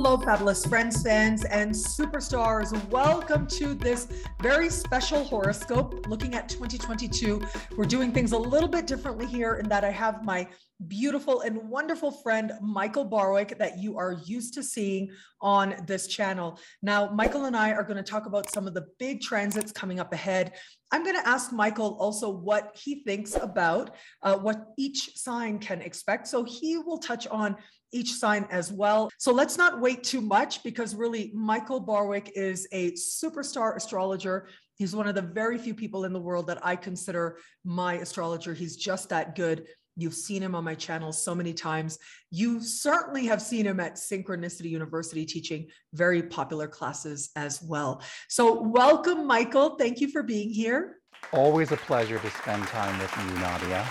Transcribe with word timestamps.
Hello, 0.00 0.16
fabulous 0.16 0.64
friends, 0.64 1.02
fans, 1.02 1.44
and 1.44 1.72
superstars. 1.72 2.70
Welcome 2.88 3.48
to 3.48 3.74
this 3.74 4.06
very 4.40 4.70
special 4.70 5.24
horoscope 5.24 6.06
looking 6.06 6.36
at 6.36 6.48
2022. 6.48 7.42
We're 7.76 7.84
doing 7.84 8.12
things 8.12 8.30
a 8.30 8.38
little 8.38 8.68
bit 8.68 8.86
differently 8.86 9.26
here 9.26 9.56
in 9.56 9.68
that 9.70 9.82
I 9.82 9.90
have 9.90 10.24
my 10.24 10.46
beautiful 10.86 11.40
and 11.40 11.68
wonderful 11.68 12.12
friend, 12.12 12.52
Michael 12.62 13.04
Barwick, 13.04 13.58
that 13.58 13.78
you 13.78 13.98
are 13.98 14.20
used 14.24 14.54
to 14.54 14.62
seeing 14.62 15.10
on 15.40 15.74
this 15.88 16.06
channel. 16.06 16.60
Now, 16.80 17.10
Michael 17.10 17.46
and 17.46 17.56
I 17.56 17.72
are 17.72 17.82
going 17.82 17.96
to 17.96 18.02
talk 18.04 18.26
about 18.26 18.48
some 18.50 18.68
of 18.68 18.74
the 18.74 18.86
big 19.00 19.20
transits 19.20 19.72
coming 19.72 19.98
up 19.98 20.12
ahead. 20.12 20.52
I'm 20.92 21.02
going 21.02 21.16
to 21.16 21.28
ask 21.28 21.52
Michael 21.52 21.96
also 21.98 22.30
what 22.30 22.78
he 22.80 23.02
thinks 23.02 23.34
about 23.34 23.96
uh, 24.22 24.36
what 24.36 24.68
each 24.78 25.16
sign 25.16 25.58
can 25.58 25.82
expect. 25.82 26.28
So 26.28 26.44
he 26.44 26.78
will 26.78 26.98
touch 26.98 27.26
on 27.26 27.56
each 27.92 28.12
sign 28.14 28.46
as 28.50 28.72
well. 28.72 29.10
So 29.18 29.32
let's 29.32 29.56
not 29.56 29.80
wait 29.80 30.02
too 30.04 30.20
much 30.20 30.62
because 30.62 30.94
really 30.94 31.30
Michael 31.34 31.80
Barwick 31.80 32.32
is 32.34 32.66
a 32.72 32.92
superstar 32.92 33.76
astrologer. 33.76 34.48
He's 34.74 34.94
one 34.94 35.08
of 35.08 35.14
the 35.14 35.22
very 35.22 35.58
few 35.58 35.74
people 35.74 36.04
in 36.04 36.12
the 36.12 36.20
world 36.20 36.46
that 36.48 36.64
I 36.64 36.76
consider 36.76 37.38
my 37.64 37.94
astrologer. 37.94 38.54
He's 38.54 38.76
just 38.76 39.08
that 39.08 39.34
good. 39.34 39.66
You've 39.96 40.14
seen 40.14 40.40
him 40.40 40.54
on 40.54 40.62
my 40.62 40.76
channel 40.76 41.12
so 41.12 41.34
many 41.34 41.52
times. 41.52 41.98
You 42.30 42.60
certainly 42.60 43.26
have 43.26 43.42
seen 43.42 43.66
him 43.66 43.80
at 43.80 43.96
Synchronicity 43.96 44.70
University 44.70 45.26
teaching 45.26 45.66
very 45.92 46.22
popular 46.22 46.68
classes 46.68 47.30
as 47.34 47.60
well. 47.60 48.00
So, 48.28 48.62
welcome, 48.62 49.26
Michael. 49.26 49.70
Thank 49.70 50.00
you 50.00 50.08
for 50.08 50.22
being 50.22 50.50
here. 50.50 50.98
Always 51.32 51.72
a 51.72 51.76
pleasure 51.76 52.20
to 52.20 52.30
spend 52.30 52.62
time 52.68 52.96
with 53.00 53.12
you, 53.16 53.40
Nadia. 53.40 53.84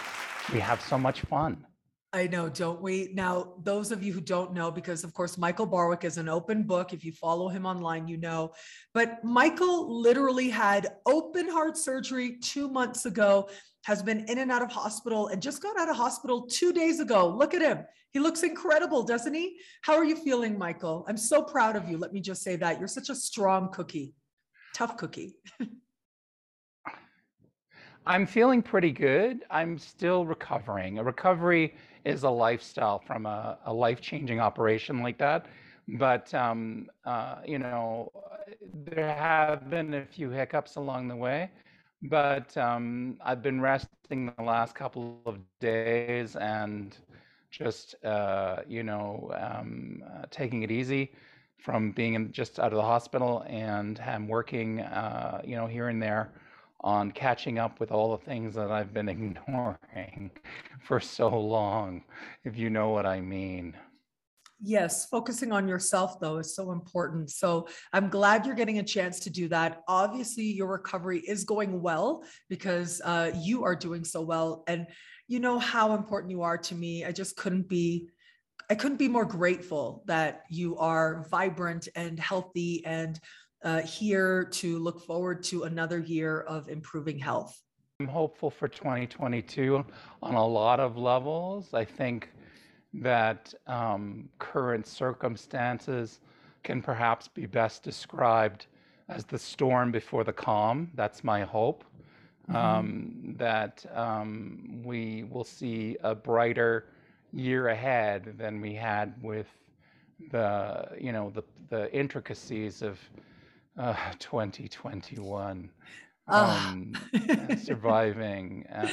We 0.54 0.62
have 0.62 0.80
so 0.80 0.98
much 0.98 1.22
fun. 1.22 1.66
I 2.14 2.28
know, 2.28 2.48
don't 2.48 2.82
we? 2.82 3.12
Now, 3.14 3.56
those 3.64 3.92
of 3.92 4.02
you 4.02 4.14
who 4.14 4.22
don't 4.22 4.54
know, 4.54 4.72
because 4.72 5.04
of 5.04 5.14
course, 5.14 5.38
Michael 5.38 5.66
Barwick 5.66 6.06
is 6.06 6.18
an 6.18 6.30
open 6.30 6.64
book. 6.64 6.94
If 6.94 7.04
you 7.04 7.12
follow 7.12 7.50
him 7.50 7.66
online, 7.66 8.08
you 8.08 8.16
know. 8.16 8.54
But 8.94 9.22
Michael 9.26 10.02
literally 10.02 10.50
had 10.50 10.96
open 11.06 11.50
heart 11.50 11.78
surgery 11.78 12.38
two 12.42 12.70
months 12.70 13.06
ago, 13.06 13.50
has 13.84 14.02
been 14.02 14.22
in 14.30 14.38
and 14.38 14.52
out 14.52 14.62
of 14.62 14.72
hospital, 14.72 15.28
and 15.28 15.42
just 15.42 15.62
got 15.62 15.78
out 15.78 15.90
of 15.90 15.98
hospital 15.98 16.48
two 16.48 16.72
days 16.72 17.02
ago. 17.02 17.28
Look 17.28 17.54
at 17.54 17.62
him. 17.62 17.86
He 18.12 18.20
looks 18.20 18.44
incredible, 18.44 19.04
doesn't 19.04 19.34
he? 19.34 19.58
How 19.82 19.96
are 19.96 20.06
you 20.06 20.16
feeling, 20.16 20.58
Michael? 20.58 21.06
I'm 21.10 21.18
so 21.18 21.44
proud 21.44 21.76
of 21.76 21.90
you. 21.90 21.98
Let 21.98 22.14
me 22.14 22.22
just 22.22 22.42
say 22.42 22.56
that. 22.56 22.80
You're 22.80 22.88
such 22.88 23.10
a 23.10 23.16
strong 23.16 23.70
cookie, 23.74 24.14
tough 24.74 24.96
cookie. 24.96 25.36
I'm 28.08 28.26
feeling 28.26 28.62
pretty 28.62 28.94
good. 28.94 29.44
I'm 29.52 29.78
still 29.78 30.26
recovering. 30.26 30.98
A 30.98 31.04
recovery 31.04 31.76
is 32.08 32.24
a 32.24 32.30
lifestyle 32.30 33.00
from 33.00 33.26
a, 33.28 33.60
a 33.66 33.74
life-changing 33.74 34.40
operation 34.40 35.04
like 35.04 35.20
that. 35.20 35.48
But 36.00 36.34
um, 36.34 36.90
uh, 37.06 37.38
you 37.46 37.60
know, 37.60 38.12
there 38.92 39.14
have 39.14 39.70
been 39.70 39.94
a 39.94 40.06
few 40.06 40.30
hiccups 40.30 40.76
along 40.76 41.08
the 41.10 41.16
way. 41.16 41.52
But 42.04 42.56
um, 42.58 43.18
I've 43.26 43.42
been 43.44 43.62
resting 43.62 44.28
the 44.28 44.44
last 44.44 44.76
couple 44.76 45.22
of 45.26 45.40
days 45.60 46.36
and 46.36 46.96
just 47.50 47.96
uh, 48.04 48.58
you 48.68 48.84
know 48.84 49.32
um, 49.40 50.04
uh, 50.06 50.26
taking 50.30 50.64
it 50.64 50.72
easy 50.72 51.12
from 51.58 51.92
being 51.92 52.14
in, 52.14 52.32
just 52.32 52.60
out 52.60 52.72
of 52.72 52.78
the 52.78 52.84
hospital 52.84 53.44
and 53.48 54.00
I'm 54.00 54.28
working 54.28 54.82
uh, 54.82 55.42
you 55.44 55.56
know 55.56 55.68
here 55.68 55.88
and 55.90 56.02
there 56.02 56.32
on 56.82 57.12
catching 57.12 57.60
up 57.60 57.80
with 57.80 57.92
all 57.92 58.16
the 58.16 58.24
things 58.26 58.56
that 58.56 58.72
I've 58.72 58.94
been 58.94 59.10
ignoring 59.10 60.32
for 60.84 61.00
so 61.00 61.28
long, 61.30 62.04
if 62.44 62.58
you 62.58 62.70
know 62.70 62.90
what 62.90 63.06
I 63.06 63.22
mean. 63.22 63.76
Yes, 64.60 65.08
focusing 65.08 65.52
on 65.52 65.68
yourself 65.68 66.20
though 66.20 66.38
is 66.38 66.56
so 66.56 66.72
important. 66.72 67.30
So 67.30 67.68
I'm 67.94 68.10
glad 68.10 68.46
you're 68.46 68.56
getting 68.56 68.80
a 68.80 68.84
chance 68.84 69.20
to 69.22 69.30
do 69.30 69.48
that. 69.50 69.84
Obviously, 69.88 70.46
your 70.46 70.68
recovery 70.68 71.20
is 71.20 71.44
going 71.44 71.80
well 71.80 72.24
because 72.50 73.00
uh, 73.06 73.32
you 73.36 73.64
are 73.64 73.76
doing 73.76 74.04
so 74.04 74.22
well, 74.22 74.64
and 74.68 74.88
you 75.28 75.40
know 75.40 75.60
how 75.60 75.94
important 75.94 76.32
you 76.32 76.42
are 76.42 76.58
to 76.58 76.74
me. 76.76 77.06
I 77.06 77.12
just 77.12 77.36
couldn't 77.38 77.70
be, 77.70 78.10
I 78.70 78.76
couldn't 78.76 78.98
be 78.98 79.08
more 79.08 79.26
grateful 79.26 80.04
that 80.08 80.44
you 80.50 80.76
are 80.78 81.24
vibrant 81.30 81.88
and 81.96 82.20
healthy 82.20 82.84
and 82.84 83.20
uh, 83.68 83.82
here 83.82 84.46
to 84.46 84.80
look 84.80 85.02
forward 85.02 85.44
to 85.44 85.64
another 85.64 86.00
year 86.00 86.42
of 86.42 86.70
improving 86.70 87.20
health? 87.20 87.62
I'm 88.00 88.08
hopeful 88.08 88.50
for 88.50 88.70
2022 88.70 89.86
on 90.24 90.36
a 90.36 90.48
lot 90.48 90.80
of 90.80 90.98
levels. 90.98 91.74
I 91.74 91.84
think 91.84 92.32
that 92.94 93.54
um, 93.68 94.30
current 94.40 94.88
circumstances 94.88 96.22
can 96.64 96.82
perhaps 96.82 97.28
be 97.28 97.46
best 97.46 97.84
described 97.84 98.68
as 99.10 99.26
the 99.26 99.38
storm 99.38 99.92
before 99.92 100.24
the 100.24 100.32
calm. 100.32 100.90
That's 100.96 101.26
my 101.26 101.42
hope. 101.42 101.84
Mm-hmm. 102.50 102.56
Um, 102.56 103.36
that 103.38 103.86
um, 103.94 104.82
we 104.86 105.26
will 105.30 105.44
see 105.44 105.98
a 106.06 106.16
brighter 106.16 106.86
year 107.34 107.68
ahead 107.68 108.36
than 108.38 108.62
we 108.62 108.74
had 108.74 109.14
with 109.22 109.48
the, 110.32 110.88
you 110.98 111.12
know, 111.12 111.30
the, 111.32 111.44
the 111.70 111.94
intricacies 111.94 112.82
of 112.82 112.98
uh, 113.78 113.96
2021. 114.20 115.70
Ah. 116.30 116.72
Um, 116.72 116.94
surviving 117.64 118.66
uh, 118.74 118.86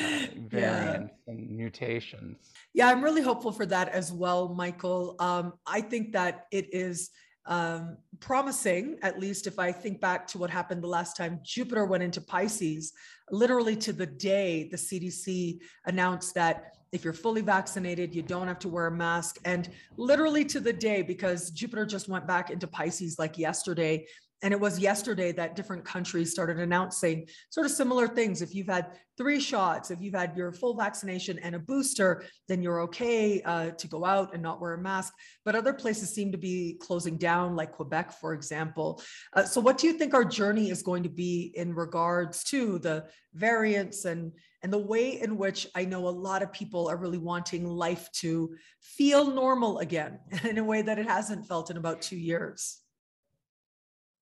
variants 0.48 1.12
yeah. 1.26 1.32
and 1.32 1.50
mutations. 1.50 2.36
Yeah, 2.74 2.88
I'm 2.88 3.02
really 3.02 3.22
hopeful 3.22 3.50
for 3.50 3.66
that 3.66 3.88
as 3.88 4.12
well, 4.12 4.54
Michael. 4.54 5.16
Um, 5.18 5.54
I 5.66 5.80
think 5.80 6.12
that 6.12 6.46
it 6.52 6.72
is 6.72 7.10
um, 7.46 7.96
promising, 8.20 8.98
at 9.02 9.18
least 9.18 9.46
if 9.46 9.58
I 9.58 9.72
think 9.72 10.00
back 10.00 10.26
to 10.28 10.38
what 10.38 10.48
happened 10.48 10.82
the 10.82 10.88
last 10.88 11.16
time 11.16 11.40
Jupiter 11.42 11.84
went 11.86 12.02
into 12.02 12.20
Pisces, 12.20 12.92
literally 13.30 13.76
to 13.76 13.92
the 13.92 14.06
day 14.06 14.68
the 14.70 14.76
CDC 14.76 15.58
announced 15.86 16.34
that 16.36 16.74
if 16.92 17.02
you're 17.02 17.12
fully 17.12 17.40
vaccinated, 17.40 18.14
you 18.14 18.22
don't 18.22 18.46
have 18.46 18.60
to 18.60 18.68
wear 18.68 18.86
a 18.86 18.90
mask. 18.90 19.40
And 19.44 19.68
literally 19.96 20.44
to 20.44 20.60
the 20.60 20.72
day, 20.72 21.02
because 21.02 21.50
Jupiter 21.50 21.84
just 21.84 22.08
went 22.08 22.24
back 22.24 22.50
into 22.50 22.68
Pisces 22.68 23.18
like 23.18 23.36
yesterday, 23.36 24.06
and 24.44 24.52
it 24.52 24.60
was 24.60 24.78
yesterday 24.78 25.32
that 25.32 25.56
different 25.56 25.86
countries 25.86 26.30
started 26.30 26.58
announcing 26.60 27.26
sort 27.48 27.64
of 27.64 27.72
similar 27.72 28.06
things. 28.06 28.42
If 28.42 28.54
you've 28.54 28.68
had 28.68 28.90
three 29.16 29.40
shots, 29.40 29.90
if 29.90 30.02
you've 30.02 30.14
had 30.14 30.36
your 30.36 30.52
full 30.52 30.76
vaccination 30.76 31.38
and 31.38 31.54
a 31.54 31.58
booster, 31.58 32.22
then 32.46 32.62
you're 32.62 32.82
okay 32.82 33.40
uh, 33.40 33.70
to 33.70 33.88
go 33.88 34.04
out 34.04 34.34
and 34.34 34.42
not 34.42 34.60
wear 34.60 34.74
a 34.74 34.78
mask. 34.78 35.14
But 35.46 35.56
other 35.56 35.72
places 35.72 36.14
seem 36.14 36.30
to 36.30 36.36
be 36.36 36.76
closing 36.78 37.16
down, 37.16 37.56
like 37.56 37.72
Quebec, 37.72 38.12
for 38.20 38.34
example. 38.34 39.00
Uh, 39.32 39.44
so, 39.44 39.62
what 39.62 39.78
do 39.78 39.86
you 39.86 39.94
think 39.94 40.12
our 40.12 40.26
journey 40.26 40.68
is 40.68 40.82
going 40.82 41.04
to 41.04 41.08
be 41.08 41.54
in 41.54 41.74
regards 41.74 42.44
to 42.44 42.78
the 42.80 43.06
variants 43.32 44.04
and 44.04 44.30
and 44.62 44.70
the 44.70 44.78
way 44.78 45.20
in 45.20 45.38
which 45.38 45.66
I 45.74 45.86
know 45.86 46.06
a 46.06 46.10
lot 46.10 46.42
of 46.42 46.52
people 46.52 46.88
are 46.88 46.96
really 46.98 47.18
wanting 47.18 47.66
life 47.66 48.10
to 48.20 48.54
feel 48.82 49.30
normal 49.30 49.78
again 49.78 50.20
in 50.44 50.58
a 50.58 50.64
way 50.64 50.82
that 50.82 50.98
it 50.98 51.06
hasn't 51.06 51.46
felt 51.46 51.70
in 51.70 51.78
about 51.78 52.02
two 52.02 52.18
years? 52.18 52.83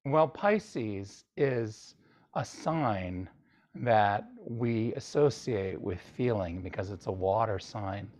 Well, 0.04 0.26
Pisces 0.26 1.24
is 1.36 1.94
a 2.34 2.44
sign 2.44 3.28
that 3.76 4.28
we 4.44 4.92
associate 4.94 5.80
with 5.80 6.00
feeling 6.00 6.60
because 6.60 6.90
it's 6.90 7.06
a 7.06 7.12
water 7.12 7.60
sign. 7.60 8.10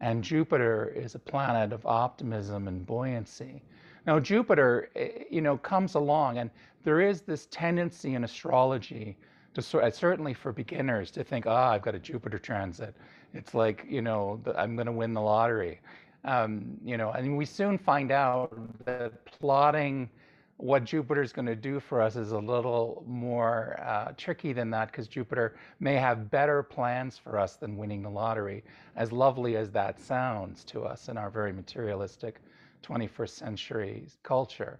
And 0.00 0.22
Jupiter 0.22 0.92
is 0.94 1.16
a 1.16 1.18
planet 1.18 1.72
of 1.72 1.84
optimism 1.84 2.68
and 2.68 2.86
buoyancy. 2.86 3.60
Now, 4.06 4.20
Jupiter, 4.20 4.88
eh, 4.94 5.24
you 5.28 5.40
know, 5.40 5.58
comes 5.58 5.96
along, 5.96 6.38
and 6.38 6.48
there 6.84 7.00
is 7.00 7.22
this 7.22 7.46
tendency 7.46 8.14
in 8.14 8.22
astrology 8.22 9.16
to 9.54 9.62
certainly 9.62 10.32
for 10.32 10.52
beginners 10.52 11.10
to 11.10 11.24
think, 11.24 11.44
ah, 11.44 11.70
oh, 11.70 11.74
I've 11.74 11.82
got 11.82 11.96
a 11.96 11.98
Jupiter 11.98 12.38
transit. 12.38 12.94
It's 13.34 13.52
like, 13.52 13.84
you 13.88 14.00
know, 14.00 14.40
I'm 14.56 14.76
going 14.76 14.86
to 14.86 14.92
win 14.92 15.12
the 15.12 15.20
lottery. 15.20 15.80
Um, 16.24 16.78
you 16.84 16.96
know, 16.96 17.10
and 17.10 17.36
we 17.36 17.46
soon 17.46 17.78
find 17.78 18.12
out 18.12 18.52
that 18.84 19.24
plotting 19.24 20.08
what 20.62 20.84
Jupiter 20.84 21.22
is 21.22 21.32
going 21.32 21.46
to 21.46 21.56
do 21.56 21.80
for 21.80 22.00
us 22.00 22.16
is 22.16 22.32
a 22.32 22.38
little 22.38 23.02
more 23.06 23.80
uh, 23.82 24.12
tricky 24.16 24.52
than 24.52 24.70
that 24.70 24.90
because 24.90 25.08
Jupiter 25.08 25.56
may 25.80 25.94
have 25.94 26.30
better 26.30 26.62
plans 26.62 27.16
for 27.16 27.38
us 27.38 27.56
than 27.56 27.76
winning 27.76 28.02
the 28.02 28.10
lottery, 28.10 28.62
as 28.96 29.10
lovely 29.10 29.56
as 29.56 29.70
that 29.70 29.98
sounds 29.98 30.64
to 30.64 30.82
us 30.82 31.08
in 31.08 31.16
our 31.16 31.30
very 31.30 31.52
materialistic 31.52 32.40
21st 32.82 33.30
century 33.30 34.06
culture. 34.22 34.78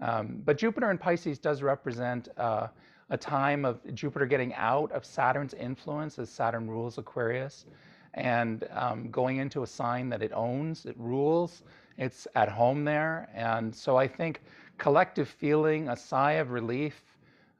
Um, 0.00 0.42
but 0.44 0.58
Jupiter 0.58 0.90
in 0.90 0.98
Pisces 0.98 1.38
does 1.38 1.62
represent 1.62 2.28
uh, 2.36 2.68
a 3.10 3.16
time 3.16 3.64
of 3.64 3.80
Jupiter 3.94 4.26
getting 4.26 4.52
out 4.54 4.90
of 4.92 5.04
Saturn's 5.04 5.54
influence 5.54 6.18
as 6.18 6.28
Saturn 6.28 6.68
rules 6.68 6.98
Aquarius 6.98 7.66
and 8.14 8.66
um, 8.72 9.10
going 9.10 9.38
into 9.38 9.62
a 9.62 9.66
sign 9.66 10.08
that 10.10 10.22
it 10.22 10.32
owns, 10.34 10.84
it 10.84 10.96
rules, 10.98 11.62
it's 11.98 12.26
at 12.34 12.48
home 12.48 12.84
there. 12.84 13.28
And 13.34 13.74
so 13.74 13.96
I 13.96 14.06
think 14.06 14.42
collective 14.82 15.28
feeling, 15.28 15.88
a 15.90 15.96
sigh 15.96 16.32
of 16.32 16.50
relief, 16.50 17.04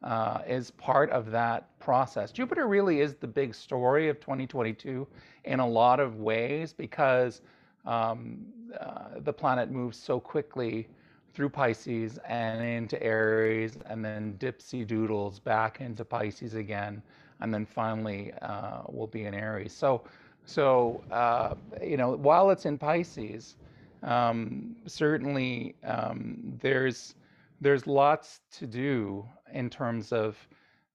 uh, 0.02 0.40
is 0.44 0.72
part 0.72 1.08
of 1.10 1.30
that 1.30 1.78
process. 1.78 2.32
Jupiter 2.32 2.66
really 2.66 3.00
is 3.00 3.14
the 3.14 3.28
big 3.28 3.54
story 3.54 4.08
of 4.08 4.18
2022 4.18 5.06
in 5.44 5.60
a 5.60 5.66
lot 5.66 6.00
of 6.00 6.16
ways 6.16 6.72
because 6.72 7.40
um, 7.86 8.44
uh, 8.80 9.20
the 9.20 9.32
planet 9.32 9.70
moves 9.70 9.96
so 9.96 10.18
quickly 10.18 10.88
through 11.32 11.48
Pisces 11.48 12.18
and 12.26 12.60
into 12.60 13.00
Aries, 13.00 13.78
and 13.86 14.04
then 14.04 14.34
dipsy 14.40 14.84
doodles 14.84 15.38
back 15.38 15.80
into 15.80 16.04
Pisces 16.04 16.54
again, 16.54 17.00
and 17.40 17.54
then 17.54 17.64
finally 17.64 18.32
uh, 18.42 18.82
will 18.88 19.06
be 19.06 19.26
in 19.26 19.32
Aries. 19.32 19.72
So, 19.72 20.02
so 20.44 21.04
uh, 21.12 21.54
you 21.80 21.96
know, 21.96 22.16
while 22.16 22.50
it's 22.50 22.66
in 22.66 22.78
Pisces, 22.78 23.54
um, 24.02 24.76
certainly 24.86 25.76
um, 25.84 26.58
there's 26.60 27.14
there's 27.60 27.86
lots 27.86 28.40
to 28.52 28.66
do 28.66 29.24
in 29.52 29.70
terms 29.70 30.12
of 30.12 30.36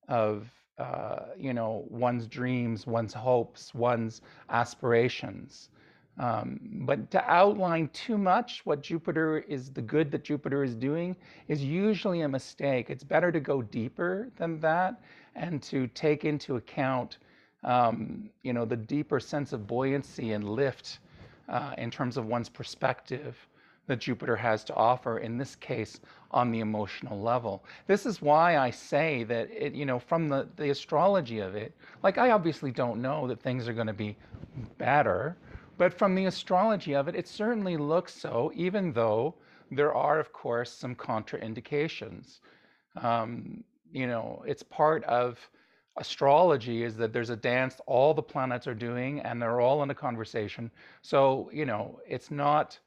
of 0.07 0.50
uh, 0.77 1.27
you 1.38 1.54
know 1.54 1.86
one's 1.89 2.27
dreams, 2.27 2.86
one's 2.88 3.13
hopes, 3.13 3.74
one's 3.74 4.21
aspirations. 4.50 5.69
Um, 6.19 6.59
but 6.86 7.12
to 7.12 7.24
outline 7.30 7.89
too 7.89 8.18
much 8.18 8.65
what 8.65 8.81
Jupiter 8.81 9.39
is 9.39 9.71
the 9.71 9.81
good 9.81 10.12
that 10.12 10.24
Jupiter 10.24 10.63
is 10.63 10.75
doing 10.75 11.15
is 11.48 11.63
usually 11.63 12.21
a 12.21 12.27
mistake. 12.30 12.89
It's 12.89 13.04
better 13.04 13.31
to 13.31 13.39
go 13.39 13.62
deeper 13.62 14.30
than 14.36 14.59
that 14.62 15.00
and 15.36 15.62
to 15.63 15.88
take 15.88 16.25
into 16.25 16.56
account, 16.56 17.19
um, 17.63 18.30
you 18.42 18.51
know, 18.51 18.65
the 18.65 18.75
deeper 18.75 19.19
sense 19.19 19.54
of 19.54 19.68
buoyancy 19.68 20.31
and 20.33 20.50
lift 20.50 21.00
uh, 21.50 21.74
in 21.78 21.92
terms 21.92 22.18
of 22.18 22.26
one's 22.26 22.50
perspective 22.50 23.36
that 23.88 24.00
Jupiter 24.00 24.36
has 24.36 24.64
to 24.66 24.76
offer, 24.76 25.20
in 25.20 25.38
this 25.38 25.56
case, 25.56 26.00
on 26.32 26.52
the 26.52 26.60
emotional 26.60 27.22
level. 27.22 27.64
This 27.88 28.06
is 28.06 28.22
why 28.22 28.58
I 28.58 28.70
say 28.70 29.24
that, 29.24 29.50
it, 29.50 29.74
you 29.74 29.86
know, 29.86 29.98
from 29.98 30.28
the, 30.28 30.48
the 30.58 30.70
astrology 30.72 31.40
of 31.40 31.56
it, 31.56 31.74
like 32.04 32.18
I 32.18 32.32
obviously 32.32 32.72
don't 32.72 33.02
know 33.02 33.28
that 33.28 33.42
things 33.42 33.68
are 33.68 33.74
going 33.74 33.88
to 33.88 33.94
be 33.94 34.18
better, 34.78 35.38
but 35.78 35.94
from 35.94 36.16
the 36.16 36.26
astrology 36.26 36.94
of 36.96 37.08
it, 37.08 37.16
it 37.16 37.28
certainly 37.28 37.78
looks 37.78 38.14
so, 38.14 38.52
even 38.56 38.92
though 38.92 39.36
there 39.72 39.94
are, 39.94 40.20
of 40.20 40.34
course, 40.34 40.72
some 40.72 40.96
contraindications. 40.96 42.40
Um, 43.02 43.64
you 43.92 44.08
know, 44.08 44.44
it's 44.46 44.64
part 44.64 45.04
of 45.06 45.40
astrology 45.98 46.84
is 46.84 46.96
that 46.98 47.14
there's 47.14 47.30
a 47.30 47.36
dance 47.36 47.80
all 47.86 48.14
the 48.14 48.22
planets 48.22 48.68
are 48.68 48.74
doing 48.74 49.20
and 49.22 49.42
they're 49.42 49.60
all 49.60 49.84
in 49.84 49.90
a 49.90 49.96
conversation. 49.96 50.72
So, 51.02 51.50
you 51.54 51.66
know, 51.66 52.00
it's 52.08 52.32
not 52.32 52.80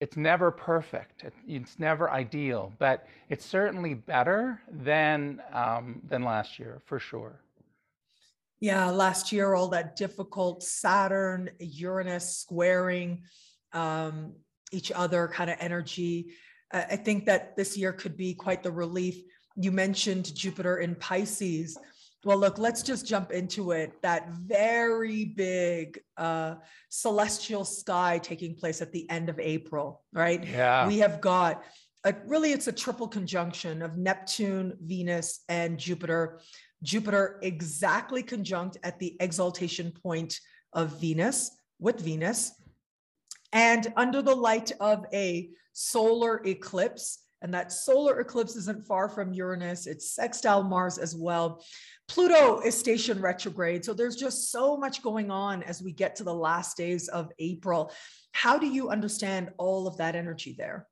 it's 0.00 0.16
never 0.16 0.50
perfect. 0.50 1.24
it's 1.46 1.78
never 1.78 2.10
ideal, 2.10 2.72
but 2.80 3.06
it's 3.28 3.46
certainly 3.46 3.94
better 3.94 4.60
than 4.68 5.40
um, 5.52 6.02
than 6.08 6.24
last 6.24 6.58
year 6.58 6.82
for 6.86 6.98
sure. 6.98 7.40
Yeah, 8.58 8.90
last 8.90 9.30
year 9.30 9.54
all 9.54 9.68
that 9.68 9.94
difficult 9.94 10.64
Saturn, 10.64 11.50
Uranus 11.60 12.36
squaring 12.36 13.22
um, 13.72 14.34
each 14.72 14.90
other 14.90 15.28
kind 15.28 15.50
of 15.50 15.56
energy. 15.60 16.32
I 16.72 16.96
think 16.96 17.26
that 17.26 17.54
this 17.56 17.76
year 17.76 17.92
could 17.92 18.16
be 18.16 18.34
quite 18.34 18.62
the 18.62 18.72
relief. 18.72 19.22
You 19.56 19.70
mentioned 19.70 20.34
Jupiter 20.34 20.78
in 20.78 20.94
Pisces. 20.96 21.76
Well, 22.24 22.38
look, 22.38 22.56
let's 22.56 22.82
just 22.82 23.04
jump 23.04 23.32
into 23.32 23.72
it. 23.72 24.00
That 24.02 24.28
very 24.30 25.24
big 25.24 26.00
uh, 26.16 26.56
celestial 26.88 27.64
sky 27.64 28.18
taking 28.18 28.54
place 28.54 28.80
at 28.80 28.92
the 28.92 29.10
end 29.10 29.28
of 29.28 29.40
April, 29.40 30.02
right? 30.12 30.46
Yeah. 30.46 30.86
We 30.86 30.98
have 30.98 31.20
got 31.20 31.64
a, 32.04 32.14
really, 32.26 32.52
it's 32.52 32.68
a 32.68 32.72
triple 32.72 33.08
conjunction 33.08 33.82
of 33.82 33.96
Neptune, 33.96 34.76
Venus, 34.80 35.40
and 35.48 35.78
Jupiter. 35.78 36.40
Jupiter 36.82 37.40
exactly 37.42 38.22
conjunct 38.22 38.78
at 38.84 38.98
the 38.98 39.16
exaltation 39.20 39.90
point 39.90 40.38
of 40.72 41.00
Venus 41.00 41.50
with 41.80 42.00
Venus. 42.00 42.52
And 43.52 43.92
under 43.96 44.22
the 44.22 44.34
light 44.34 44.72
of 44.80 45.06
a 45.12 45.50
solar 45.72 46.40
eclipse, 46.46 47.18
and 47.42 47.52
that 47.54 47.72
solar 47.72 48.20
eclipse 48.20 48.56
isn't 48.56 48.86
far 48.86 49.08
from 49.08 49.32
Uranus, 49.32 49.86
it's 49.86 50.12
sextile 50.12 50.62
Mars 50.62 50.98
as 50.98 51.14
well. 51.14 51.62
Pluto 52.12 52.60
is 52.60 52.76
station 52.76 53.22
retrograde. 53.22 53.86
So 53.86 53.94
there's 53.94 54.16
just 54.16 54.50
so 54.52 54.76
much 54.76 55.02
going 55.02 55.30
on 55.30 55.62
as 55.62 55.82
we 55.82 55.92
get 55.92 56.14
to 56.16 56.24
the 56.24 56.34
last 56.34 56.76
days 56.76 57.08
of 57.08 57.32
April. 57.38 57.90
How 58.32 58.58
do 58.58 58.66
you 58.66 58.90
understand 58.90 59.50
all 59.56 59.86
of 59.86 59.96
that 59.96 60.14
energy 60.14 60.54
there? 60.56 60.86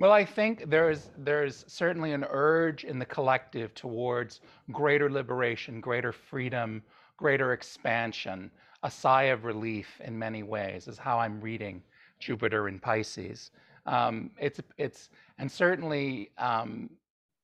Well, 0.00 0.10
I 0.10 0.24
think 0.24 0.68
there's 0.68 1.10
there's 1.18 1.64
certainly 1.68 2.12
an 2.12 2.24
urge 2.28 2.82
in 2.82 2.98
the 2.98 3.04
collective 3.04 3.74
towards 3.74 4.40
greater 4.72 5.08
liberation, 5.08 5.80
greater 5.80 6.10
freedom, 6.10 6.82
greater 7.16 7.52
expansion, 7.52 8.50
a 8.82 8.90
sigh 8.90 9.24
of 9.34 9.44
relief 9.44 10.00
in 10.02 10.18
many 10.18 10.42
ways 10.42 10.88
is 10.88 10.98
how 10.98 11.20
I'm 11.20 11.40
reading 11.40 11.80
Jupiter 12.18 12.66
in 12.66 12.80
Pisces. 12.80 13.52
Um, 13.86 14.32
it's 14.40 14.60
it's 14.78 15.10
and 15.38 15.48
certainly 15.48 16.32
um, 16.38 16.90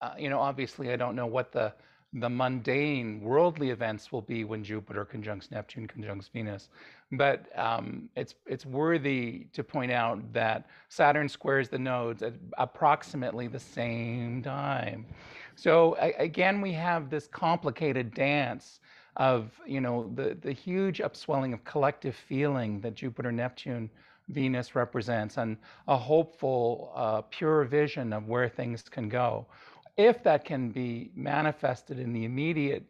uh, 0.02 0.14
you 0.18 0.28
know 0.28 0.40
obviously 0.40 0.92
I 0.92 0.96
don't 0.96 1.14
know 1.14 1.26
what 1.26 1.52
the 1.52 1.72
the 2.12 2.28
mundane 2.28 3.20
worldly 3.20 3.70
events 3.70 4.10
will 4.10 4.22
be 4.22 4.42
when 4.44 4.64
Jupiter 4.64 5.04
conjuncts 5.04 5.50
Neptune 5.50 5.86
conjuncts 5.86 6.28
Venus. 6.28 6.68
But 7.12 7.46
um, 7.56 8.08
it's 8.16 8.34
it's 8.46 8.66
worthy 8.66 9.46
to 9.52 9.62
point 9.62 9.92
out 9.92 10.32
that 10.32 10.66
Saturn 10.88 11.28
squares 11.28 11.68
the 11.68 11.78
nodes 11.78 12.22
at 12.22 12.34
approximately 12.58 13.46
the 13.46 13.60
same 13.60 14.42
time. 14.42 15.06
So 15.54 15.96
again, 16.18 16.60
we 16.60 16.72
have 16.72 17.10
this 17.10 17.28
complicated 17.28 18.12
dance 18.12 18.80
of 19.16 19.52
you 19.66 19.80
know 19.80 20.10
the 20.14 20.36
the 20.40 20.52
huge 20.52 21.00
upswelling 21.00 21.52
of 21.52 21.64
collective 21.64 22.16
feeling 22.16 22.80
that 22.80 22.94
Jupiter 22.94 23.30
Neptune 23.30 23.88
Venus 24.30 24.74
represents 24.76 25.38
and 25.38 25.56
a 25.88 25.96
hopeful, 25.96 26.92
uh, 26.94 27.20
pure 27.22 27.64
vision 27.64 28.12
of 28.12 28.28
where 28.28 28.48
things 28.48 28.82
can 28.82 29.08
go 29.08 29.46
if 30.00 30.22
that 30.22 30.44
can 30.44 30.70
be 30.70 31.10
manifested 31.14 31.98
in 31.98 32.12
the 32.12 32.24
immediate 32.24 32.84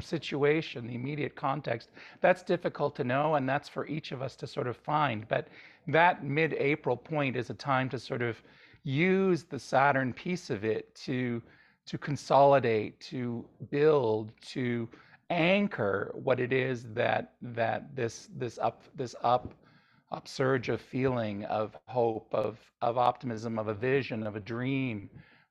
situation, 0.00 0.88
the 0.88 0.94
immediate 0.94 1.36
context, 1.36 1.90
that's 2.20 2.42
difficult 2.42 2.96
to 2.96 3.04
know, 3.04 3.36
and 3.36 3.48
that's 3.48 3.68
for 3.68 3.86
each 3.86 4.10
of 4.10 4.22
us 4.22 4.34
to 4.36 4.46
sort 4.46 4.66
of 4.66 4.76
find. 4.76 5.28
But 5.28 5.46
that 5.86 6.24
mid 6.24 6.52
April 6.54 6.96
point 6.96 7.36
is 7.36 7.48
a 7.50 7.54
time 7.54 7.88
to 7.90 7.98
sort 7.98 8.22
of 8.22 8.42
use 8.82 9.44
the 9.44 9.58
Saturn 9.58 10.12
piece 10.12 10.50
of 10.50 10.64
it 10.64 10.94
to 11.06 11.42
to 11.86 11.96
consolidate, 11.96 12.98
to 12.98 13.44
build, 13.70 14.32
to 14.40 14.88
anchor 15.30 16.10
what 16.14 16.40
it 16.40 16.52
is 16.52 16.84
that 16.94 17.34
that 17.40 17.94
this 17.94 18.28
this 18.36 18.58
up 18.58 18.82
this 18.96 19.14
up 19.22 19.54
upsurge 20.10 20.68
of 20.68 20.80
feeling 20.80 21.44
of 21.44 21.76
hope 21.86 22.28
of 22.32 22.58
of 22.82 22.98
optimism 22.98 23.58
of 23.58 23.68
a 23.68 23.74
vision 23.74 24.26
of 24.26 24.36
a 24.36 24.40
dream 24.40 25.08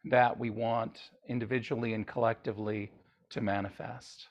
that 0.10 0.38
we 0.38 0.50
want 0.50 1.00
individually 1.28 1.94
and 1.94 2.06
collectively 2.06 2.92
to 3.30 3.42
manifest. 3.42 4.28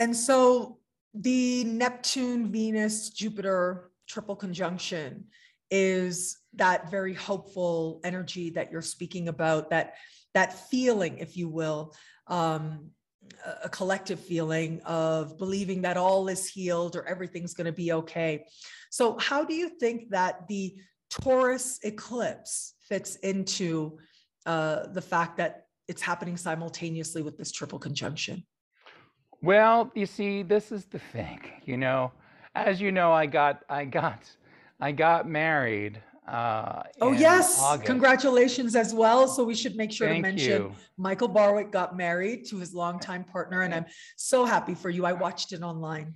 And 0.00 0.14
so 0.14 0.78
the 1.14 1.64
Neptune, 1.64 2.50
Venus, 2.50 3.10
Jupiter 3.10 3.90
triple 4.06 4.36
conjunction 4.36 5.24
is 5.70 6.38
that 6.54 6.90
very 6.90 7.14
hopeful 7.14 8.00
energy 8.04 8.50
that 8.50 8.70
you're 8.70 8.82
speaking 8.82 9.28
about, 9.28 9.70
that 9.70 9.94
that 10.34 10.68
feeling, 10.68 11.18
if 11.18 11.36
you 11.36 11.48
will, 11.48 11.94
um, 12.26 12.90
a 13.64 13.68
collective 13.68 14.20
feeling 14.20 14.80
of 14.84 15.38
believing 15.38 15.82
that 15.82 15.96
all 15.96 16.28
is 16.28 16.46
healed 16.46 16.94
or 16.94 17.06
everything's 17.06 17.54
going 17.54 17.64
to 17.64 17.72
be 17.72 17.92
okay. 17.92 18.44
So, 18.90 19.18
how 19.18 19.44
do 19.44 19.54
you 19.54 19.70
think 19.80 20.10
that 20.10 20.46
the 20.46 20.76
Taurus 21.10 21.78
eclipse 21.82 22.74
fits 22.88 23.16
into 23.16 23.98
uh, 24.44 24.86
the 24.88 25.02
fact 25.02 25.36
that 25.38 25.66
it's 25.88 26.02
happening 26.02 26.36
simultaneously 26.36 27.22
with 27.22 27.36
this 27.36 27.52
triple 27.52 27.78
conjunction? 27.78 28.44
Well, 29.42 29.90
you 29.94 30.06
see, 30.06 30.42
this 30.42 30.72
is 30.72 30.86
the 30.86 30.98
thing. 30.98 31.40
You 31.64 31.76
know, 31.76 32.12
as 32.54 32.80
you 32.80 32.92
know, 32.92 33.12
I 33.12 33.26
got, 33.26 33.62
I 33.68 33.84
got, 33.84 34.24
I 34.80 34.92
got 34.92 35.28
married. 35.28 36.00
Uh, 36.26 36.82
oh 37.00 37.12
yes, 37.12 37.60
August. 37.62 37.86
congratulations 37.86 38.74
as 38.74 38.92
well. 38.92 39.28
So 39.28 39.44
we 39.44 39.54
should 39.54 39.76
make 39.76 39.92
sure 39.92 40.08
Thank 40.08 40.24
to 40.24 40.30
mention 40.32 40.62
you. 40.62 40.72
Michael 40.96 41.28
Barwick 41.28 41.70
got 41.70 41.96
married 41.96 42.46
to 42.46 42.58
his 42.58 42.74
longtime 42.74 43.22
partner, 43.24 43.62
and 43.62 43.72
I'm 43.72 43.86
so 44.16 44.44
happy 44.44 44.74
for 44.74 44.90
you. 44.90 45.06
I 45.06 45.12
watched 45.12 45.52
it 45.52 45.62
online. 45.62 46.14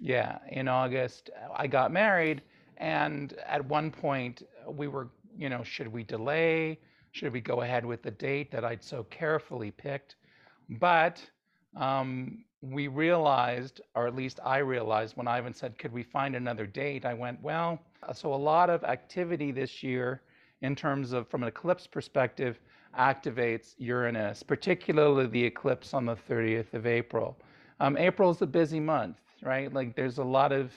yeah, 0.00 0.38
in 0.50 0.66
August, 0.66 1.30
I 1.54 1.68
got 1.68 1.92
married, 1.92 2.42
and 2.78 3.32
at 3.46 3.64
one 3.64 3.92
point, 3.92 4.42
we 4.76 4.88
were, 4.88 5.08
you 5.36 5.48
know, 5.48 5.62
should 5.62 5.88
we 5.88 6.04
delay? 6.04 6.78
Should 7.12 7.32
we 7.32 7.40
go 7.40 7.62
ahead 7.62 7.84
with 7.84 8.02
the 8.02 8.10
date 8.10 8.50
that 8.50 8.64
I'd 8.64 8.82
so 8.82 9.04
carefully 9.04 9.70
picked? 9.70 10.16
But 10.68 11.22
um, 11.76 12.44
we 12.60 12.88
realized, 12.88 13.80
or 13.94 14.06
at 14.06 14.14
least 14.14 14.40
I 14.44 14.58
realized, 14.58 15.16
when 15.16 15.28
Ivan 15.28 15.54
said, 15.54 15.78
could 15.78 15.92
we 15.92 16.02
find 16.02 16.34
another 16.34 16.66
date? 16.66 17.04
I 17.04 17.14
went, 17.14 17.40
well, 17.42 17.80
so 18.12 18.34
a 18.34 18.36
lot 18.36 18.68
of 18.70 18.84
activity 18.84 19.52
this 19.52 19.82
year 19.82 20.22
in 20.62 20.74
terms 20.74 21.12
of, 21.12 21.28
from 21.28 21.42
an 21.42 21.48
eclipse 21.48 21.86
perspective, 21.86 22.58
activates 22.98 23.74
Uranus, 23.78 24.42
particularly 24.42 25.26
the 25.26 25.44
eclipse 25.44 25.94
on 25.94 26.04
the 26.04 26.16
30th 26.16 26.74
of 26.74 26.86
April. 26.86 27.38
Um, 27.80 27.96
April 27.96 28.30
is 28.30 28.42
a 28.42 28.46
busy 28.46 28.80
month, 28.80 29.18
right? 29.42 29.72
Like 29.72 29.94
there's 29.94 30.18
a 30.18 30.24
lot 30.24 30.52
of 30.52 30.72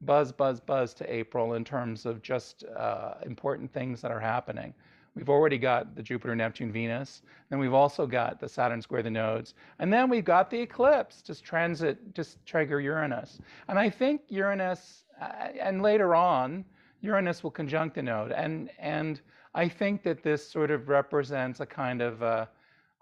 buzz, 0.00 0.32
buzz, 0.32 0.60
buzz 0.60 0.94
to 0.94 1.12
April 1.12 1.54
in 1.54 1.64
terms 1.64 2.06
of 2.06 2.22
just 2.22 2.64
uh, 2.76 3.14
important 3.24 3.72
things 3.72 4.00
that 4.00 4.10
are 4.10 4.20
happening. 4.20 4.74
We've 5.14 5.28
already 5.28 5.58
got 5.58 5.96
the 5.96 6.02
Jupiter, 6.02 6.36
Neptune, 6.36 6.70
Venus. 6.70 7.22
Then 7.48 7.58
we've 7.58 7.74
also 7.74 8.06
got 8.06 8.40
the 8.40 8.48
Saturn 8.48 8.80
square 8.80 9.02
the 9.02 9.10
nodes. 9.10 9.54
And 9.80 9.92
then 9.92 10.08
we've 10.08 10.24
got 10.24 10.50
the 10.50 10.60
eclipse, 10.60 11.20
just 11.20 11.44
transit, 11.44 12.14
just 12.14 12.44
trigger 12.46 12.80
Uranus. 12.80 13.38
And 13.68 13.78
I 13.78 13.90
think 13.90 14.22
Uranus, 14.28 15.04
uh, 15.20 15.48
and 15.60 15.82
later 15.82 16.14
on, 16.14 16.64
Uranus 17.02 17.42
will 17.42 17.50
conjunct 17.50 17.96
the 17.96 18.02
node. 18.02 18.30
And, 18.30 18.70
and 18.78 19.20
I 19.54 19.68
think 19.68 20.04
that 20.04 20.22
this 20.22 20.48
sort 20.48 20.70
of 20.70 20.88
represents 20.88 21.58
a 21.58 21.66
kind 21.66 22.02
of 22.02 22.22
a, 22.22 22.48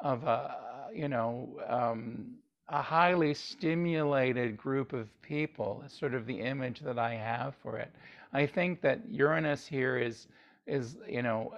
of 0.00 0.24
a 0.24 0.56
you 0.94 1.08
know, 1.08 1.60
um, 1.66 2.34
a 2.70 2.82
highly 2.82 3.34
stimulated 3.34 4.56
group 4.56 4.92
of 4.92 5.08
people 5.22 5.82
is 5.86 5.92
sort 5.92 6.14
of 6.14 6.26
the 6.26 6.40
image 6.40 6.80
that 6.80 6.98
I 6.98 7.14
have 7.14 7.54
for 7.62 7.78
it. 7.78 7.90
I 8.32 8.46
think 8.46 8.80
that 8.82 9.00
Uranus 9.10 9.66
here 9.66 9.98
is 9.98 10.28
is 10.66 10.96
you 11.08 11.22
know 11.22 11.54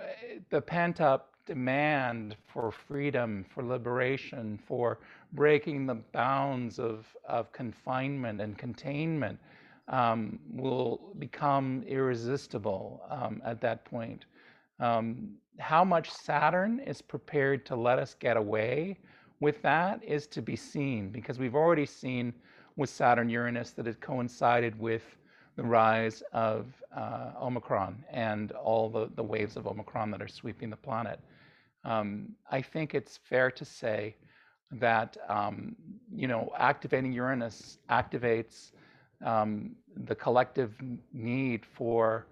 the 0.50 0.60
pent 0.60 1.00
up 1.00 1.30
demand 1.46 2.36
for 2.46 2.70
freedom, 2.70 3.44
for 3.52 3.64
liberation, 3.64 4.56
for 4.68 4.98
breaking 5.32 5.84
the 5.84 5.96
bounds 6.12 6.78
of, 6.78 7.06
of 7.24 7.50
confinement 7.52 8.40
and 8.40 8.56
containment 8.56 9.36
um, 9.88 10.38
will 10.52 11.12
become 11.18 11.82
irresistible 11.88 13.02
um, 13.10 13.42
at 13.44 13.60
that 13.60 13.84
point. 13.84 14.26
Um, 14.78 15.30
how 15.58 15.84
much 15.84 16.10
Saturn 16.10 16.78
is 16.78 17.02
prepared 17.02 17.66
to 17.66 17.74
let 17.74 17.98
us 17.98 18.14
get 18.14 18.36
away 18.36 18.96
with 19.40 19.62
that 19.62 20.02
is 20.04 20.26
to 20.28 20.42
be 20.42 20.56
seen 20.56 21.08
because 21.10 21.38
we've 21.38 21.54
already 21.54 21.86
seen 21.86 22.32
with 22.76 22.90
Saturn 22.90 23.28
Uranus 23.28 23.70
that 23.72 23.86
it 23.86 24.00
coincided 24.00 24.78
with 24.78 25.16
the 25.56 25.62
rise 25.62 26.22
of 26.32 26.66
uh, 26.96 27.32
Omicron 27.40 28.04
and 28.10 28.52
all 28.52 28.88
the, 28.88 29.10
the 29.16 29.22
waves 29.22 29.56
of 29.56 29.66
Omicron 29.66 30.10
that 30.10 30.22
are 30.22 30.28
sweeping 30.28 30.70
the 30.70 30.76
planet. 30.76 31.20
Um, 31.84 32.30
I 32.50 32.60
think 32.62 32.94
it's 32.94 33.16
fair 33.16 33.50
to 33.50 33.64
say 33.64 34.14
that 34.72 35.16
um, 35.28 35.74
you 36.14 36.28
know 36.28 36.52
activating 36.56 37.12
Uranus 37.12 37.78
activates 37.88 38.72
um, 39.24 39.72
the 40.04 40.14
collective 40.14 40.74
need 41.12 41.64
for 41.66 42.26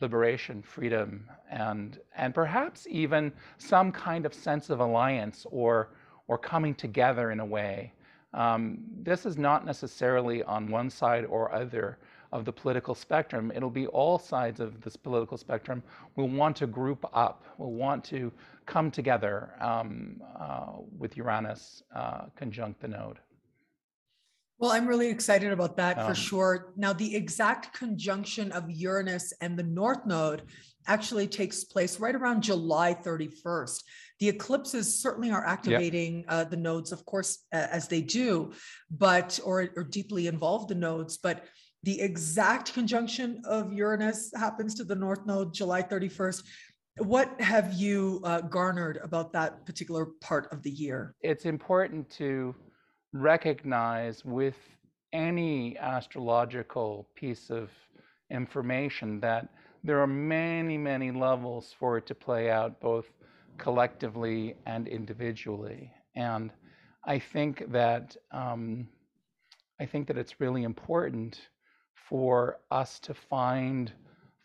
liberation, 0.00 0.62
freedom, 0.62 1.28
and 1.50 1.98
and 2.16 2.34
perhaps 2.34 2.86
even 2.88 3.32
some 3.58 3.90
kind 3.90 4.24
of 4.24 4.32
sense 4.32 4.70
of 4.70 4.80
alliance 4.80 5.46
or 5.50 5.90
or 6.30 6.38
coming 6.38 6.72
together 6.76 7.32
in 7.32 7.40
a 7.40 7.44
way. 7.44 7.92
Um, 8.34 8.78
this 9.02 9.26
is 9.26 9.36
not 9.36 9.66
necessarily 9.66 10.44
on 10.44 10.70
one 10.70 10.88
side 10.88 11.24
or 11.24 11.52
other 11.52 11.98
of 12.30 12.44
the 12.44 12.52
political 12.52 12.94
spectrum. 12.94 13.50
It'll 13.52 13.68
be 13.68 13.88
all 13.88 14.16
sides 14.16 14.60
of 14.60 14.80
this 14.80 14.94
political 14.94 15.36
spectrum 15.36 15.82
We'll 16.14 16.28
want 16.28 16.54
to 16.58 16.68
group 16.68 17.04
up, 17.12 17.42
We'll 17.58 17.72
want 17.72 18.04
to 18.04 18.30
come 18.64 18.92
together 18.92 19.54
um, 19.60 20.22
uh, 20.38 20.74
with 20.96 21.16
Uranus 21.16 21.82
uh, 21.96 22.26
conjunct 22.36 22.80
the 22.80 22.86
node. 22.86 23.18
Well, 24.60 24.70
I'm 24.70 24.86
really 24.86 25.08
excited 25.08 25.50
about 25.50 25.76
that 25.78 25.98
um, 25.98 26.06
for 26.06 26.14
sure. 26.14 26.72
Now, 26.76 26.92
the 26.92 27.16
exact 27.16 27.76
conjunction 27.76 28.52
of 28.52 28.70
Uranus 28.70 29.32
and 29.40 29.58
the 29.58 29.64
North 29.64 30.06
Node 30.06 30.42
actually 30.86 31.26
takes 31.26 31.64
place 31.64 31.98
right 31.98 32.14
around 32.14 32.42
July 32.42 32.94
31st. 32.94 33.82
The 34.20 34.28
eclipses 34.28 35.00
certainly 35.02 35.30
are 35.30 35.44
activating 35.46 36.26
uh, 36.28 36.44
the 36.44 36.56
nodes, 36.56 36.92
of 36.92 37.04
course, 37.06 37.46
uh, 37.54 37.66
as 37.70 37.88
they 37.88 38.02
do, 38.02 38.52
but 38.90 39.40
or, 39.42 39.70
or 39.76 39.82
deeply 39.82 40.26
involve 40.26 40.68
the 40.68 40.74
nodes. 40.74 41.16
But 41.16 41.46
the 41.82 41.98
exact 42.02 42.74
conjunction 42.74 43.40
of 43.46 43.72
Uranus 43.72 44.30
happens 44.36 44.74
to 44.74 44.84
the 44.84 44.94
North 44.94 45.24
Node 45.24 45.54
July 45.54 45.82
31st. 45.82 46.42
What 46.98 47.40
have 47.40 47.72
you 47.72 48.20
uh, 48.24 48.42
garnered 48.42 48.98
about 49.02 49.32
that 49.32 49.64
particular 49.64 50.08
part 50.20 50.52
of 50.52 50.62
the 50.62 50.70
year? 50.70 51.14
It's 51.22 51.46
important 51.46 52.10
to 52.10 52.54
recognize 53.14 54.22
with 54.22 54.56
any 55.14 55.78
astrological 55.78 57.08
piece 57.14 57.48
of 57.48 57.70
information 58.30 59.18
that 59.20 59.48
there 59.82 59.98
are 59.98 60.06
many, 60.06 60.76
many 60.76 61.10
levels 61.10 61.74
for 61.78 61.96
it 61.96 62.06
to 62.06 62.14
play 62.14 62.50
out, 62.50 62.78
both 62.80 63.06
collectively 63.60 64.56
and 64.66 64.88
individually. 64.88 65.92
And 66.16 66.50
I 67.04 67.18
think 67.18 67.70
that 67.70 68.16
um, 68.32 68.88
I 69.80 69.86
think 69.86 70.08
that 70.08 70.18
it's 70.18 70.40
really 70.40 70.64
important 70.64 71.48
for 71.94 72.58
us 72.70 72.98
to 73.00 73.14
find 73.14 73.92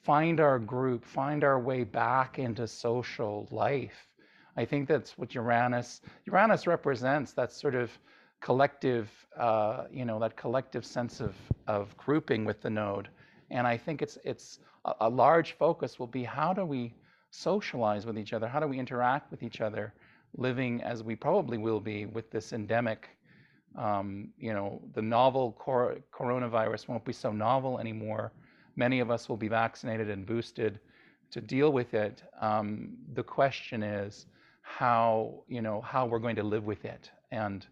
find 0.04 0.40
our 0.40 0.60
group, 0.60 1.04
find 1.04 1.44
our 1.44 1.60
way 1.60 1.84
back 1.84 2.38
into 2.38 2.68
social 2.68 3.48
life. 3.52 4.08
I 4.56 4.66
think 4.66 4.88
that's 4.88 5.18
what 5.18 5.34
Uranus 5.34 6.02
Uranus 6.26 6.68
represents. 6.68 7.34
That 7.34 7.52
sort 7.52 7.76
of 7.76 7.90
collective, 8.42 9.10
uh, 9.38 9.86
you 9.92 10.06
know, 10.06 10.20
that 10.20 10.36
collective 10.38 10.86
sense 10.86 11.22
of 11.22 11.36
of 11.68 11.96
grouping 11.98 12.46
with 12.46 12.62
the 12.62 12.70
node. 12.70 13.10
And 13.50 13.66
I 13.66 13.78
think 13.78 14.02
it's 14.02 14.18
it's 14.24 14.60
a, 14.86 14.94
a 15.02 15.10
large 15.10 15.54
focus 15.54 16.00
will 16.00 16.12
be 16.20 16.24
how 16.24 16.54
do 16.54 16.66
we 16.66 16.94
socialize 17.36 18.06
with 18.06 18.18
each 18.18 18.34
other? 18.34 18.48
How 18.48 18.60
do 18.60 18.68
we 18.68 18.80
interact 18.80 19.32
with 19.32 19.44
each 19.44 19.62
other, 19.62 19.94
living 20.38 20.82
as 20.84 21.04
we 21.04 21.16
probably 21.16 21.58
will 21.58 21.80
be 21.80 22.06
with 22.06 22.32
this 22.32 22.54
endemic? 22.54 23.10
Um, 23.78 24.30
you 24.38 24.54
know, 24.54 24.82
the 24.94 25.02
novel 25.02 25.56
cor- 25.60 25.98
coronavirus 26.14 26.88
won't 26.88 27.04
be 27.04 27.14
so 27.14 27.32
novel 27.32 27.80
anymore. 27.80 28.32
Many 28.76 29.00
of 29.00 29.12
us 29.12 29.28
will 29.30 29.38
be 29.38 29.50
vaccinated 29.50 30.10
and 30.10 30.26
boosted 30.26 30.80
to 31.32 31.42
deal 31.42 31.72
with 31.72 31.94
it. 31.94 32.24
Um, 32.40 32.96
the 33.14 33.24
question 33.24 33.84
is 33.84 34.28
how 34.62 35.44
you 35.48 35.62
know 35.62 35.82
how 35.82 36.06
we're 36.06 36.20
going 36.20 36.36
to 36.38 36.44
live 36.44 36.66
with 36.66 36.86
it, 36.86 37.12
and 37.32 37.66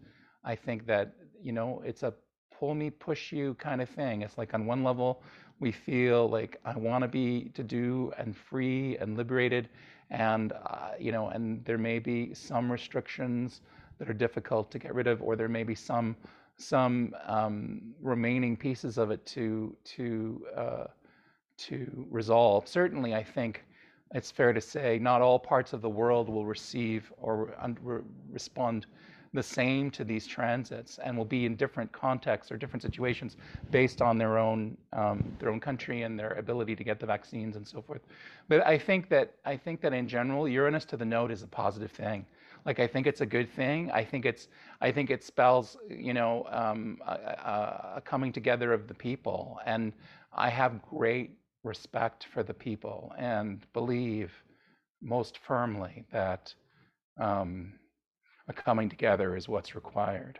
I 0.43 0.55
think 0.55 0.85
that 0.87 1.13
you 1.41 1.51
know 1.51 1.81
it's 1.85 2.03
a 2.03 2.13
pull 2.57 2.75
me 2.75 2.89
push 2.89 3.31
you 3.31 3.55
kind 3.55 3.81
of 3.81 3.89
thing. 3.89 4.21
It's 4.21 4.37
like 4.37 4.53
on 4.53 4.65
one 4.65 4.83
level 4.83 5.23
we 5.59 5.71
feel 5.71 6.29
like 6.29 6.59
I 6.65 6.77
want 6.77 7.03
to 7.03 7.07
be 7.07 7.51
to 7.53 7.63
do 7.63 8.11
and 8.17 8.35
free 8.35 8.97
and 8.97 9.17
liberated, 9.17 9.69
and 10.09 10.51
uh, 10.51 10.89
you 10.99 11.11
know, 11.11 11.29
and 11.29 11.63
there 11.65 11.77
may 11.77 11.99
be 11.99 12.33
some 12.33 12.71
restrictions 12.71 13.61
that 13.99 14.09
are 14.09 14.13
difficult 14.13 14.71
to 14.71 14.79
get 14.79 14.93
rid 14.93 15.07
of, 15.07 15.21
or 15.21 15.35
there 15.35 15.47
may 15.47 15.63
be 15.63 15.75
some 15.75 16.15
some 16.57 17.15
um, 17.25 17.81
remaining 18.01 18.55
pieces 18.55 18.97
of 18.97 19.11
it 19.11 19.25
to 19.25 19.75
to 19.83 20.45
uh, 20.55 20.83
to 21.57 22.05
resolve. 22.09 22.67
Certainly, 22.67 23.15
I 23.15 23.23
think 23.23 23.63
it's 24.13 24.31
fair 24.31 24.53
to 24.53 24.61
say 24.61 24.99
not 24.99 25.21
all 25.21 25.39
parts 25.39 25.73
of 25.73 25.81
the 25.81 25.89
world 25.89 26.29
will 26.29 26.45
receive 26.45 27.11
or 27.17 27.55
un- 27.59 27.77
respond 28.31 28.85
the 29.33 29.43
same 29.43 29.89
to 29.91 30.03
these 30.03 30.27
transits 30.27 30.99
and 31.03 31.17
will 31.17 31.25
be 31.25 31.45
in 31.45 31.55
different 31.55 31.91
contexts 31.91 32.51
or 32.51 32.57
different 32.57 32.83
situations 32.83 33.35
based 33.71 34.01
on 34.01 34.17
their 34.17 34.37
own 34.37 34.77
um, 34.93 35.35
their 35.39 35.49
own 35.49 35.59
country 35.59 36.03
and 36.03 36.17
their 36.17 36.33
ability 36.33 36.75
to 36.75 36.83
get 36.83 36.99
the 36.99 37.05
vaccines 37.05 37.55
and 37.55 37.67
so 37.67 37.81
forth. 37.81 38.01
But 38.47 38.65
I 38.65 38.77
think 38.77 39.09
that 39.09 39.33
I 39.43 39.57
think 39.57 39.81
that 39.81 39.93
in 39.93 40.07
general, 40.07 40.47
Uranus 40.47 40.85
to 40.85 40.97
the 40.97 41.05
node 41.05 41.31
is 41.31 41.41
a 41.41 41.47
positive 41.47 41.91
thing. 41.91 42.25
Like 42.65 42.79
I 42.79 42.87
think 42.87 43.07
it's 43.07 43.21
a 43.21 43.25
good 43.25 43.49
thing. 43.51 43.91
I 43.91 44.03
think 44.05 44.25
it's 44.25 44.47
I 44.81 44.91
think 44.91 45.09
it 45.09 45.23
spells 45.23 45.77
you 45.89 46.13
know 46.13 46.45
um, 46.51 46.99
a, 47.05 47.95
a 47.97 48.01
coming 48.05 48.31
together 48.31 48.71
of 48.71 48.87
the 48.87 48.93
people, 48.93 49.59
and 49.65 49.93
I 50.31 50.49
have 50.49 50.81
great 50.83 51.31
respect 51.63 52.27
for 52.31 52.43
the 52.43 52.53
people 52.53 53.13
and 53.17 53.65
believe 53.73 54.31
most 55.01 55.39
firmly 55.39 56.05
that. 56.11 56.53
Um, 57.19 57.73
a 58.47 58.53
coming 58.53 58.89
together 58.89 59.35
is 59.35 59.47
what's 59.47 59.75
required. 59.75 60.39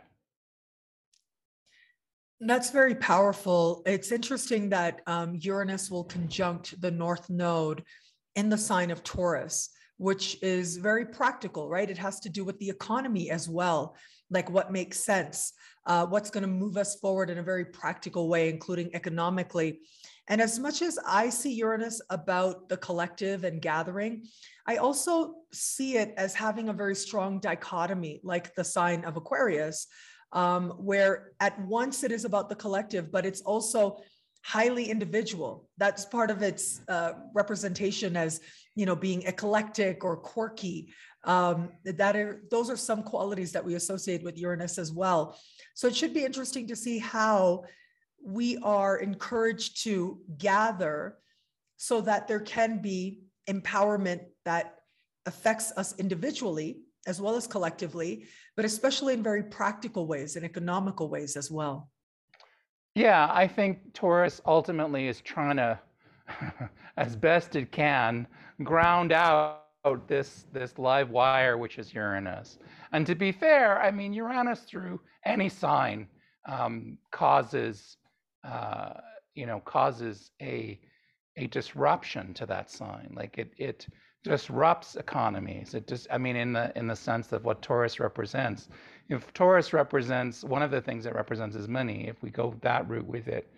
That's 2.40 2.70
very 2.70 2.94
powerful. 2.94 3.82
It's 3.86 4.12
interesting 4.12 4.68
that 4.70 5.00
um, 5.06 5.38
Uranus 5.40 5.90
will 5.90 6.04
conjunct 6.04 6.80
the 6.80 6.90
North 6.90 7.30
Node 7.30 7.82
in 8.36 8.48
the 8.48 8.58
sign 8.58 8.90
of 8.90 9.02
Taurus, 9.02 9.70
which 9.96 10.42
is 10.42 10.76
very 10.76 11.06
practical, 11.06 11.68
right? 11.68 11.88
It 11.88 11.98
has 11.98 12.20
to 12.20 12.28
do 12.28 12.44
with 12.44 12.58
the 12.58 12.68
economy 12.68 13.30
as 13.30 13.48
well, 13.48 13.96
like 14.30 14.50
what 14.50 14.72
makes 14.72 14.98
sense, 14.98 15.52
uh, 15.86 16.04
what's 16.06 16.30
going 16.30 16.42
to 16.42 16.48
move 16.48 16.76
us 16.76 16.96
forward 16.96 17.30
in 17.30 17.38
a 17.38 17.42
very 17.42 17.64
practical 17.64 18.28
way, 18.28 18.50
including 18.50 18.90
economically. 18.94 19.80
And 20.28 20.40
as 20.40 20.58
much 20.58 20.80
as 20.80 20.98
I 21.06 21.28
see 21.28 21.52
Uranus 21.52 22.00
about 22.08 22.68
the 22.68 22.78
collective 22.78 23.44
and 23.44 23.60
gathering, 23.60 24.24
I 24.66 24.76
also 24.76 25.34
see 25.52 25.96
it 25.96 26.14
as 26.16 26.34
having 26.34 26.68
a 26.68 26.72
very 26.72 26.94
strong 26.94 27.40
dichotomy, 27.40 28.20
like 28.24 28.54
the 28.54 28.64
sign 28.64 29.04
of 29.04 29.16
Aquarius, 29.16 29.86
um, 30.32 30.70
where 30.78 31.32
at 31.40 31.60
once 31.60 32.04
it 32.04 32.10
is 32.10 32.24
about 32.24 32.48
the 32.48 32.56
collective, 32.56 33.12
but 33.12 33.26
it's 33.26 33.42
also 33.42 33.98
highly 34.42 34.90
individual. 34.90 35.68
That's 35.78 36.04
part 36.04 36.30
of 36.30 36.42
its 36.42 36.80
uh, 36.88 37.12
representation 37.34 38.16
as 38.16 38.40
you 38.74 38.86
know 38.86 38.96
being 38.96 39.22
eclectic 39.22 40.04
or 40.04 40.16
quirky. 40.16 40.92
Um, 41.24 41.70
that 41.84 42.16
are 42.16 42.42
those 42.50 42.68
are 42.68 42.76
some 42.76 43.02
qualities 43.02 43.52
that 43.52 43.64
we 43.64 43.74
associate 43.74 44.22
with 44.22 44.38
Uranus 44.38 44.76
as 44.78 44.92
well. 44.92 45.38
So 45.74 45.88
it 45.88 45.96
should 45.96 46.12
be 46.12 46.24
interesting 46.24 46.66
to 46.68 46.76
see 46.76 46.98
how 46.98 47.64
we 48.24 48.56
are 48.58 48.96
encouraged 48.96 49.82
to 49.84 50.18
gather 50.38 51.18
so 51.76 52.00
that 52.00 52.26
there 52.26 52.40
can 52.40 52.80
be 52.80 53.20
empowerment 53.48 54.20
that 54.44 54.76
affects 55.26 55.72
us 55.76 55.94
individually 55.98 56.78
as 57.06 57.20
well 57.20 57.36
as 57.36 57.46
collectively, 57.46 58.24
but 58.56 58.64
especially 58.64 59.12
in 59.12 59.22
very 59.22 59.42
practical 59.42 60.06
ways 60.06 60.36
and 60.36 60.44
economical 60.44 61.08
ways 61.08 61.36
as 61.36 61.50
well. 61.50 61.90
Yeah, 62.94 63.28
I 63.30 63.46
think 63.46 63.92
Taurus 63.92 64.40
ultimately 64.46 65.08
is 65.08 65.20
trying 65.20 65.56
to, 65.56 65.78
as 66.96 67.16
best 67.16 67.56
it 67.56 67.72
can, 67.72 68.26
ground 68.62 69.12
out 69.12 69.60
this 70.06 70.46
this 70.52 70.78
live 70.78 71.10
wire, 71.10 71.58
which 71.58 71.78
is 71.78 71.92
Uranus. 71.92 72.58
And 72.92 73.06
to 73.06 73.14
be 73.14 73.32
fair, 73.32 73.82
I 73.82 73.90
mean 73.90 74.14
Uranus 74.14 74.60
through 74.60 75.00
any 75.26 75.48
sign 75.48 76.06
um, 76.46 76.96
causes, 77.10 77.98
uh, 78.44 78.94
you 79.34 79.46
know, 79.46 79.60
causes 79.60 80.30
a 80.40 80.78
a 81.36 81.46
disruption 81.48 82.32
to 82.34 82.46
that 82.46 82.70
sign. 82.70 83.12
Like 83.14 83.38
it 83.38 83.52
it 83.58 83.86
disrupts 84.22 84.96
economies. 84.96 85.74
It 85.74 85.86
just, 85.86 86.06
I 86.10 86.18
mean, 86.18 86.36
in 86.36 86.52
the 86.52 86.72
in 86.76 86.86
the 86.86 86.96
sense 86.96 87.32
of 87.32 87.44
what 87.44 87.62
Taurus 87.62 88.00
represents. 88.00 88.68
If 89.08 89.32
Taurus 89.34 89.72
represents 89.72 90.44
one 90.44 90.62
of 90.62 90.70
the 90.70 90.80
things 90.80 91.06
it 91.06 91.14
represents 91.14 91.56
is 91.56 91.68
money. 91.68 92.08
If 92.08 92.22
we 92.22 92.30
go 92.30 92.54
that 92.62 92.88
route 92.88 93.06
with 93.06 93.28
it, 93.28 93.48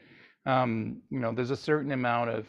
um, 0.45 1.03
you 1.11 1.21
know, 1.21 1.33
there's 1.33 1.53
a 1.53 1.57
certain 1.57 1.93
amount 1.93 2.31
of 2.31 2.47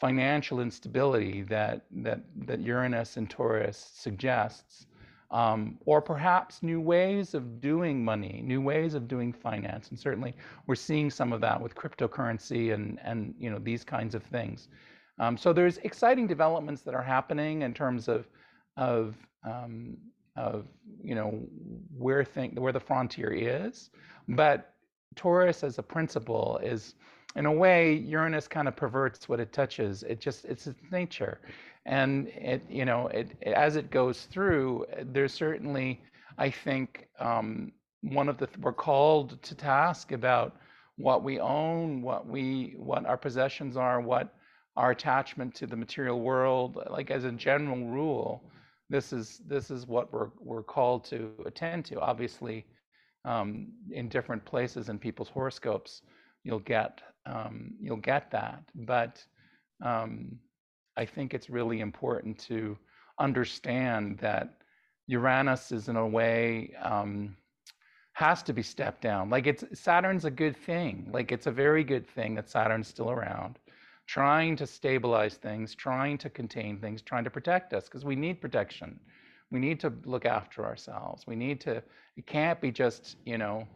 financial 0.00 0.60
instability 0.60 1.42
that 1.42 1.82
that 1.92 2.20
that 2.46 2.60
Uranus 2.60 3.16
and 3.16 3.30
Taurus 3.30 3.92
suggests. 3.94 4.86
Um, 5.32 5.78
or 5.86 6.02
perhaps 6.02 6.62
new 6.62 6.78
ways 6.78 7.32
of 7.32 7.60
doing 7.60 8.04
money, 8.04 8.42
new 8.44 8.60
ways 8.60 8.92
of 8.92 9.08
doing 9.08 9.32
finance, 9.32 9.88
and 9.88 9.98
certainly 9.98 10.34
we're 10.66 10.74
seeing 10.74 11.10
some 11.10 11.32
of 11.32 11.40
that 11.40 11.58
with 11.58 11.74
cryptocurrency 11.74 12.74
and 12.74 13.00
and 13.02 13.34
you 13.38 13.50
know 13.50 13.58
these 13.58 13.82
kinds 13.82 14.14
of 14.14 14.22
things. 14.22 14.68
Um, 15.18 15.36
so 15.38 15.52
there's 15.52 15.78
exciting 15.78 16.26
developments 16.26 16.82
that 16.82 16.94
are 16.94 17.02
happening 17.02 17.62
in 17.62 17.72
terms 17.72 18.08
of 18.08 18.26
of 18.76 19.16
um, 19.44 19.96
of 20.36 20.66
you 21.02 21.14
know 21.14 21.30
where 21.96 22.24
think 22.24 22.58
where 22.58 22.72
the 22.72 22.80
frontier 22.80 23.32
is, 23.32 23.90
but 24.28 24.74
Taurus 25.14 25.62
as 25.64 25.78
a 25.78 25.82
principle 25.82 26.60
is 26.62 26.94
in 27.36 27.46
a 27.46 27.52
way 27.52 27.94
Uranus 27.94 28.48
kind 28.48 28.68
of 28.68 28.76
perverts 28.76 29.28
what 29.28 29.40
it 29.40 29.52
touches. 29.52 30.02
It 30.02 30.20
just 30.20 30.44
it's 30.44 30.66
its 30.66 30.80
nature, 30.90 31.40
and 31.86 32.28
it 32.28 32.62
you 32.68 32.84
know 32.84 33.08
it, 33.08 33.30
as 33.42 33.76
it 33.76 33.90
goes 33.90 34.22
through. 34.22 34.86
There's 35.04 35.32
certainly 35.32 36.00
I 36.38 36.50
think 36.50 37.08
um, 37.18 37.72
one 38.02 38.28
of 38.28 38.38
the 38.38 38.48
we're 38.60 38.72
called 38.72 39.42
to 39.42 39.54
task 39.54 40.12
about 40.12 40.56
what 40.96 41.22
we 41.22 41.40
own, 41.40 42.02
what 42.02 42.26
we 42.26 42.74
what 42.78 43.06
our 43.06 43.16
possessions 43.16 43.76
are, 43.76 44.00
what 44.00 44.34
our 44.76 44.90
attachment 44.92 45.54
to 45.54 45.66
the 45.66 45.76
material 45.76 46.20
world, 46.20 46.78
like 46.90 47.10
as 47.10 47.24
a 47.24 47.32
general 47.32 47.84
rule, 47.86 48.42
this 48.88 49.12
is 49.12 49.40
this 49.46 49.70
is 49.70 49.86
what 49.86 50.12
we're 50.12 50.30
we're 50.40 50.62
called 50.62 51.04
to 51.06 51.30
attend 51.46 51.84
to. 51.86 52.00
Obviously, 52.00 52.64
um, 53.24 53.68
in 53.90 54.08
different 54.08 54.44
places 54.44 54.88
in 54.88 54.98
people's 54.98 55.28
horoscopes, 55.28 56.02
you'll 56.44 56.60
get 56.60 57.00
um, 57.26 57.72
you'll 57.80 57.96
get 57.96 58.30
that. 58.30 58.62
But 58.74 59.24
um, 59.82 60.38
I 60.96 61.04
think 61.04 61.34
it's 61.34 61.50
really 61.50 61.80
important 61.80 62.38
to 62.40 62.76
understand 63.18 64.18
that 64.18 64.54
Uranus 65.06 65.72
is 65.72 65.88
in 65.88 65.96
a 65.96 66.06
way 66.06 66.74
um, 66.82 67.36
has 68.14 68.42
to 68.44 68.52
be 68.52 68.62
stepped 68.62 69.02
down. 69.02 69.30
Like 69.30 69.46
it's 69.46 69.64
Saturn's 69.72 70.24
a 70.24 70.30
good 70.30 70.56
thing. 70.56 71.08
Like 71.12 71.32
it's 71.32 71.46
a 71.46 71.50
very 71.50 71.84
good 71.84 72.06
thing 72.06 72.34
that 72.34 72.48
Saturn's 72.48 72.88
still 72.88 73.10
around 73.10 73.58
trying 74.06 74.56
to 74.56 74.66
stabilize 74.66 75.34
things, 75.34 75.74
trying 75.74 76.18
to 76.18 76.28
contain 76.28 76.78
things, 76.78 77.02
trying 77.02 77.24
to 77.24 77.30
protect 77.30 77.72
us 77.72 77.84
because 77.84 78.04
we 78.04 78.16
need 78.16 78.40
protection. 78.40 78.98
We 79.50 79.58
need 79.58 79.80
to 79.80 79.92
look 80.04 80.24
after 80.26 80.64
ourselves. 80.64 81.26
We 81.26 81.36
need 81.36 81.60
to, 81.62 81.82
it 82.16 82.26
can't 82.26 82.60
be 82.60 82.70
just, 82.70 83.16
you 83.24 83.38
know, 83.38 83.66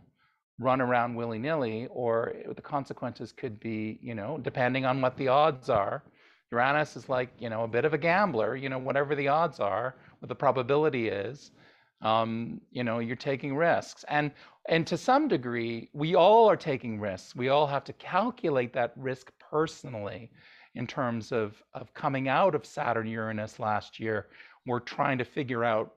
run 0.59 0.81
around 0.81 1.15
willy 1.15 1.39
nilly, 1.39 1.87
or 1.91 2.35
the 2.55 2.63
consequences 2.63 3.31
could 3.31 3.61
be, 3.61 3.99
you 4.03 4.15
know, 4.15 4.39
depending 4.43 4.87
on 4.87 5.01
what 5.01 5.17
the 5.17 5.29
odds 5.29 5.69
are. 5.69 6.03
Uranus 6.53 6.97
is 6.97 7.09
like, 7.09 7.31
you 7.39 7.51
know, 7.51 7.65
a 7.65 7.69
bit 7.69 7.85
of 7.85 7.95
a 7.95 7.99
gambler, 7.99 8.57
you 8.57 8.69
know, 8.69 8.79
whatever 8.79 9.15
the 9.15 9.29
odds 9.29 9.61
are, 9.61 9.97
what 10.21 10.29
the 10.29 10.35
probability 10.35 11.09
is, 11.09 11.51
um, 12.03 12.61
you 12.71 12.85
know, 12.85 12.99
you're 13.01 13.17
taking 13.17 13.57
risks. 13.57 14.05
And 14.09 14.31
and 14.69 14.87
to 14.89 14.97
some 14.97 15.29
degree, 15.29 15.91
we 15.93 16.17
all 16.17 16.51
are 16.51 16.57
taking 16.57 16.99
risks. 16.99 17.37
We 17.37 17.51
all 17.51 17.67
have 17.67 17.85
to 17.85 17.93
calculate 17.93 18.73
that 18.73 18.93
risk 18.97 19.33
personally 19.39 20.31
in 20.75 20.87
terms 20.87 21.33
of, 21.33 21.63
of 21.73 21.95
coming 21.95 22.29
out 22.29 22.55
of 22.55 22.67
Saturn 22.67 23.07
Uranus 23.07 23.61
last 23.61 24.01
year. 24.01 24.27
We're 24.67 24.81
trying 24.81 25.19
to 25.19 25.25
figure 25.25 25.65
out 25.65 25.95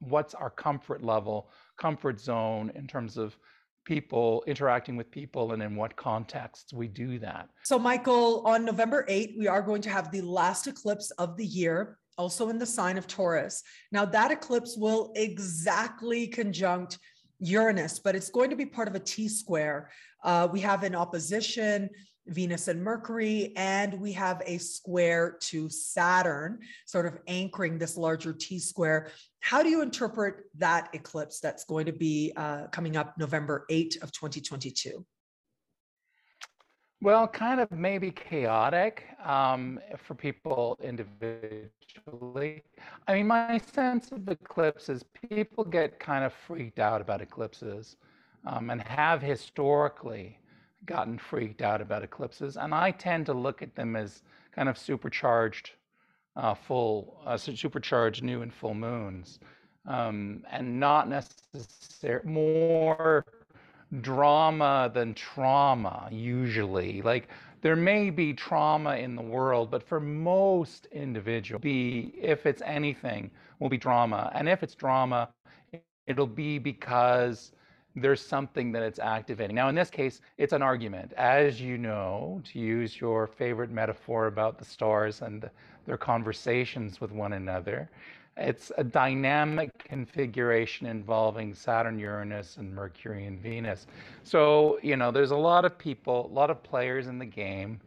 what's 0.00 0.34
our 0.34 0.50
comfort 0.50 1.02
level, 1.02 1.50
comfort 1.78 2.20
zone 2.20 2.70
in 2.74 2.86
terms 2.86 3.16
of 3.16 3.36
people 3.84 4.42
interacting 4.46 4.96
with 4.96 5.10
people 5.10 5.52
and 5.52 5.62
in 5.62 5.76
what 5.76 5.96
contexts 5.96 6.72
we 6.72 6.88
do 6.88 7.18
that. 7.18 7.48
So, 7.64 7.78
Michael, 7.78 8.42
on 8.46 8.64
November 8.64 9.04
8, 9.08 9.34
we 9.38 9.46
are 9.46 9.62
going 9.62 9.82
to 9.82 9.90
have 9.90 10.10
the 10.10 10.22
last 10.22 10.66
eclipse 10.66 11.10
of 11.12 11.36
the 11.36 11.46
year, 11.46 11.98
also 12.16 12.48
in 12.48 12.58
the 12.58 12.66
sign 12.66 12.98
of 12.98 13.06
Taurus. 13.06 13.62
Now, 13.92 14.04
that 14.06 14.30
eclipse 14.30 14.76
will 14.76 15.12
exactly 15.16 16.26
conjunct 16.26 16.98
Uranus, 17.40 17.98
but 17.98 18.14
it's 18.14 18.30
going 18.30 18.50
to 18.50 18.56
be 18.56 18.66
part 18.66 18.88
of 18.88 18.94
a 18.94 19.00
T 19.00 19.28
square. 19.28 19.90
Uh, 20.22 20.48
we 20.50 20.60
have 20.60 20.82
an 20.82 20.94
opposition 20.94 21.90
Venus 22.26 22.68
and 22.68 22.82
Mercury, 22.82 23.52
and 23.56 24.00
we 24.00 24.12
have 24.12 24.42
a 24.46 24.58
square 24.58 25.36
to 25.40 25.68
Saturn, 25.68 26.58
sort 26.86 27.06
of 27.06 27.18
anchoring 27.26 27.78
this 27.78 27.96
larger 27.96 28.32
T 28.32 28.58
square. 28.58 29.10
How 29.44 29.62
do 29.62 29.68
you 29.68 29.82
interpret 29.82 30.46
that 30.56 30.88
eclipse 30.94 31.38
that's 31.38 31.64
going 31.64 31.84
to 31.84 31.92
be 31.92 32.32
uh, 32.34 32.68
coming 32.68 32.96
up 32.96 33.18
November 33.18 33.66
8 33.68 33.98
of 34.00 34.10
2022? 34.10 35.04
Well, 37.02 37.28
kind 37.28 37.60
of 37.60 37.70
maybe 37.70 38.10
chaotic 38.10 39.04
um, 39.22 39.80
for 39.98 40.14
people 40.14 40.78
individually. 40.82 42.62
I 43.06 43.12
mean, 43.12 43.26
my 43.26 43.58
sense 43.58 44.12
of 44.12 44.26
eclipses, 44.26 45.04
people 45.28 45.62
get 45.62 46.00
kind 46.00 46.24
of 46.24 46.32
freaked 46.32 46.78
out 46.78 47.02
about 47.02 47.20
eclipses 47.20 47.96
um, 48.46 48.70
and 48.70 48.80
have 48.80 49.20
historically 49.20 50.38
gotten 50.86 51.18
freaked 51.18 51.60
out 51.60 51.82
about 51.82 52.02
eclipses, 52.02 52.56
and 52.56 52.74
I 52.74 52.92
tend 52.92 53.26
to 53.26 53.34
look 53.34 53.60
at 53.60 53.74
them 53.74 53.94
as 53.94 54.22
kind 54.52 54.70
of 54.70 54.78
supercharged 54.78 55.72
uh, 56.36 56.54
full, 56.54 57.20
uh, 57.26 57.36
supercharged 57.36 58.22
new 58.22 58.42
and 58.42 58.52
full 58.52 58.74
moons, 58.74 59.38
um, 59.86 60.44
and 60.50 60.80
not 60.80 61.08
necessarily 61.08 62.28
more 62.28 63.24
drama 64.00 64.90
than 64.92 65.14
trauma 65.14 66.08
usually. 66.10 67.02
Like 67.02 67.28
there 67.62 67.76
may 67.76 68.10
be 68.10 68.32
trauma 68.34 68.96
in 68.96 69.16
the 69.16 69.22
world, 69.22 69.70
but 69.70 69.82
for 69.82 70.00
most 70.00 70.86
individuals, 70.92 71.62
be 71.62 72.14
if 72.20 72.46
it's 72.46 72.62
anything, 72.64 73.30
will 73.60 73.68
be 73.70 73.78
drama, 73.78 74.30
and 74.34 74.48
if 74.48 74.62
it's 74.62 74.74
drama, 74.74 75.30
it'll 76.06 76.26
be 76.26 76.58
because 76.58 77.52
there's 77.96 78.20
something 78.20 78.72
that 78.72 78.82
it's 78.82 78.98
activating. 78.98 79.54
Now, 79.54 79.68
in 79.68 79.74
this 79.74 79.90
case, 79.90 80.20
it's 80.36 80.52
an 80.52 80.62
argument. 80.62 81.12
As 81.16 81.60
you 81.60 81.78
know, 81.78 82.42
to 82.52 82.58
use 82.58 83.00
your 83.00 83.26
favorite 83.26 83.70
metaphor 83.70 84.26
about 84.26 84.58
the 84.58 84.64
stars 84.64 85.22
and 85.22 85.48
their 85.86 85.96
conversations 85.96 87.00
with 87.00 87.12
one 87.12 87.34
another, 87.34 87.88
it's 88.36 88.72
a 88.78 88.82
dynamic 88.82 89.70
configuration 89.78 90.88
involving 90.88 91.54
Saturn, 91.54 91.98
Uranus, 92.00 92.56
and 92.56 92.74
Mercury 92.74 93.26
and 93.26 93.40
Venus. 93.40 93.86
So, 94.24 94.78
you 94.82 94.96
know, 94.96 95.12
there's 95.12 95.30
a 95.30 95.36
lot 95.36 95.64
of 95.64 95.78
people, 95.78 96.26
a 96.26 96.34
lot 96.34 96.50
of 96.50 96.62
players 96.64 97.06
in 97.06 97.18
the 97.18 97.26
game 97.26 97.80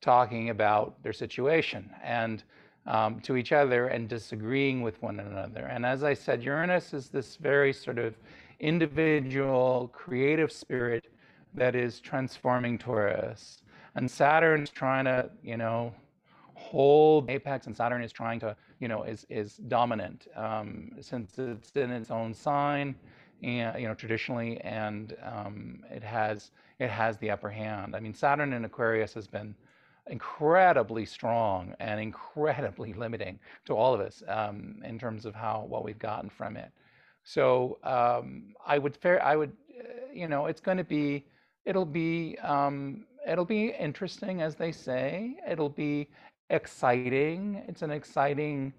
talking 0.00 0.50
about 0.50 1.02
their 1.02 1.12
situation 1.12 1.90
and 2.04 2.44
um, 2.86 3.20
to 3.20 3.36
each 3.36 3.52
other 3.52 3.88
and 3.88 4.08
disagreeing 4.08 4.80
with 4.80 5.02
one 5.02 5.20
another. 5.20 5.66
And 5.66 5.84
as 5.84 6.04
I 6.04 6.14
said, 6.14 6.42
Uranus 6.42 6.94
is 6.94 7.08
this 7.08 7.36
very 7.36 7.72
sort 7.72 7.98
of 7.98 8.14
individual 8.60 9.90
creative 9.92 10.52
spirit 10.52 11.06
that 11.54 11.74
is 11.74 12.00
transforming 12.00 12.78
Taurus. 12.78 13.62
And 13.94 14.08
Saturn's 14.08 14.70
trying 14.70 15.06
to, 15.06 15.30
you 15.42 15.56
know, 15.56 15.92
hold 16.54 17.28
apex, 17.30 17.66
and 17.66 17.76
Saturn 17.76 18.02
is 18.02 18.12
trying 18.12 18.38
to, 18.40 18.54
you 18.78 18.86
know, 18.86 19.02
is 19.02 19.26
is 19.30 19.56
dominant 19.56 20.28
um, 20.36 20.92
since 21.00 21.38
it's 21.38 21.72
in 21.72 21.90
its 21.90 22.10
own 22.10 22.34
sign, 22.34 22.94
and 23.42 23.80
you 23.80 23.88
know, 23.88 23.94
traditionally, 23.94 24.60
and 24.60 25.16
um, 25.24 25.82
it 25.90 26.02
has 26.02 26.52
it 26.78 26.90
has 26.90 27.18
the 27.18 27.30
upper 27.30 27.50
hand. 27.50 27.96
I 27.96 28.00
mean, 28.00 28.14
Saturn 28.14 28.52
in 28.52 28.64
Aquarius 28.64 29.14
has 29.14 29.26
been 29.26 29.54
incredibly 30.08 31.04
strong 31.04 31.74
and 31.80 32.00
incredibly 32.00 32.92
limiting 33.04 33.38
to 33.64 33.74
all 33.74 33.94
of 33.94 34.00
us 34.00 34.22
um, 34.28 34.76
in 34.84 34.98
terms 34.98 35.24
of 35.24 35.34
how 35.34 35.64
what 35.68 35.84
we've 35.84 35.98
gotten 35.98 36.30
from 36.30 36.56
it. 36.56 36.70
So 37.24 37.78
um, 37.84 38.54
I 38.66 38.78
would 38.78 38.96
fair, 38.96 39.22
I 39.22 39.36
would, 39.36 39.52
uh, 39.78 40.12
you 40.12 40.28
know, 40.28 40.46
it's 40.46 40.60
going 40.60 40.78
to 40.78 40.84
be 40.84 41.26
it'll 41.64 41.84
be 41.84 42.36
um, 42.42 43.04
it'll 43.26 43.44
be 43.44 43.68
interesting, 43.78 44.42
as 44.42 44.54
they 44.56 44.72
say. 44.72 45.36
It'll 45.48 45.68
be 45.68 46.08
exciting. 46.50 47.62
It's 47.68 47.82
an 47.82 47.90
exciting 47.90 48.72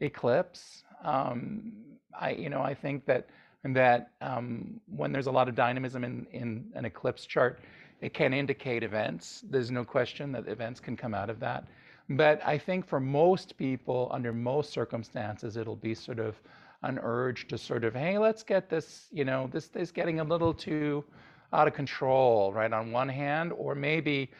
eclipse. 0.00 0.84
Um, 1.02 1.72
I 2.18 2.30
you 2.30 2.48
know 2.48 2.62
I 2.62 2.74
think 2.74 3.04
that 3.06 3.28
that 3.64 4.10
um, 4.20 4.80
when 4.86 5.12
there's 5.12 5.26
a 5.26 5.32
lot 5.32 5.48
of 5.48 5.54
dynamism 5.54 6.04
in 6.04 6.26
in 6.32 6.70
an 6.74 6.84
eclipse 6.84 7.26
chart, 7.26 7.60
it 8.00 8.14
can 8.14 8.32
indicate 8.32 8.82
events. 8.82 9.44
There's 9.50 9.70
no 9.70 9.84
question 9.84 10.32
that 10.32 10.48
events 10.48 10.80
can 10.80 10.96
come 10.96 11.14
out 11.14 11.30
of 11.30 11.40
that. 11.40 11.66
But 12.10 12.44
I 12.44 12.58
think 12.58 12.86
for 12.86 13.00
most 13.00 13.56
people, 13.56 14.10
under 14.12 14.32
most 14.32 14.72
circumstances, 14.72 15.56
it'll 15.56 15.76
be 15.76 15.94
sort 15.94 16.18
of 16.18 16.38
an 16.84 16.98
urge 17.02 17.48
to 17.48 17.58
sort 17.58 17.84
of, 17.84 17.94
hey, 17.94 18.18
let's 18.18 18.42
get 18.42 18.68
this, 18.68 19.08
you 19.10 19.24
know, 19.24 19.48
this 19.52 19.70
is 19.74 19.90
getting 19.90 20.20
a 20.20 20.24
little 20.24 20.54
too 20.54 21.04
out 21.52 21.66
of 21.66 21.74
control, 21.74 22.52
right? 22.52 22.72
On 22.72 22.92
one 22.92 23.08
hand, 23.08 23.52
or 23.52 23.74
maybe 23.74 24.30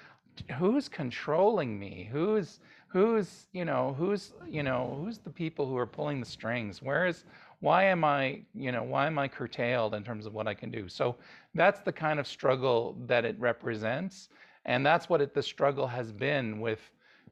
who's 0.58 0.88
controlling 0.88 1.78
me? 1.78 2.08
Who's 2.10 2.60
who's 2.88 3.46
you 3.52 3.64
know 3.64 3.94
who's 3.98 4.32
you 4.48 4.62
know 4.62 4.98
who's 5.00 5.18
the 5.18 5.30
people 5.30 5.66
who 5.66 5.76
are 5.76 5.86
pulling 5.86 6.20
the 6.20 6.26
strings? 6.26 6.82
Where 6.82 7.06
is 7.06 7.24
why 7.60 7.84
am 7.84 8.04
I 8.04 8.42
you 8.54 8.72
know 8.72 8.82
why 8.82 9.06
am 9.06 9.18
I 9.18 9.28
curtailed 9.28 9.94
in 9.94 10.02
terms 10.04 10.26
of 10.26 10.34
what 10.34 10.46
I 10.46 10.54
can 10.54 10.70
do? 10.70 10.88
So 10.88 11.16
that's 11.54 11.80
the 11.80 11.92
kind 11.92 12.18
of 12.18 12.26
struggle 12.26 12.96
that 13.06 13.24
it 13.24 13.38
represents, 13.38 14.28
and 14.64 14.84
that's 14.84 15.08
what 15.08 15.20
it, 15.20 15.34
the 15.34 15.42
struggle 15.42 15.86
has 15.86 16.12
been 16.12 16.60
with 16.60 16.80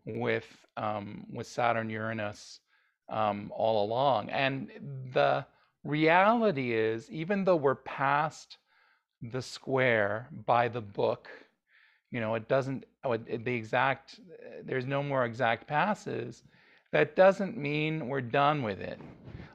with 0.06 0.46
um, 0.76 1.26
with 1.32 1.46
Saturn 1.46 1.90
Uranus 1.90 2.60
um, 3.08 3.52
all 3.54 3.84
along. 3.84 4.30
And 4.30 4.70
the 5.12 5.44
reality 5.84 6.72
is, 6.72 7.10
even 7.10 7.44
though 7.44 7.56
we're 7.56 7.74
past 7.74 8.58
the 9.20 9.42
square 9.42 10.28
by 10.46 10.68
the 10.68 10.80
book, 10.80 11.28
you 12.10 12.20
know, 12.20 12.34
it 12.34 12.48
doesn't, 12.48 12.84
oh, 13.04 13.16
the 13.16 13.54
exact, 13.54 14.20
there's 14.64 14.86
no 14.86 15.02
more 15.02 15.24
exact 15.24 15.66
passes. 15.66 16.42
That 16.90 17.16
doesn't 17.16 17.56
mean 17.56 18.08
we're 18.08 18.20
done 18.20 18.62
with 18.62 18.80
it. 18.80 19.00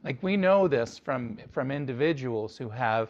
Like 0.03 0.21
we 0.23 0.37
know 0.37 0.67
this 0.67 0.97
from, 0.97 1.37
from 1.51 1.71
individuals 1.71 2.57
who 2.57 2.69
have 2.69 3.09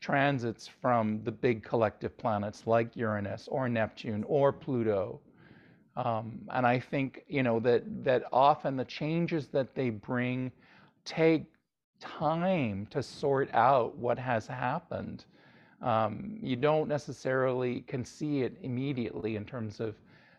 transits 0.00 0.68
from 0.68 1.20
the 1.24 1.32
big 1.32 1.62
collective 1.62 2.16
planets 2.16 2.66
like 2.66 2.94
Uranus 2.96 3.48
or 3.50 3.68
Neptune 3.68 4.24
or 4.28 4.52
Pluto 4.52 5.20
um, 5.96 6.40
and 6.52 6.66
I 6.66 6.78
think 6.78 7.24
you 7.28 7.42
know 7.42 7.60
that 7.60 7.82
that 8.04 8.24
often 8.32 8.76
the 8.76 8.84
changes 8.84 9.48
that 9.48 9.74
they 9.74 9.90
bring 9.90 10.52
take 11.04 11.44
time 12.00 12.86
to 12.90 13.02
sort 13.02 13.48
out 13.54 13.96
what 13.96 14.18
has 14.18 14.46
happened. 14.46 15.24
Um, 15.82 16.38
you 16.42 16.56
don't 16.56 16.88
necessarily 16.88 17.80
can 17.82 18.04
see 18.04 18.42
it 18.42 18.56
immediately 18.62 19.36
in 19.36 19.44
terms 19.44 19.80
of 19.80 19.94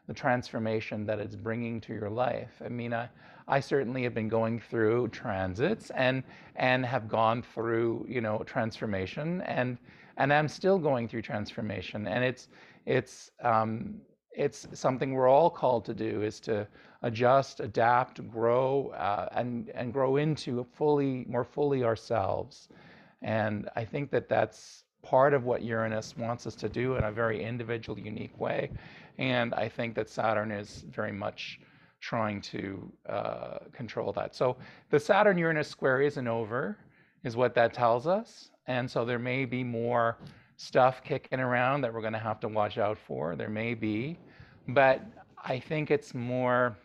the 0.07 0.13
transformation 0.13 1.05
that 1.05 1.19
it's 1.19 1.35
bringing 1.35 1.79
to 1.81 1.93
your 1.93 2.09
life. 2.09 2.61
I 2.63 2.69
mean, 2.69 2.93
I, 2.93 3.09
I 3.47 3.59
certainly 3.59 4.03
have 4.03 4.13
been 4.13 4.29
going 4.29 4.59
through 4.59 5.09
transits 5.09 5.89
and 5.91 6.23
and 6.55 6.85
have 6.85 7.07
gone 7.07 7.41
through 7.41 8.05
you 8.09 8.21
know 8.21 8.43
transformation 8.45 9.41
and 9.41 9.77
and 10.17 10.33
I'm 10.33 10.47
still 10.47 10.79
going 10.79 11.07
through 11.07 11.21
transformation 11.21 12.07
and 12.07 12.23
it's 12.23 12.47
it's 12.85 13.31
um, 13.43 13.95
it's 14.37 14.67
something 14.73 15.13
we're 15.13 15.27
all 15.27 15.49
called 15.49 15.83
to 15.85 15.93
do 15.93 16.21
is 16.21 16.39
to 16.41 16.67
adjust, 17.01 17.59
adapt, 17.59 18.25
grow, 18.29 18.89
uh, 18.89 19.27
and 19.31 19.69
and 19.69 19.91
grow 19.91 20.17
into 20.17 20.63
fully 20.73 21.25
more 21.27 21.43
fully 21.43 21.83
ourselves. 21.83 22.69
And 23.21 23.67
I 23.75 23.83
think 23.83 24.11
that 24.11 24.29
that's 24.29 24.83
part 25.01 25.33
of 25.33 25.45
what 25.45 25.63
Uranus 25.63 26.15
wants 26.17 26.45
us 26.45 26.55
to 26.55 26.69
do 26.69 26.95
in 26.95 27.03
a 27.03 27.11
very 27.11 27.43
individual, 27.43 27.97
unique 27.97 28.37
way. 28.39 28.69
And 29.17 29.53
I 29.55 29.67
think 29.69 29.95
that 29.95 30.09
Saturn 30.09 30.51
is 30.51 30.85
very 30.91 31.11
much 31.11 31.59
trying 31.99 32.41
to 32.41 32.91
uh, 33.09 33.57
control 33.71 34.11
that. 34.13 34.35
So 34.35 34.57
the 34.91 34.99
Saturn 34.99 35.37
Uranus 35.37 35.67
square 35.67 36.01
isn't 36.01 36.27
over, 36.27 36.77
is 37.23 37.35
what 37.35 37.55
that 37.55 37.73
tells 37.73 38.05
us. 38.05 38.51
And 38.67 38.89
so 38.89 39.03
there 39.05 39.17
may 39.17 39.45
be 39.45 39.63
more 39.63 40.17
stuff 40.57 41.03
kicking 41.03 41.39
around 41.39 41.81
that 41.81 41.93
we're 41.93 42.01
going 42.01 42.13
to 42.13 42.19
have 42.19 42.39
to 42.41 42.47
watch 42.47 42.77
out 42.77 42.97
for. 42.97 43.35
There 43.35 43.49
may 43.49 43.73
be 43.73 44.17
but 44.67 45.01
I 45.43 45.59
think 45.59 45.91
it's 45.91 46.13
more. 46.13 46.77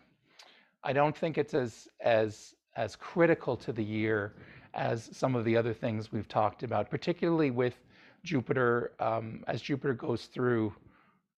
I 0.83 0.93
don't 0.93 1.15
think 1.17 1.37
it's 1.37 1.53
as 1.53 1.87
as 2.01 2.55
as 2.75 2.95
critical 2.95 3.55
to 3.57 3.71
the 3.71 3.83
year 3.83 4.33
as 4.73 5.09
some 5.11 5.35
of 5.35 5.45
the 5.45 5.55
other 5.55 5.73
things 5.73 6.11
we've 6.11 6.27
talked 6.27 6.63
about, 6.63 6.89
particularly 6.89 7.51
with 7.51 7.75
Jupiter. 8.23 8.93
Um, 8.99 9.43
as 9.47 9.61
Jupiter 9.61 9.93
goes 9.93 10.25
through 10.25 10.73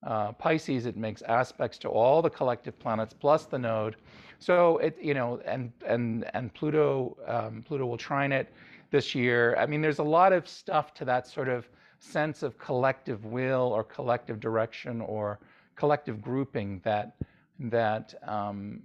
uh, 0.05 0.31
Pisces, 0.33 0.85
it 0.85 0.95
makes 0.95 1.21
aspects 1.23 1.77
to 1.79 1.89
all 1.89 2.21
the 2.21 2.29
collective 2.29 2.77
planets 2.79 3.13
plus 3.13 3.45
the 3.45 3.57
node. 3.57 3.95
So 4.39 4.77
it, 4.77 4.97
you 5.01 5.13
know, 5.13 5.41
and 5.45 5.71
and 5.85 6.29
and 6.33 6.53
Pluto, 6.53 7.17
um, 7.27 7.63
Pluto 7.67 7.85
will 7.85 7.97
trine 7.97 8.31
it 8.31 8.53
this 8.91 9.15
year. 9.15 9.55
I 9.57 9.65
mean, 9.65 9.81
there's 9.81 9.99
a 9.99 10.03
lot 10.03 10.31
of 10.31 10.47
stuff 10.47 10.93
to 10.95 11.05
that 11.05 11.27
sort 11.27 11.49
of 11.49 11.67
sense 11.99 12.43
of 12.43 12.57
collective 12.57 13.25
will 13.25 13.73
or 13.73 13.83
collective 13.83 14.39
direction 14.39 15.01
or 15.01 15.39
collective 15.75 16.21
grouping 16.21 16.81
that 16.83 17.15
that 17.59 18.13
um, 18.27 18.81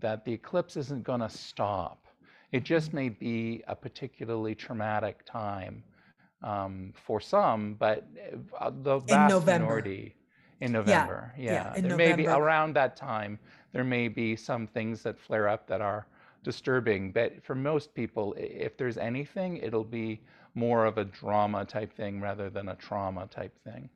that 0.00 0.24
the 0.24 0.32
eclipse 0.32 0.76
isn't 0.76 1.02
going 1.02 1.20
to 1.20 1.30
stop. 1.30 2.06
It 2.52 2.64
just 2.64 2.92
may 2.92 3.08
be 3.08 3.62
a 3.68 3.76
particularly 3.76 4.54
traumatic 4.54 5.24
time 5.24 5.82
um, 6.42 6.92
for 6.94 7.20
some, 7.20 7.74
but 7.74 8.06
uh, 8.58 8.70
the 8.82 8.98
vast 9.00 9.46
minority 9.46 10.14
in 10.60 10.72
November. 10.72 11.32
Yeah, 11.36 11.44
yeah. 11.44 11.52
yeah 11.52 11.74
in 11.76 11.82
there 11.82 11.90
November. 11.92 12.16
may 12.16 12.22
be 12.22 12.26
around 12.26 12.74
that 12.74 12.96
time. 12.96 13.38
There 13.72 13.84
may 13.84 14.08
be 14.08 14.36
some 14.36 14.66
things 14.66 15.02
that 15.02 15.18
flare 15.18 15.48
up 15.48 15.66
that 15.68 15.80
are 15.80 16.06
disturbing, 16.42 17.12
but 17.12 17.42
for 17.44 17.54
most 17.54 17.94
people, 17.94 18.34
if 18.38 18.76
there's 18.76 18.96
anything, 18.96 19.58
it'll 19.58 19.84
be 19.84 20.20
more 20.54 20.86
of 20.86 20.98
a 20.98 21.04
drama 21.04 21.64
type 21.64 21.92
thing 21.94 22.20
rather 22.20 22.48
than 22.48 22.70
a 22.70 22.76
trauma 22.76 23.26
type 23.26 23.56
thing. 23.64 23.88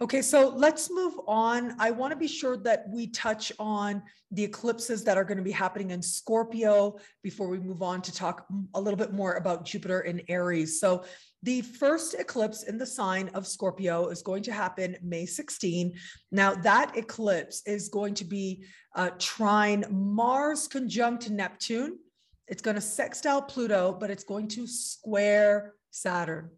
Okay, 0.00 0.22
so 0.22 0.48
let's 0.48 0.90
move 0.90 1.14
on. 1.26 1.74
I 1.80 1.90
want 1.90 2.12
to 2.12 2.16
be 2.16 2.28
sure 2.28 2.56
that 2.58 2.88
we 2.88 3.08
touch 3.08 3.52
on 3.58 4.02
the 4.30 4.44
eclipses 4.44 5.02
that 5.04 5.16
are 5.16 5.24
going 5.24 5.38
to 5.38 5.42
be 5.42 5.50
happening 5.50 5.90
in 5.90 6.02
Scorpio 6.02 6.98
before 7.22 7.48
we 7.48 7.58
move 7.58 7.82
on 7.82 8.00
to 8.02 8.12
talk 8.12 8.46
a 8.74 8.80
little 8.80 8.96
bit 8.96 9.12
more 9.12 9.34
about 9.34 9.64
Jupiter 9.64 10.02
in 10.02 10.22
Aries. 10.28 10.80
So, 10.80 11.04
the 11.42 11.62
first 11.62 12.14
eclipse 12.14 12.64
in 12.64 12.78
the 12.78 12.86
sign 12.86 13.28
of 13.28 13.46
Scorpio 13.46 14.08
is 14.08 14.22
going 14.22 14.42
to 14.44 14.52
happen 14.52 14.96
May 15.02 15.24
16. 15.24 15.94
Now, 16.32 16.54
that 16.54 16.96
eclipse 16.96 17.62
is 17.64 17.88
going 17.88 18.14
to 18.14 18.24
be 18.24 18.64
uh, 18.96 19.10
trine 19.18 19.84
Mars 19.90 20.66
conjunct 20.66 21.30
Neptune. 21.30 21.98
It's 22.48 22.62
going 22.62 22.74
to 22.74 22.80
sextile 22.80 23.42
Pluto, 23.42 23.96
but 23.98 24.10
it's 24.10 24.24
going 24.24 24.48
to 24.48 24.66
square 24.66 25.74
Saturn. 25.90 26.50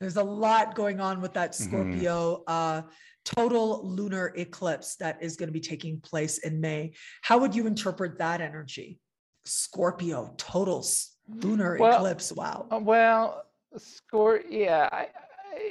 There's 0.00 0.16
a 0.16 0.22
lot 0.22 0.74
going 0.74 1.00
on 1.00 1.20
with 1.20 1.34
that 1.34 1.52
mm-hmm. 1.52 1.64
Scorpio 1.64 2.36
mm-hmm. 2.36 2.42
uh, 2.46 2.82
total 3.24 3.86
lunar 3.86 4.32
eclipse 4.36 4.96
that 4.96 5.22
is 5.22 5.36
going 5.36 5.48
to 5.48 5.52
be 5.52 5.60
taking 5.60 6.00
place 6.00 6.38
in 6.38 6.60
May. 6.60 6.92
How 7.22 7.38
would 7.38 7.54
you 7.54 7.66
interpret 7.66 8.18
that 8.18 8.40
energy? 8.40 8.98
Scorpio 9.44 10.34
total 10.36 10.84
lunar 11.28 11.76
well, 11.78 11.96
eclipse. 11.96 12.32
Wow. 12.32 12.66
Uh, 12.70 12.78
well, 12.78 13.44
Scor, 13.76 14.42
yeah. 14.48 14.88
I, 14.92 15.08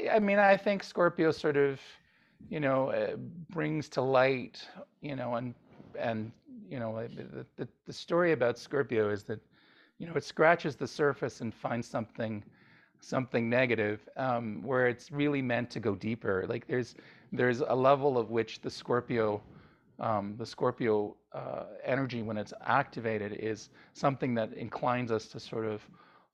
I, 0.10 0.16
I, 0.16 0.20
mean, 0.20 0.40
I 0.40 0.58
think 0.58 0.84
Scorpio 0.84 1.32
sort 1.32 1.58
of, 1.58 1.80
you 2.50 2.60
know, 2.60 2.90
uh, 2.90 3.16
brings 3.50 3.88
to 3.90 4.02
light, 4.02 4.68
you 5.02 5.16
know, 5.16 5.36
and 5.36 5.54
and 5.98 6.32
you 6.70 6.80
know, 6.80 7.08
the, 7.08 7.46
the 7.56 7.68
the 7.86 7.94
story 7.94 8.32
about 8.32 8.58
Scorpio 8.58 9.10
is 9.10 9.24
that, 9.24 9.40
you 10.00 10.08
know, 10.08 10.14
it 10.14 10.24
scratches 10.24 10.76
the 10.76 10.88
surface 10.88 11.42
and 11.42 11.54
finds 11.54 11.88
something 11.88 12.44
something 13.04 13.50
negative, 13.50 14.08
um, 14.18 14.62
where 14.64 14.88
it's 14.88 15.12
really 15.12 15.42
meant 15.42 15.70
to 15.72 15.80
go 15.80 15.96
deeper. 15.96 16.46
Like 16.48 16.68
there's 16.68 16.96
there's 17.32 17.62
a 17.62 17.76
level 17.76 18.18
of 18.18 18.30
which 18.30 18.62
the 18.62 18.70
Scorpio 18.70 19.42
um, 20.00 20.36
the 20.38 20.46
Scorpio 20.46 21.16
uh, 21.34 21.64
energy, 21.86 22.22
when 22.22 22.38
it's 22.38 22.54
activated, 22.66 23.34
is 23.34 23.70
something 23.94 24.34
that 24.36 24.54
inclines 24.54 25.12
us 25.12 25.28
to 25.28 25.40
sort 25.40 25.66
of 25.66 25.82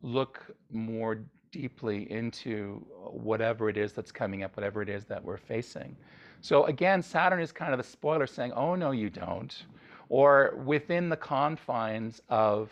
look 0.01 0.45
more 0.71 1.19
deeply 1.51 2.09
into 2.11 2.85
whatever 3.11 3.69
it 3.69 3.77
is 3.77 3.93
that's 3.93 4.11
coming 4.11 4.43
up, 4.43 4.55
whatever 4.55 4.81
it 4.81 4.89
is 4.89 5.05
that 5.05 5.23
we're 5.23 5.37
facing. 5.37 5.95
So 6.41 6.65
again, 6.65 7.01
Saturn 7.01 7.41
is 7.41 7.51
kind 7.51 7.73
of 7.73 7.77
the 7.77 7.83
spoiler 7.83 8.27
saying, 8.27 8.53
oh, 8.53 8.75
no, 8.75 8.91
you 8.91 9.09
don't. 9.09 9.65
Or 10.07 10.55
within 10.65 11.09
the 11.09 11.17
confines 11.17 12.21
of 12.29 12.71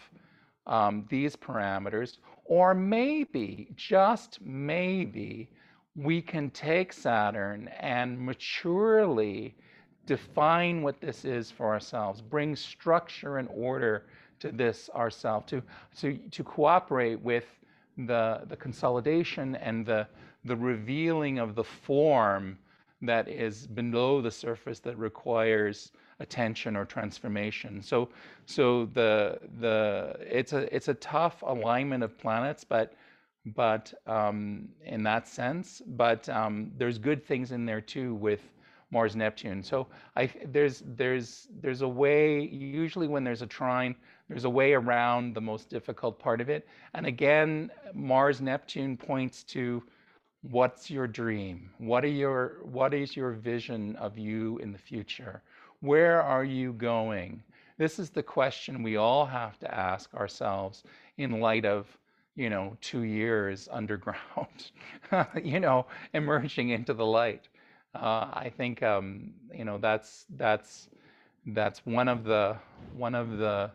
um, 0.65 1.05
these 1.09 1.35
parameters, 1.35 2.17
or 2.47 2.73
maybe, 2.73 3.67
just 3.75 4.39
maybe, 4.41 5.49
we 5.95 6.21
can 6.21 6.49
take 6.51 6.93
Saturn 6.93 7.69
and 7.79 8.19
maturely 8.19 9.55
define 10.05 10.81
what 10.81 11.01
this 11.01 11.25
is 11.25 11.51
for 11.51 11.67
ourselves, 11.67 12.21
bring 12.21 12.55
structure 12.55 13.37
and 13.37 13.49
order 13.51 14.05
to 14.39 14.51
this 14.51 14.89
ourselves, 14.95 15.45
to, 15.47 15.61
to, 15.97 16.17
to 16.31 16.43
cooperate 16.43 17.19
with 17.21 17.45
the, 17.97 18.41
the 18.47 18.55
consolidation 18.55 19.55
and 19.55 19.85
the, 19.85 20.07
the 20.45 20.55
revealing 20.55 21.39
of 21.39 21.55
the 21.55 21.63
form 21.63 22.57
that 23.01 23.27
is 23.27 23.67
below 23.67 24.21
the 24.21 24.31
surface 24.31 24.79
that 24.79 24.97
requires 24.97 25.91
attention 26.19 26.75
or 26.75 26.85
transformation. 26.85 27.81
So 27.81 28.09
so 28.45 28.85
the 28.93 29.39
the 29.59 30.15
it's 30.21 30.53
a 30.53 30.73
it's 30.75 30.87
a 30.87 30.95
tough 30.95 31.41
alignment 31.43 32.03
of 32.03 32.17
planets, 32.17 32.63
but 32.63 32.93
but 33.55 33.93
um, 34.07 34.69
in 34.85 35.03
that 35.03 35.27
sense, 35.27 35.81
but 35.87 36.27
um, 36.29 36.71
there's 36.77 36.97
good 36.97 37.25
things 37.25 37.51
in 37.51 37.65
there 37.65 37.81
too 37.81 38.15
with 38.15 38.41
Mars 38.91 39.15
Neptune. 39.15 39.63
So 39.63 39.87
I 40.15 40.29
there's 40.45 40.83
there's 40.85 41.47
there's 41.61 41.81
a 41.81 41.87
way 41.87 42.41
usually 42.41 43.07
when 43.07 43.23
there's 43.23 43.41
a 43.41 43.47
trine, 43.47 43.95
there's 44.29 44.45
a 44.45 44.49
way 44.49 44.73
around 44.73 45.33
the 45.33 45.41
most 45.41 45.69
difficult 45.69 46.19
part 46.19 46.41
of 46.41 46.49
it. 46.49 46.67
And 46.93 47.05
again, 47.05 47.71
Mars 47.93 48.41
Neptune 48.41 48.97
points 48.97 49.43
to 49.45 49.83
what's 50.41 50.89
your 50.89 51.07
dream? 51.07 51.69
What 51.77 52.03
are 52.05 52.09
your 52.09 52.59
what 52.63 52.93
is 52.93 53.15
your 53.15 53.31
vision 53.31 53.95
of 53.97 54.17
you 54.17 54.57
in 54.59 54.71
the 54.71 54.77
future? 54.77 55.41
Where 55.81 56.21
are 56.21 56.43
you 56.43 56.73
going? 56.73 57.43
This 57.77 57.99
is 57.99 58.09
the 58.09 58.23
question 58.23 58.81
we 58.83 58.97
all 58.97 59.25
have 59.25 59.59
to 59.59 59.73
ask 59.73 60.13
ourselves 60.13 60.83
in 61.17 61.39
light 61.39 61.65
of, 61.65 61.85
you 62.35 62.49
know, 62.49 62.77
two 62.81 63.01
years 63.01 63.67
underground, 63.71 64.71
you 65.43 65.59
know, 65.59 65.85
emerging 66.13 66.69
into 66.69 66.93
the 66.93 67.05
light. 67.05 67.47
Uh, 67.93 68.29
I 68.33 68.51
think, 68.55 68.83
um, 68.83 69.33
you 69.53 69.65
know, 69.65 69.77
that's 69.77 70.25
that's 70.35 70.89
that's 71.47 71.85
one 71.85 72.07
of 72.07 72.23
the 72.23 72.57
one 72.95 73.15
of 73.15 73.37
the 73.37 73.71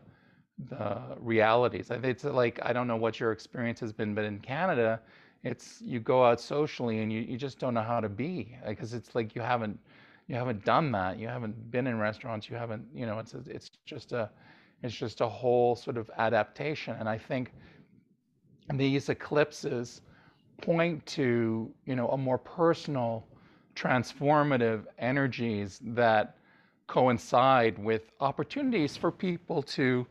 the 0.69 1.01
realities. 1.19 1.91
It's 1.91 2.25
like 2.25 2.59
I 2.63 2.73
don't 2.73 2.87
know 2.87 2.97
what 2.97 3.19
your 3.21 3.33
experience 3.33 3.81
has 3.81 3.93
been, 3.93 4.15
but 4.15 4.25
in 4.25 4.39
Canada, 4.41 5.01
it's 5.43 5.81
you 5.81 6.01
go 6.01 6.25
out 6.25 6.41
socially 6.41 7.01
and 7.01 7.13
you, 7.13 7.21
you 7.21 7.37
just 7.37 7.59
don't 7.59 7.75
know 7.75 7.83
how 7.83 8.01
to 8.01 8.09
be 8.09 8.57
because 8.67 8.95
it's 8.95 9.15
like 9.15 9.35
you 9.35 9.43
haven't 9.43 9.79
you 10.33 10.39
haven't 10.39 10.65
done 10.65 10.91
that 10.91 11.19
you 11.19 11.29
haven't 11.29 11.71
been 11.71 11.87
in 11.87 11.99
restaurants 11.99 12.49
you 12.49 12.57
haven't 12.57 12.83
you 12.95 13.05
know 13.05 13.19
it's 13.19 13.35
a, 13.35 13.43
it's 13.47 13.71
just 13.85 14.13
a 14.13 14.31
it's 14.83 14.95
just 14.95 15.21
a 15.21 15.29
whole 15.29 15.77
sort 15.77 15.97
of 15.97 16.11
adaptation. 16.17 16.97
And 16.99 17.09
i 17.09 17.19
think 17.19 17.53
these 18.75 19.11
eclipses 19.11 20.01
point 20.63 21.05
to 21.05 21.71
you 21.85 21.95
know 21.95 22.09
a 22.09 22.17
more 22.17 22.39
personal 22.39 23.27
transformative 23.77 24.87
energies 24.99 25.79
that 25.83 26.37
coincide 26.87 27.79
with 27.79 28.11
opportunities 28.21 28.97
for 28.97 29.11
people 29.13 29.63
to 29.63 30.07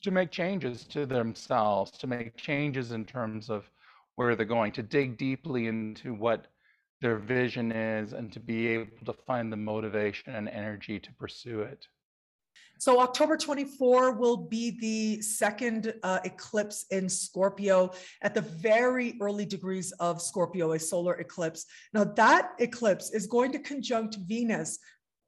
to 0.00 0.10
make 0.12 0.30
changes 0.30 0.84
to 0.84 1.06
themselves 1.06 1.90
to 1.90 2.06
make 2.06 2.36
changes 2.36 2.92
in 2.92 3.04
terms 3.04 3.50
of 3.50 3.68
where 4.14 4.36
they're 4.36 4.46
going 4.46 4.70
to 4.70 4.82
dig 4.82 5.18
deeply 5.18 5.66
into 5.66 6.14
what 6.14 6.46
their 7.00 7.16
vision 7.16 7.72
is 7.72 8.12
and 8.12 8.32
to 8.32 8.40
be 8.40 8.68
able 8.68 8.86
to 9.04 9.12
find 9.12 9.52
the 9.52 9.56
motivation 9.56 10.34
and 10.34 10.48
energy 10.48 10.98
to 10.98 11.12
pursue 11.14 11.60
it. 11.60 11.86
So 12.78 13.00
October 13.00 13.38
24 13.38 14.12
will 14.12 14.36
be 14.36 14.78
the 14.78 15.22
second 15.22 15.94
uh, 16.02 16.18
eclipse 16.24 16.84
in 16.90 17.08
Scorpio 17.08 17.90
at 18.20 18.34
the 18.34 18.42
very 18.42 19.16
early 19.20 19.46
degrees 19.46 19.92
of 19.92 20.20
Scorpio, 20.20 20.72
a 20.72 20.78
solar 20.78 21.14
eclipse. 21.14 21.64
Now 21.94 22.04
that 22.04 22.52
eclipse 22.58 23.12
is 23.12 23.26
going 23.26 23.52
to 23.52 23.58
conjunct 23.58 24.18
Venus, 24.26 24.78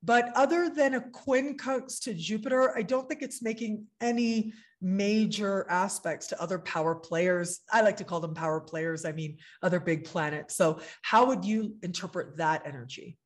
but 0.03 0.31
other 0.37 0.69
than 0.69 0.95
a 0.95 1.01
quincunx 1.01 2.01
to 2.03 2.15
Jupiter, 2.15 2.77
I 2.77 2.83
don't 2.83 3.09
think 3.09 3.23
it's 3.23 3.43
making 3.43 3.87
any 4.01 4.53
major 4.81 5.67
aspects 5.69 6.27
to 6.29 6.41
other 6.41 6.59
power 6.59 6.95
players. 6.95 7.61
I 7.73 7.81
like 7.83 7.97
to 7.99 8.05
call 8.05 8.21
them 8.21 8.35
power 8.35 8.61
players. 8.61 9.05
I 9.05 9.13
mean, 9.13 9.39
other 9.63 9.81
big 9.81 10.05
planets. 10.05 10.55
So, 10.55 10.81
how 11.03 11.27
would 11.27 11.45
you 11.45 11.77
interpret 11.83 12.37
that 12.37 12.63
energy? 12.67 13.19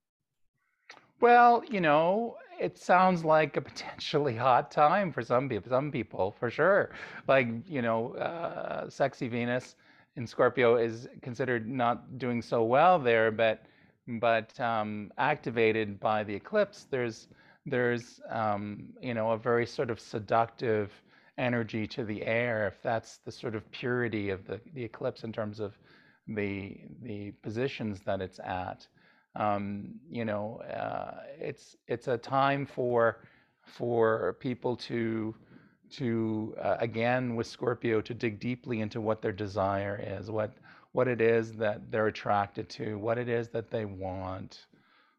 Well, 1.21 1.63
you 1.71 1.81
know, 1.81 2.37
it 2.61 2.79
sounds 2.79 3.25
like 3.25 3.57
a 3.57 3.61
potentially 3.61 4.35
hot 4.37 4.71
time 4.71 5.13
for 5.13 5.23
some 5.23 5.49
people. 5.49 5.71
Some 5.71 5.93
people, 5.93 6.35
for 6.39 6.51
sure. 6.51 6.91
Like, 7.29 7.49
you 7.67 7.83
know, 7.83 8.15
uh, 8.15 8.89
sexy 8.91 9.29
Venus 9.29 9.77
in 10.17 10.27
Scorpio 10.27 10.77
is 10.77 11.09
considered 11.23 11.69
not 11.69 12.19
doing 12.19 12.43
so 12.43 12.65
well 12.65 12.99
there, 12.99 13.31
but 13.31 13.65
but 14.09 14.59
um, 14.61 15.13
activated 15.19 16.01
by 16.01 16.25
the 16.25 16.35
eclipse, 16.35 16.87
there's 16.91 17.29
there's 17.67 18.21
um, 18.31 18.89
you 19.01 19.15
know 19.15 19.31
a 19.31 19.39
very 19.39 19.67
sort 19.67 19.91
of 19.91 20.01
seductive 20.01 20.91
energy 21.39 21.87
to 21.87 22.05
the 22.05 22.25
air, 22.25 22.67
if 22.67 22.83
that's 22.83 23.19
the 23.19 23.33
sort 23.33 23.55
of 23.55 23.71
purity 23.73 24.31
of 24.31 24.47
the, 24.47 24.61
the 24.75 24.85
eclipse 24.85 25.25
in 25.25 25.33
terms 25.33 25.61
of 25.61 25.77
the 26.29 26.79
the 27.03 27.33
positions 27.43 28.01
that 28.01 28.21
it's 28.21 28.39
at. 28.41 28.87
Um, 29.35 29.95
you 30.11 30.25
know, 30.25 30.61
uh, 30.63 31.23
it's 31.39 31.77
it's 31.89 32.09
a 32.09 32.19
time 32.19 32.67
for 32.67 33.25
for 33.65 34.37
people 34.41 34.77
to 34.77 35.35
to 35.93 36.55
uh, 36.61 36.77
again 36.81 37.35
with 37.35 37.47
Scorpio 37.47 38.01
to 38.03 38.15
dig 38.15 38.41
deeply 38.41 38.81
into 38.81 39.01
what 39.01 39.23
their 39.23 39.33
desire 39.33 40.01
is, 40.21 40.31
what 40.31 40.53
what 40.93 41.09
it 41.09 41.23
is 41.23 41.53
that 41.55 41.91
they're 41.91 42.09
attracted 42.09 42.69
to, 42.69 42.99
what 42.99 43.17
it 43.17 43.29
is 43.29 43.49
that 43.49 43.71
they 43.71 43.87
want. 43.87 44.67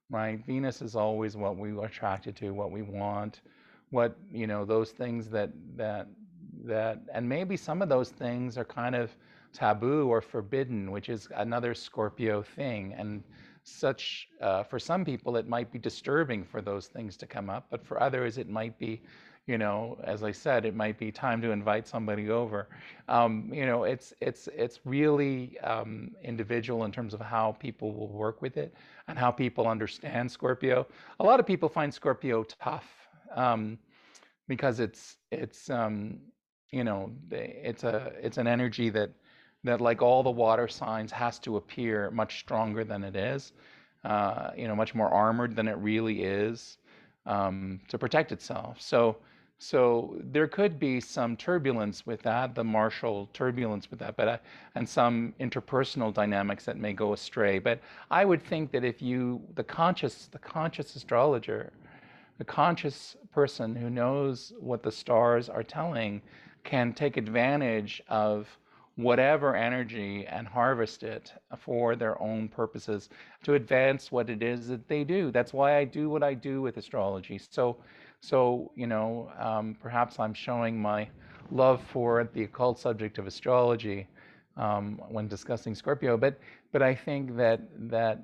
Right? 0.09 0.45
Venus 0.45 0.81
is 0.83 0.95
always 0.95 1.35
what 1.35 1.57
we 1.57 1.71
are 1.71 1.85
attracted 1.85 2.35
to, 2.37 2.51
what 2.51 2.71
we 2.71 2.83
want 2.83 3.41
what 3.93 4.17
you 4.31 4.47
know 4.47 4.65
those 4.65 4.89
things 4.89 5.29
that 5.29 5.51
that 5.77 6.07
that 6.65 6.99
and 7.13 7.29
maybe 7.29 7.55
some 7.55 7.81
of 7.81 7.89
those 7.89 8.09
things 8.09 8.57
are 8.57 8.65
kind 8.65 8.95
of 8.95 9.15
taboo 9.53 10.07
or 10.07 10.19
forbidden 10.19 10.91
which 10.91 11.09
is 11.09 11.27
another 11.35 11.75
scorpio 11.75 12.41
thing. 12.41 12.93
And 12.97 13.23
such 13.63 14.27
uh, 14.41 14.63
for 14.63 14.79
some 14.79 15.05
people 15.05 15.37
it 15.37 15.47
might 15.47 15.71
be 15.71 15.79
disturbing 15.79 16.43
for 16.43 16.59
those 16.61 16.87
things 16.87 17.15
to 17.17 17.25
come 17.25 17.49
up 17.49 17.67
but 17.69 17.85
for 17.85 18.01
others 18.01 18.37
it 18.37 18.49
might 18.49 18.77
be 18.77 19.01
you 19.47 19.57
know 19.57 19.97
as 20.03 20.21
i 20.21 20.33
said 20.33 20.65
it 20.65 20.75
might 20.75 20.97
be 20.97 21.09
time 21.11 21.41
to 21.41 21.51
invite 21.51 21.87
somebody 21.87 22.29
over. 22.29 22.67
Um, 23.07 23.49
you 23.53 23.65
know 23.65 23.83
it's 23.83 24.11
it's 24.21 24.49
it's 24.63 24.79
really 24.85 25.57
um, 25.59 26.11
individual 26.23 26.83
in 26.85 26.91
terms 26.91 27.13
of 27.13 27.21
how 27.21 27.55
people 27.59 27.93
will 27.93 28.09
work 28.09 28.41
with 28.41 28.57
it 28.57 28.73
and 29.07 29.19
how 29.19 29.31
people 29.31 29.67
understand 29.67 30.31
scorpio. 30.31 30.87
A 31.19 31.23
lot 31.23 31.39
of 31.39 31.45
people 31.45 31.69
find 31.69 31.93
scorpio 31.93 32.43
tough 32.43 33.02
um, 33.35 33.77
because 34.47 34.79
it's 34.79 35.17
it's 35.31 35.69
um, 35.69 36.19
you 36.71 36.83
know 36.83 37.11
it's 37.31 37.83
a 37.83 38.13
it's 38.21 38.37
an 38.37 38.47
energy 38.47 38.89
that 38.89 39.11
that 39.63 39.79
like 39.81 40.01
all 40.01 40.23
the 40.23 40.31
water 40.31 40.67
signs 40.67 41.11
has 41.11 41.39
to 41.39 41.57
appear 41.57 42.11
much 42.11 42.39
stronger 42.39 42.83
than 42.83 43.03
it 43.03 43.15
is, 43.15 43.53
uh, 44.03 44.51
you 44.57 44.67
know, 44.67 44.75
much 44.75 44.93
more 44.93 45.09
armored 45.09 45.55
than 45.55 45.67
it 45.67 45.77
really 45.77 46.23
is 46.23 46.77
um, 47.25 47.79
to 47.87 47.97
protect 47.97 48.31
itself. 48.31 48.81
So 48.81 49.17
so 49.59 50.17
there 50.19 50.47
could 50.47 50.77
be 50.77 50.99
some 50.99 51.37
turbulence 51.37 52.05
with 52.05 52.21
that, 52.23 52.53
the 52.53 52.63
martial 52.65 53.29
turbulence 53.31 53.89
with 53.89 53.99
that, 53.99 54.17
but 54.17 54.27
uh, 54.27 54.37
and 54.75 54.87
some 54.87 55.33
interpersonal 55.39 56.13
dynamics 56.13 56.65
that 56.65 56.77
may 56.77 56.91
go 56.91 57.13
astray. 57.13 57.59
But 57.59 57.79
I 58.11 58.25
would 58.25 58.43
think 58.43 58.71
that 58.71 58.83
if 58.83 59.01
you 59.01 59.41
the 59.55 59.63
conscious 59.63 60.27
the 60.27 60.39
conscious 60.39 60.95
astrologer 60.97 61.71
the 62.39 62.43
conscious 62.43 63.15
person 63.33 63.75
who 63.75 63.89
knows 63.89 64.53
what 64.59 64.83
the 64.83 64.91
stars 64.91 65.49
are 65.49 65.63
telling 65.63 66.21
can 66.63 66.93
take 66.93 67.17
advantage 67.17 68.01
of 68.07 68.47
whatever 68.95 69.55
energy 69.55 70.25
and 70.27 70.47
harvest 70.47 71.01
it 71.01 71.33
for 71.57 71.95
their 71.95 72.21
own 72.21 72.47
purposes 72.47 73.09
to 73.43 73.55
advance 73.55 74.11
what 74.11 74.29
it 74.29 74.43
is 74.43 74.67
that 74.67 74.87
they 74.87 75.03
do. 75.03 75.31
That's 75.31 75.51
why 75.51 75.77
I 75.77 75.83
do 75.83 76.09
what 76.09 76.21
I 76.21 76.35
do 76.35 76.61
with 76.61 76.77
astrology. 76.77 77.39
So, 77.49 77.77
so 78.21 78.71
you 78.75 78.85
know, 78.87 79.31
um, 79.39 79.75
perhaps 79.81 80.19
I'm 80.19 80.33
showing 80.33 80.79
my 80.79 81.09
love 81.51 81.81
for 81.91 82.29
the 82.33 82.43
occult 82.43 82.79
subject 82.79 83.17
of 83.17 83.25
astrology 83.25 84.07
um, 84.57 85.01
when 85.09 85.27
discussing 85.27 85.73
Scorpio. 85.73 86.15
But, 86.15 86.39
but 86.71 86.83
I 86.83 86.93
think 86.93 87.35
that 87.35 87.61
that 87.89 88.21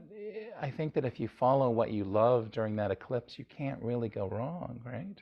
I 0.62 0.70
think 0.70 0.94
that 0.94 1.06
if 1.06 1.20
you 1.20 1.28
follow 1.28 1.70
what 1.70 1.92
you 1.92 2.04
love 2.04 2.52
during 2.52 2.76
that 2.78 2.92
eclipse, 2.92 3.40
you 3.40 3.46
can't 3.46 3.82
really 3.82 4.10
go 4.10 4.28
wrong, 4.28 4.80
right? 4.84 5.18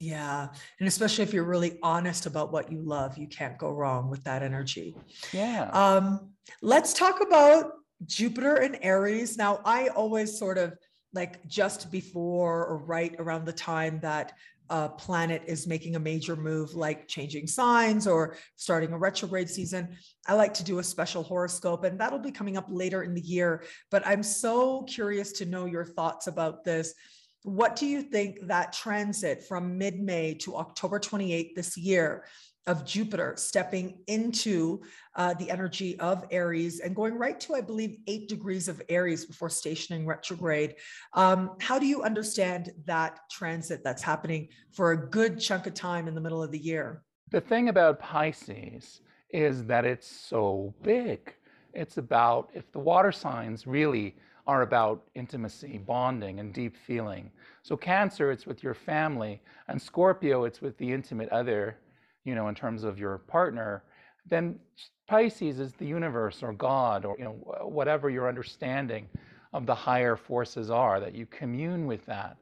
Yeah. 0.00 0.48
And 0.78 0.88
especially 0.88 1.24
if 1.24 1.32
you're 1.32 1.44
really 1.44 1.78
honest 1.82 2.26
about 2.26 2.52
what 2.52 2.70
you 2.70 2.80
love, 2.80 3.16
you 3.16 3.26
can't 3.26 3.56
go 3.58 3.70
wrong 3.70 4.10
with 4.10 4.24
that 4.24 4.42
energy. 4.42 4.96
Yeah. 5.32 5.70
Um, 5.70 6.32
let's 6.60 6.92
talk 6.92 7.20
about 7.20 7.72
Jupiter 8.06 8.56
and 8.56 8.78
Aries. 8.82 9.38
Now, 9.38 9.60
I 9.64 9.88
always 9.88 10.38
sort 10.38 10.58
of 10.58 10.74
like 11.14 11.46
just 11.46 11.90
before 11.92 12.66
or 12.66 12.78
right 12.78 13.14
around 13.18 13.44
the 13.44 13.52
time 13.52 14.00
that 14.00 14.32
a 14.70 14.88
planet 14.88 15.42
is 15.46 15.66
making 15.66 15.96
a 15.96 16.00
major 16.00 16.36
move, 16.36 16.74
like 16.74 17.06
changing 17.06 17.46
signs 17.46 18.06
or 18.06 18.36
starting 18.56 18.92
a 18.92 18.98
retrograde 18.98 19.50
season, 19.50 19.96
I 20.26 20.34
like 20.34 20.54
to 20.54 20.64
do 20.64 20.78
a 20.78 20.84
special 20.84 21.22
horoscope, 21.22 21.84
and 21.84 22.00
that'll 22.00 22.18
be 22.18 22.32
coming 22.32 22.56
up 22.56 22.66
later 22.68 23.02
in 23.02 23.14
the 23.14 23.20
year. 23.20 23.64
But 23.90 24.06
I'm 24.06 24.22
so 24.22 24.82
curious 24.84 25.32
to 25.32 25.44
know 25.44 25.66
your 25.66 25.84
thoughts 25.84 26.26
about 26.26 26.64
this. 26.64 26.94
What 27.42 27.76
do 27.76 27.86
you 27.86 28.02
think 28.02 28.46
that 28.46 28.72
transit 28.72 29.44
from 29.44 29.76
mid 29.76 30.00
May 30.00 30.34
to 30.36 30.56
October 30.56 30.98
28th 30.98 31.54
this 31.54 31.76
year 31.76 32.24
of 32.66 32.84
Jupiter 32.84 33.34
stepping 33.36 33.98
into 34.06 34.80
uh, 35.16 35.34
the 35.34 35.50
energy 35.50 35.98
of 36.00 36.24
Aries 36.30 36.80
and 36.80 36.96
going 36.96 37.14
right 37.14 37.38
to, 37.40 37.54
I 37.54 37.60
believe, 37.60 37.98
eight 38.06 38.28
degrees 38.28 38.68
of 38.68 38.80
Aries 38.88 39.24
before 39.24 39.50
stationing 39.50 40.06
retrograde. 40.06 40.76
Um, 41.12 41.56
how 41.60 41.78
do 41.78 41.86
you 41.86 42.02
understand 42.02 42.72
that 42.86 43.20
transit 43.30 43.82
that's 43.84 44.02
happening 44.02 44.48
for 44.72 44.92
a 44.92 45.10
good 45.10 45.38
chunk 45.38 45.66
of 45.66 45.74
time 45.74 46.08
in 46.08 46.14
the 46.14 46.20
middle 46.20 46.42
of 46.42 46.50
the 46.50 46.58
year? 46.58 47.02
The 47.30 47.40
thing 47.40 47.68
about 47.68 48.00
Pisces 48.00 49.00
is 49.30 49.64
that 49.64 49.84
it's 49.84 50.06
so 50.06 50.72
big. 50.82 51.34
It's 51.74 51.98
about, 51.98 52.50
if 52.54 52.70
the 52.72 52.78
water 52.78 53.12
signs 53.12 53.66
really 53.66 54.16
are 54.46 54.62
about 54.62 55.02
intimacy, 55.14 55.78
bonding, 55.78 56.38
and 56.38 56.52
deep 56.52 56.76
feeling. 56.76 57.30
So, 57.62 57.76
Cancer, 57.76 58.30
it's 58.30 58.46
with 58.46 58.62
your 58.62 58.74
family, 58.74 59.40
and 59.68 59.80
Scorpio, 59.80 60.44
it's 60.44 60.60
with 60.60 60.76
the 60.76 60.92
intimate 60.92 61.30
other 61.30 61.78
you 62.24 62.34
know, 62.34 62.48
in 62.48 62.54
terms 62.54 62.84
of 62.84 62.98
your 62.98 63.18
partner, 63.18 63.82
then 64.26 64.58
Pisces 65.06 65.60
is 65.60 65.72
the 65.74 65.86
universe 65.86 66.42
or 66.42 66.52
God 66.52 67.04
or, 67.04 67.16
you 67.18 67.24
know, 67.24 67.32
whatever 67.62 68.08
your 68.08 68.28
understanding 68.28 69.06
of 69.52 69.66
the 69.66 69.74
higher 69.74 70.16
forces 70.16 70.70
are, 70.70 70.98
that 71.00 71.14
you 71.14 71.26
commune 71.26 71.86
with 71.86 72.04
that. 72.06 72.36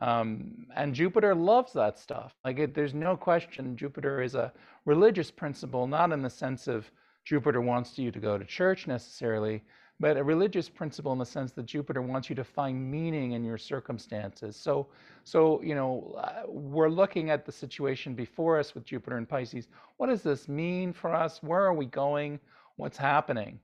Um, 0.00 0.66
and 0.76 0.94
Jupiter 0.94 1.34
loves 1.34 1.72
that 1.72 1.98
stuff. 1.98 2.34
Like, 2.44 2.58
it, 2.58 2.74
there's 2.74 2.94
no 2.94 3.16
question 3.16 3.76
Jupiter 3.76 4.20
is 4.20 4.34
a 4.34 4.52
religious 4.84 5.30
principle, 5.30 5.86
not 5.86 6.12
in 6.12 6.22
the 6.22 6.30
sense 6.30 6.68
of 6.68 6.90
Jupiter 7.24 7.60
wants 7.60 7.98
you 7.98 8.10
to 8.10 8.18
go 8.18 8.36
to 8.36 8.44
church 8.44 8.86
necessarily, 8.86 9.62
but 10.00 10.16
a 10.16 10.24
religious 10.24 10.68
principle 10.68 11.12
in 11.12 11.18
the 11.18 11.26
sense 11.26 11.52
that 11.52 11.66
Jupiter 11.66 12.02
wants 12.02 12.28
you 12.28 12.34
to 12.36 12.44
find 12.44 12.90
meaning 12.90 13.32
in 13.32 13.44
your 13.44 13.58
circumstances. 13.58 14.56
So, 14.56 14.88
so 15.24 15.62
you 15.62 15.74
know, 15.74 16.14
uh, 16.18 16.42
we're 16.48 16.88
looking 16.88 17.30
at 17.30 17.46
the 17.46 17.52
situation 17.52 18.14
before 18.14 18.58
us 18.58 18.74
with 18.74 18.84
Jupiter 18.84 19.16
and 19.16 19.28
Pisces. 19.28 19.68
What 19.98 20.08
does 20.08 20.22
this 20.22 20.48
mean 20.48 20.92
for 20.92 21.14
us? 21.14 21.42
Where 21.42 21.60
are 21.60 21.74
we 21.74 21.86
going? 21.86 22.40
What's 22.76 22.98
happening? 22.98 23.60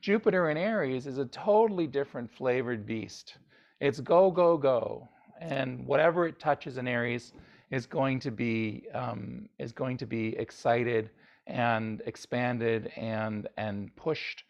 Jupiter 0.00 0.50
in 0.50 0.56
Aries 0.56 1.06
is 1.06 1.18
a 1.18 1.26
totally 1.26 1.86
different 1.86 2.30
flavored 2.30 2.86
beast. 2.86 3.36
It's 3.80 4.00
go, 4.00 4.30
go, 4.30 4.56
go, 4.56 5.08
and 5.40 5.86
whatever 5.86 6.26
it 6.26 6.38
touches 6.38 6.78
in 6.78 6.88
Aries 6.88 7.32
is 7.70 7.86
going 7.86 8.18
to 8.20 8.30
be 8.30 8.84
um, 8.94 9.48
is 9.58 9.72
going 9.72 9.96
to 9.98 10.06
be 10.06 10.36
excited 10.38 11.10
and 11.46 12.02
expanded 12.06 12.92
and 12.96 13.48
and 13.56 13.94
pushed 13.96 14.44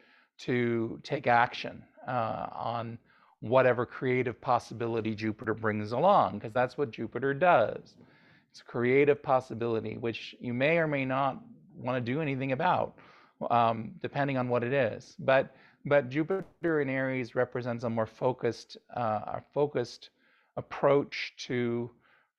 to 0.46 0.98
take 1.02 1.26
action 1.26 1.82
uh, 2.06 2.46
on 2.52 2.98
whatever 3.40 3.84
creative 3.84 4.40
possibility 4.40 5.14
Jupiter 5.14 5.54
brings 5.54 5.92
along, 5.92 6.38
because 6.38 6.52
that's 6.52 6.78
what 6.78 6.90
Jupiter 6.90 7.34
does. 7.34 7.94
It's 8.50 8.62
creative 8.62 9.22
possibility, 9.22 9.96
which 9.96 10.36
you 10.40 10.52
may 10.54 10.78
or 10.78 10.86
may 10.86 11.04
not 11.04 11.42
want 11.76 11.96
to 11.96 12.12
do 12.12 12.20
anything 12.20 12.52
about, 12.52 12.94
um, 13.50 13.92
depending 14.00 14.36
on 14.36 14.48
what 14.48 14.62
it 14.62 14.72
is. 14.72 15.16
But 15.18 15.54
but 15.84 16.08
Jupiter 16.08 16.80
in 16.80 16.88
Aries 16.88 17.34
represents 17.34 17.82
a 17.84 17.90
more 17.90 18.06
focused, 18.06 18.76
uh, 18.96 19.20
a 19.38 19.42
focused 19.52 20.10
approach 20.56 21.34
to 21.38 21.90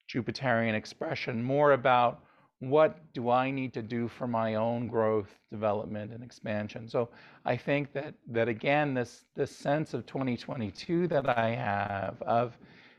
Jupiterian 0.08 0.74
expression, 0.74 1.42
more 1.42 1.72
about 1.72 2.22
what 2.70 3.12
do 3.12 3.30
I 3.30 3.50
need 3.50 3.72
to 3.74 3.82
do 3.82 4.08
for 4.08 4.26
my 4.26 4.54
own 4.54 4.88
growth, 4.88 5.38
development, 5.50 6.12
and 6.12 6.22
expansion? 6.22 6.88
So 6.88 7.08
I 7.44 7.56
think 7.56 7.92
that 7.92 8.14
that 8.28 8.48
again, 8.48 8.94
this 8.94 9.24
this 9.34 9.54
sense 9.54 9.94
of 9.94 10.06
2022 10.06 11.08
that 11.08 11.28
I 11.38 11.50
have 11.50 12.20
of 12.22 12.58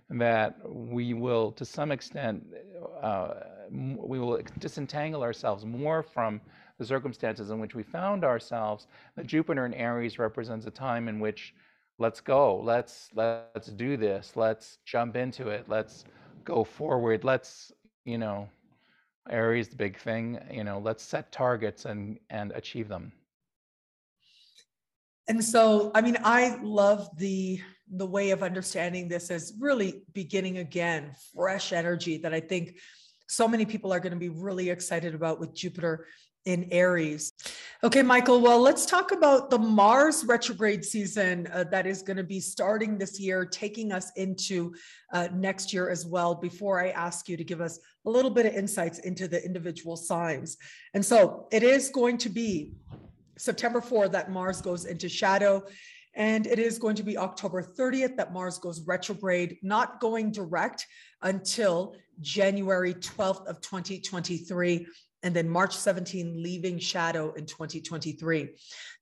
that 0.09 0.57
we 0.69 1.13
will, 1.13 1.51
to 1.53 1.65
some 1.65 1.91
extent, 1.91 2.45
uh, 3.01 3.33
we 3.71 4.19
will 4.19 4.39
disentangle 4.59 5.23
ourselves 5.23 5.65
more 5.65 6.03
from 6.03 6.39
the 6.77 6.85
circumstances 6.85 7.49
in 7.49 7.59
which 7.59 7.73
we 7.75 7.83
found 7.83 8.23
ourselves. 8.23 8.87
That 9.15 9.25
Jupiter 9.27 9.65
in 9.65 9.73
Aries 9.73 10.19
represents 10.19 10.65
a 10.67 10.71
time 10.71 11.07
in 11.07 11.19
which 11.19 11.53
let's 11.97 12.21
go, 12.21 12.59
let's 12.61 13.09
let's 13.15 13.67
do 13.67 13.97
this, 13.97 14.33
let's 14.35 14.77
jump 14.85 15.15
into 15.15 15.49
it, 15.49 15.65
let's 15.67 16.05
go 16.43 16.63
forward, 16.63 17.23
let's 17.23 17.71
you 18.05 18.17
know 18.17 18.47
Aries, 19.29 19.69
the 19.69 19.75
big 19.75 19.97
thing, 19.97 20.39
you 20.51 20.63
know, 20.63 20.79
let's 20.79 21.03
set 21.03 21.31
targets 21.31 21.85
and 21.85 22.19
and 22.29 22.51
achieve 22.51 22.87
them. 22.87 23.11
And 25.27 25.43
so, 25.43 25.91
I 25.95 26.01
mean, 26.01 26.17
I 26.23 26.59
love 26.61 27.09
the 27.17 27.59
the 27.91 28.05
way 28.05 28.31
of 28.31 28.43
understanding 28.43 29.07
this 29.07 29.29
as 29.29 29.53
really 29.59 30.03
beginning 30.13 30.57
again, 30.57 31.13
fresh 31.35 31.71
energy 31.73 32.17
that 32.17 32.33
I 32.33 32.39
think 32.39 32.77
so 33.27 33.47
many 33.47 33.65
people 33.65 33.91
are 33.91 33.99
going 33.99 34.13
to 34.13 34.19
be 34.19 34.29
really 34.29 34.69
excited 34.69 35.15
about 35.15 35.39
with 35.39 35.53
Jupiter 35.53 36.05
in 36.45 36.67
Aries. 36.71 37.33
Okay, 37.83 38.01
Michael, 38.01 38.39
well, 38.39 38.59
let's 38.59 38.85
talk 38.85 39.11
about 39.11 39.49
the 39.49 39.57
Mars 39.57 40.23
retrograde 40.25 40.85
season 40.85 41.47
uh, 41.51 41.65
that 41.65 41.85
is 41.85 42.01
going 42.01 42.17
to 42.17 42.23
be 42.23 42.39
starting 42.39 42.97
this 42.97 43.19
year, 43.19 43.45
taking 43.45 43.91
us 43.91 44.11
into 44.15 44.73
uh, 45.11 45.27
next 45.33 45.73
year 45.73 45.89
as 45.89 46.05
well, 46.05 46.35
before 46.35 46.79
I 46.79 46.89
ask 46.89 47.27
you 47.27 47.35
to 47.37 47.43
give 47.43 47.61
us 47.61 47.79
a 48.05 48.09
little 48.09 48.31
bit 48.31 48.45
of 48.45 48.53
insights 48.53 48.99
into 48.99 49.27
the 49.27 49.43
individual 49.43 49.97
signs. 49.97 50.57
And 50.93 51.03
so 51.03 51.47
it 51.51 51.63
is 51.63 51.89
going 51.89 52.17
to 52.19 52.29
be 52.29 52.73
September 53.37 53.81
4 53.81 54.09
that 54.09 54.31
Mars 54.31 54.61
goes 54.61 54.85
into 54.85 55.09
shadow. 55.09 55.63
And 56.15 56.47
it 56.47 56.59
is 56.59 56.79
going 56.79 56.95
to 56.95 57.03
be 57.03 57.17
October 57.17 57.61
30th 57.61 58.15
that 58.15 58.31
Mars 58.31 58.57
goes 58.57 58.81
retrograde, 58.87 59.57
not 59.61 59.99
going 59.99 60.31
direct 60.31 60.85
until 61.21 61.95
January 62.21 62.93
12th 62.93 63.45
of 63.47 63.59
2023 63.59 64.87
and 65.25 65.35
then 65.35 65.49
March 65.49 65.75
17 65.75 66.41
leaving 66.41 66.77
shadow 66.77 67.33
in 67.33 67.47
2023. 67.47 68.49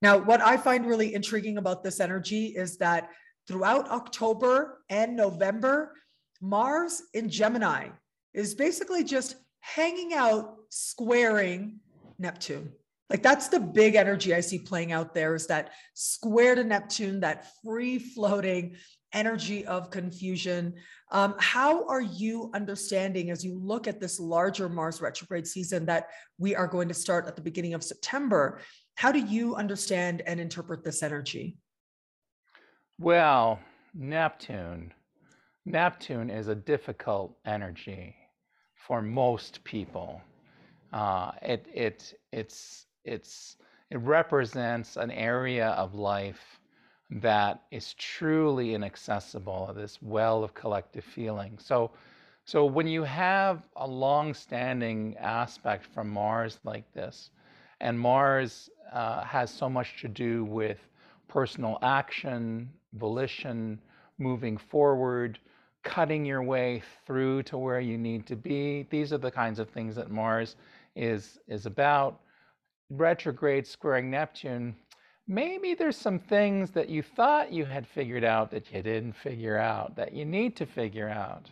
Now, 0.00 0.16
what 0.16 0.40
I 0.40 0.56
find 0.56 0.86
really 0.86 1.14
intriguing 1.14 1.58
about 1.58 1.84
this 1.84 2.00
energy 2.00 2.46
is 2.46 2.78
that 2.78 3.10
throughout 3.46 3.90
October 3.90 4.80
and 4.88 5.14
November, 5.14 5.92
Mars 6.40 7.02
in 7.12 7.28
Gemini 7.28 7.88
is 8.32 8.54
basically 8.54 9.04
just 9.04 9.36
hanging 9.60 10.14
out, 10.14 10.56
squaring 10.70 11.78
Neptune. 12.18 12.72
Like 13.10 13.22
that's 13.22 13.48
the 13.48 13.60
big 13.60 13.94
energy 13.94 14.34
I 14.34 14.40
see 14.40 14.58
playing 14.58 14.92
out 14.92 15.12
there 15.12 15.34
is 15.34 15.46
that 15.48 15.72
square 15.92 16.54
to 16.54 16.64
Neptune, 16.64 17.20
that 17.20 17.48
free 17.62 17.98
floating 17.98 18.76
energy 19.12 19.66
of 19.66 19.90
confusion. 19.90 20.74
Um, 21.14 21.36
how 21.38 21.86
are 21.86 22.00
you 22.00 22.50
understanding 22.54 23.30
as 23.30 23.44
you 23.44 23.56
look 23.56 23.86
at 23.86 24.00
this 24.00 24.18
larger 24.18 24.68
Mars 24.68 25.00
retrograde 25.00 25.46
season 25.46 25.86
that 25.86 26.08
we 26.38 26.56
are 26.56 26.66
going 26.66 26.88
to 26.88 26.94
start 26.94 27.28
at 27.28 27.36
the 27.36 27.40
beginning 27.40 27.72
of 27.72 27.84
September? 27.84 28.58
How 28.96 29.12
do 29.12 29.20
you 29.20 29.54
understand 29.54 30.22
and 30.26 30.40
interpret 30.40 30.82
this 30.82 31.04
energy? 31.04 31.56
Well, 32.98 33.60
Neptune. 33.94 34.92
Neptune 35.64 36.30
is 36.30 36.48
a 36.48 36.54
difficult 36.56 37.36
energy 37.46 38.16
for 38.74 39.00
most 39.00 39.62
people. 39.62 40.20
Uh, 40.92 41.30
it, 41.42 41.64
it, 41.72 42.14
it's, 42.32 42.86
it's, 43.04 43.56
it 43.92 43.98
represents 43.98 44.96
an 44.96 45.12
area 45.12 45.68
of 45.68 45.94
life 45.94 46.58
that 47.10 47.62
is 47.70 47.94
truly 47.94 48.74
inaccessible, 48.74 49.72
this 49.74 50.00
well 50.02 50.42
of 50.42 50.54
collective 50.54 51.04
feeling. 51.04 51.58
So, 51.58 51.90
so 52.44 52.64
when 52.64 52.86
you 52.86 53.02
have 53.04 53.62
a 53.76 53.86
long-standing 53.86 55.16
aspect 55.18 55.86
from 55.86 56.08
Mars 56.08 56.58
like 56.64 56.90
this, 56.92 57.30
and 57.80 57.98
Mars 57.98 58.70
uh, 58.92 59.22
has 59.24 59.50
so 59.50 59.68
much 59.68 60.00
to 60.00 60.08
do 60.08 60.44
with 60.44 60.78
personal 61.28 61.78
action, 61.82 62.70
volition, 62.94 63.80
moving 64.18 64.56
forward, 64.56 65.38
cutting 65.82 66.24
your 66.24 66.42
way 66.42 66.82
through 67.06 67.42
to 67.44 67.58
where 67.58 67.80
you 67.80 67.98
need 67.98 68.26
to 68.26 68.36
be. 68.36 68.86
These 68.90 69.12
are 69.12 69.18
the 69.18 69.30
kinds 69.30 69.58
of 69.58 69.68
things 69.68 69.94
that 69.96 70.10
Mars 70.10 70.56
is 70.96 71.38
is 71.46 71.66
about. 71.66 72.20
Retrograde 72.90 73.66
squaring 73.66 74.10
Neptune 74.10 74.76
maybe 75.26 75.74
there's 75.74 75.96
some 75.96 76.18
things 76.18 76.70
that 76.72 76.88
you 76.88 77.02
thought 77.02 77.52
you 77.52 77.64
had 77.64 77.86
figured 77.86 78.24
out 78.24 78.50
that 78.50 78.72
you 78.72 78.82
didn't 78.82 79.14
figure 79.14 79.58
out, 79.58 79.96
that 79.96 80.12
you 80.12 80.24
need 80.24 80.56
to 80.56 80.66
figure 80.66 81.08
out. 81.08 81.50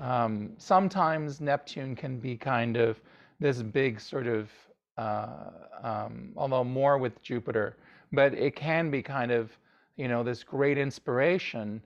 Um, 0.00 0.50
sometimes 0.58 1.40
Neptune 1.40 1.96
can 1.96 2.18
be 2.18 2.36
kind 2.36 2.76
of 2.76 3.00
this 3.40 3.62
big 3.62 4.00
sort 4.00 4.26
of, 4.26 4.50
uh, 4.96 5.50
um, 5.82 6.30
although 6.36 6.64
more 6.64 6.98
with 6.98 7.20
Jupiter, 7.22 7.76
but 8.12 8.32
it 8.34 8.54
can 8.54 8.90
be 8.90 9.02
kind 9.02 9.32
of, 9.32 9.50
you 9.96 10.08
know, 10.08 10.22
this 10.22 10.44
great 10.44 10.78
inspiration, 10.78 11.82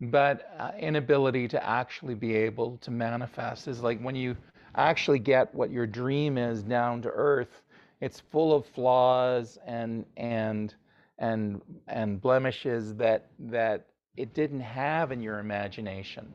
but 0.00 0.52
uh, 0.58 0.72
inability 0.78 1.48
to 1.48 1.64
actually 1.68 2.14
be 2.14 2.34
able 2.34 2.76
to 2.78 2.90
manifest 2.90 3.68
is 3.68 3.80
like 3.80 4.00
when 4.00 4.14
you 4.14 4.36
actually 4.76 5.18
get 5.18 5.54
what 5.54 5.70
your 5.70 5.86
dream 5.86 6.38
is 6.38 6.62
down 6.62 7.02
to 7.02 7.08
earth 7.10 7.62
it's 8.02 8.20
full 8.20 8.52
of 8.52 8.66
flaws 8.66 9.58
and 9.64 10.04
and 10.16 10.74
and 11.18 11.62
and 11.86 12.20
blemishes 12.20 12.94
that 12.96 13.28
that 13.38 13.86
it 14.16 14.34
didn't 14.34 14.60
have 14.60 15.12
in 15.12 15.22
your 15.22 15.38
imagination. 15.38 16.30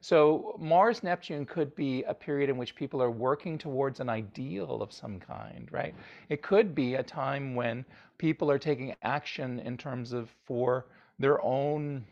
So 0.00 0.56
Mars 0.58 1.04
Neptune 1.04 1.46
could 1.46 1.76
be 1.76 2.02
a 2.02 2.12
period 2.12 2.50
in 2.50 2.56
which 2.56 2.74
people 2.74 3.00
are 3.00 3.10
working 3.10 3.56
towards 3.56 4.00
an 4.00 4.08
ideal 4.08 4.82
of 4.82 4.92
some 4.92 5.20
kind, 5.20 5.68
right? 5.70 5.94
It 6.28 6.42
could 6.42 6.74
be 6.74 6.96
a 6.96 7.02
time 7.04 7.54
when 7.54 7.84
people 8.18 8.50
are 8.50 8.58
taking 8.58 8.92
action 9.02 9.60
in 9.60 9.76
terms 9.76 10.12
of 10.12 10.28
for 10.44 10.86
their 11.20 11.40
own 11.44 12.04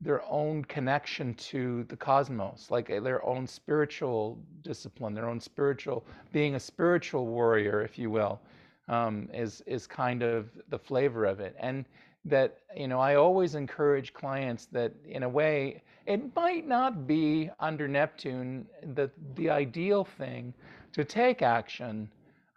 their 0.00 0.22
own 0.24 0.64
connection 0.64 1.34
to 1.34 1.84
the 1.84 1.96
cosmos, 1.96 2.70
like 2.70 2.90
uh, 2.90 3.00
their 3.00 3.24
own 3.24 3.46
spiritual 3.46 4.38
discipline, 4.62 5.14
their 5.14 5.28
own 5.28 5.40
spiritual 5.40 6.04
being 6.32 6.54
a 6.54 6.60
spiritual 6.60 7.26
warrior, 7.26 7.82
if 7.82 7.98
you 7.98 8.10
will, 8.10 8.40
um, 8.88 9.28
is 9.32 9.62
is 9.66 9.86
kind 9.86 10.22
of 10.22 10.48
the 10.68 10.78
flavor 10.78 11.26
of 11.26 11.40
it. 11.40 11.54
And 11.58 11.84
that 12.24 12.58
you 12.76 12.88
know, 12.88 12.98
I 12.98 13.16
always 13.16 13.54
encourage 13.54 14.12
clients 14.14 14.66
that 14.72 14.92
in 15.06 15.22
a 15.22 15.28
way 15.28 15.82
it 16.06 16.34
might 16.34 16.66
not 16.66 17.06
be 17.06 17.50
under 17.60 17.86
Neptune 17.86 18.66
the 18.94 19.10
the 19.34 19.50
ideal 19.50 20.04
thing 20.04 20.54
to 20.92 21.04
take 21.04 21.42
action. 21.42 22.10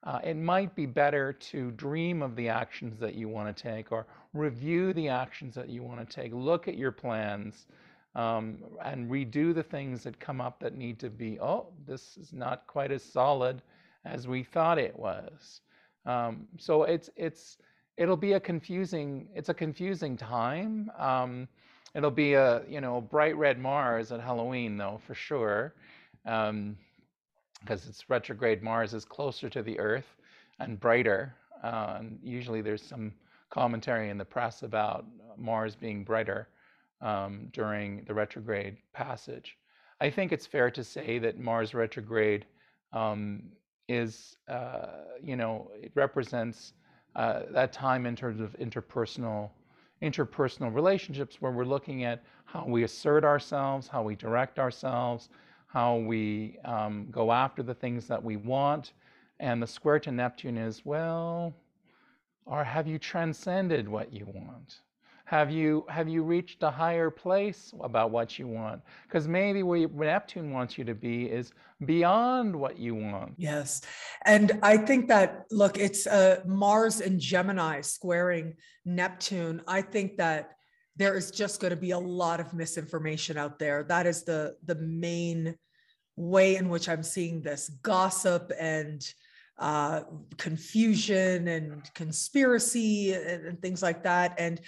Uh, 0.03 0.19
it 0.21 0.35
might 0.35 0.75
be 0.75 0.85
better 0.85 1.31
to 1.31 1.71
dream 1.71 2.21
of 2.21 2.35
the 2.35 2.49
actions 2.49 2.99
that 2.99 3.15
you 3.15 3.29
want 3.29 3.55
to 3.55 3.63
take 3.63 3.91
or 3.91 4.05
review 4.33 4.93
the 4.93 5.07
actions 5.07 5.55
that 5.55 5.69
you 5.69 5.83
want 5.83 6.07
to 6.07 6.15
take, 6.15 6.33
look 6.33 6.67
at 6.67 6.77
your 6.77 6.91
plans, 6.91 7.67
um, 8.15 8.57
and 8.83 9.09
redo 9.09 9.53
the 9.53 9.63
things 9.63 10.03
that 10.03 10.19
come 10.19 10.39
up 10.41 10.59
that 10.59 10.75
need 10.75 10.99
to 10.99 11.09
be, 11.09 11.39
oh, 11.39 11.67
this 11.87 12.17
is 12.17 12.33
not 12.33 12.67
quite 12.67 12.91
as 12.91 13.03
solid 13.03 13.61
as 14.05 14.27
we 14.27 14.43
thought 14.43 14.77
it 14.77 14.97
was. 14.97 15.61
Um, 16.05 16.47
so 16.57 16.83
it's, 16.83 17.09
it's, 17.15 17.57
it'll 17.97 18.17
be 18.17 18.33
a 18.33 18.39
confusing, 18.39 19.27
it's 19.33 19.49
a 19.49 19.53
confusing 19.53 20.17
time. 20.17 20.91
Um, 20.97 21.47
it'll 21.95 22.11
be 22.11 22.33
a, 22.33 22.63
you 22.67 22.81
know, 22.81 23.01
bright 23.01 23.35
red 23.37 23.59
Mars 23.59 24.11
at 24.11 24.19
Halloween 24.19 24.77
though, 24.77 24.99
for 25.07 25.15
sure. 25.15 25.73
because 26.23 26.49
um, 26.49 26.77
it's 27.65 28.09
retrograde 28.09 28.61
Mars 28.61 28.93
is 28.93 29.05
closer 29.05 29.49
to 29.49 29.63
the 29.63 29.79
Earth 29.79 30.17
and 30.59 30.79
brighter. 30.79 31.35
Uh, 31.63 31.95
and 31.99 32.19
usually 32.21 32.61
there's 32.61 32.83
some 32.83 33.13
commentary 33.53 34.09
in 34.09 34.17
the 34.17 34.25
press 34.25 34.63
about 34.63 35.05
Mars 35.37 35.75
being 35.75 36.03
brighter 36.03 36.47
um, 37.01 37.49
during 37.53 38.03
the 38.05 38.13
retrograde 38.13 38.77
passage. 38.93 39.57
I 40.01 40.09
think 40.09 40.31
it's 40.31 40.47
fair 40.47 40.71
to 40.71 40.83
say 40.83 41.19
that 41.19 41.39
Mars 41.39 41.75
retrograde 41.75 42.45
um, 42.93 43.43
is, 43.87 44.37
uh, 44.47 44.87
you 45.21 45.35
know, 45.35 45.69
it 45.79 45.91
represents 45.93 46.73
uh, 47.15 47.43
that 47.51 47.71
time 47.71 48.07
in 48.07 48.15
terms 48.15 48.41
of 48.41 48.55
interpersonal 48.59 49.51
interpersonal 50.01 50.73
relationships 50.73 51.37
where 51.39 51.53
we're 51.53 51.63
looking 51.63 52.03
at 52.03 52.21
how 52.43 52.65
we 52.67 52.83
assert 52.83 53.23
ourselves, 53.23 53.87
how 53.87 54.03
we 54.03 54.15
direct 54.17 54.59
ourselves, 54.59 55.29
how 55.67 55.95
we 55.95 56.57
um, 56.65 57.07
go 57.09 57.31
after 57.31 57.63
the 57.63 57.73
things 57.73 58.05
that 58.07 58.21
we 58.21 58.35
want. 58.35 58.91
And 59.39 59.61
the 59.61 59.67
square 59.67 59.99
to 59.99 60.11
Neptune 60.11 60.57
is, 60.57 60.85
well, 60.85 61.53
or 62.45 62.63
have 62.63 62.87
you 62.87 62.99
transcended 62.99 63.87
what 63.87 64.13
you 64.13 64.25
want? 64.25 64.81
Have 65.25 65.49
you 65.49 65.85
have 65.89 66.09
you 66.09 66.21
reached 66.21 66.61
a 66.63 66.69
higher 66.69 67.09
place 67.09 67.73
about 67.81 68.11
what 68.11 68.37
you 68.37 68.45
want? 68.47 68.81
Because 69.07 69.27
maybe 69.27 69.63
where 69.63 69.87
Neptune 69.87 70.51
wants 70.51 70.77
you 70.77 70.83
to 70.83 70.93
be 70.93 71.25
is 71.25 71.53
beyond 71.85 72.55
what 72.55 72.77
you 72.77 72.93
want. 72.93 73.33
Yes, 73.37 73.81
and 74.25 74.59
I 74.61 74.77
think 74.77 75.07
that 75.07 75.45
look, 75.49 75.77
it's 75.77 76.05
uh, 76.05 76.41
Mars 76.45 76.99
and 76.99 77.19
Gemini 77.19 77.81
squaring 77.81 78.55
Neptune. 78.85 79.61
I 79.65 79.81
think 79.81 80.17
that 80.17 80.51
there 80.97 81.15
is 81.15 81.31
just 81.31 81.61
going 81.61 81.71
to 81.71 81.77
be 81.77 81.91
a 81.91 81.99
lot 81.99 82.39
of 82.39 82.53
misinformation 82.53 83.37
out 83.37 83.57
there. 83.59 83.83
That 83.83 84.05
is 84.05 84.23
the 84.23 84.55
the 84.65 84.75
main 84.75 85.55
way 86.15 86.57
in 86.57 86.69
which 86.69 86.89
I'm 86.89 87.01
seeing 87.01 87.41
this 87.41 87.69
gossip 87.81 88.51
and 88.59 89.01
uh, 89.63 90.03
confusion 90.37 91.47
and 91.47 91.81
conspiracy 91.93 93.13
and, 93.13 93.45
and 93.45 93.61
things 93.61 93.81
like 93.81 94.03
that. 94.03 94.35
And 94.37 94.59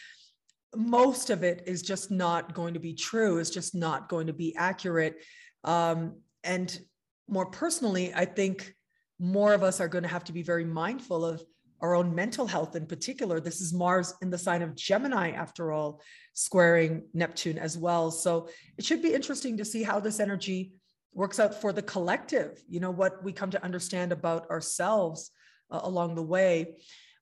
most 0.74 1.30
of 1.30 1.44
it 1.44 1.64
is 1.66 1.82
just 1.82 2.12
not 2.12 2.54
going 2.54 2.76
to 2.76 2.80
be 2.80 2.94
true, 2.94 3.38
it's 3.38 3.50
just 3.50 3.76
not 3.76 4.08
going 4.08 4.28
to 4.28 4.34
be 4.34 4.56
accurate. 4.56 5.22
Um, 5.66 6.22
and 6.46 6.80
more 7.28 7.48
personally, 7.48 8.14
I 8.14 8.24
think 8.24 8.74
more 9.20 9.54
of 9.54 9.64
us 9.64 9.82
are 9.82 9.90
going 9.90 10.04
to 10.04 10.10
have 10.10 10.24
to 10.26 10.34
be 10.34 10.44
very 10.44 10.64
mindful 10.64 11.26
of 11.26 11.44
our 11.82 11.94
own 11.94 12.16
mental 12.16 12.48
health 12.48 12.78
in 12.78 12.86
particular. 12.86 13.42
This 13.42 13.60
is 13.60 13.74
Mars 13.74 14.14
in 14.22 14.30
the 14.30 14.38
sign 14.38 14.62
of 14.62 14.76
Gemini, 14.76 15.32
after 15.32 15.74
all, 15.74 16.02
squaring 16.36 17.04
Neptune 17.14 17.58
as 17.58 17.78
well. 17.78 18.12
So 18.12 18.48
it 18.78 18.86
should 18.86 19.02
be 19.02 19.14
interesting 19.14 19.58
to 19.58 19.66
see 19.66 19.84
how 19.84 20.00
this 20.00 20.22
energy 20.22 20.72
works 21.16 21.40
out 21.40 21.60
for 21.60 21.74
the 21.74 21.82
collective, 21.82 22.62
you 22.68 22.80
know, 22.80 22.92
what 22.92 23.24
we 23.24 23.32
come 23.32 23.50
to 23.50 23.64
understand 23.64 24.12
about 24.12 24.48
ourselves 24.52 25.32
uh, 25.72 25.80
along 25.84 26.14
the 26.14 26.22
way. 26.22 26.76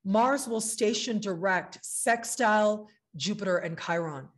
Mars 0.04 0.46
will 0.46 0.60
station 0.60 1.18
direct 1.20 1.78
sextile 1.82 2.88
Jupiter 3.16 3.58
and 3.58 3.78
Chiron. 3.78 4.28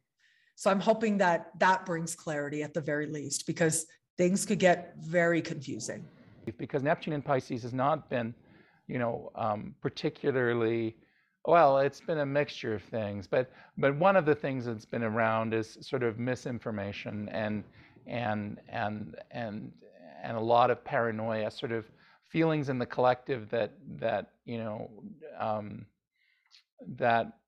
So 0.55 0.71
I'm 0.71 0.81
hoping 0.81 1.19
that 1.19 1.51
that 1.59 1.85
brings 1.85 2.15
clarity 2.15 2.63
at 2.63 2.75
the 2.75 2.81
very 2.81 3.07
least, 3.07 3.47
because 3.47 3.87
things 4.17 4.47
could 4.47 4.59
get 4.59 4.95
very 4.99 5.43
confusing. 5.43 6.05
Because 6.59 6.83
Neptune 6.83 7.15
in 7.15 7.23
Pisces 7.23 7.63
has 7.63 7.73
not 7.75 8.09
been, 8.09 8.35
you 8.87 8.99
know, 8.99 9.33
um, 9.35 9.75
particularly 9.81 10.97
well. 11.47 11.79
It's 11.79 12.01
been 12.01 12.19
a 12.19 12.27
mixture 12.27 12.75
of 12.75 12.83
things, 12.83 13.27
but 13.27 13.51
but 13.77 13.97
one 13.97 14.17
of 14.17 14.25
the 14.25 14.35
things 14.35 14.67
that's 14.67 14.85
been 14.85 15.03
around 15.03 15.55
is 15.55 15.79
sort 15.81 16.03
of 16.03 16.19
misinformation 16.19 17.29
and 17.31 17.65
and 18.07 18.59
and 18.69 19.17
and 19.31 19.73
and 20.23 20.37
a 20.37 20.41
lot 20.41 20.71
of 20.71 20.85
paranoia, 20.85 21.51
sort 21.51 21.73
of 21.73 21.85
feelings 22.29 22.69
in 22.69 22.79
the 22.79 22.87
collective 22.87 23.49
that 23.51 23.73
that 23.99 24.33
you 24.45 24.59
know 24.59 24.91
um, 25.39 25.87
that 26.97 27.39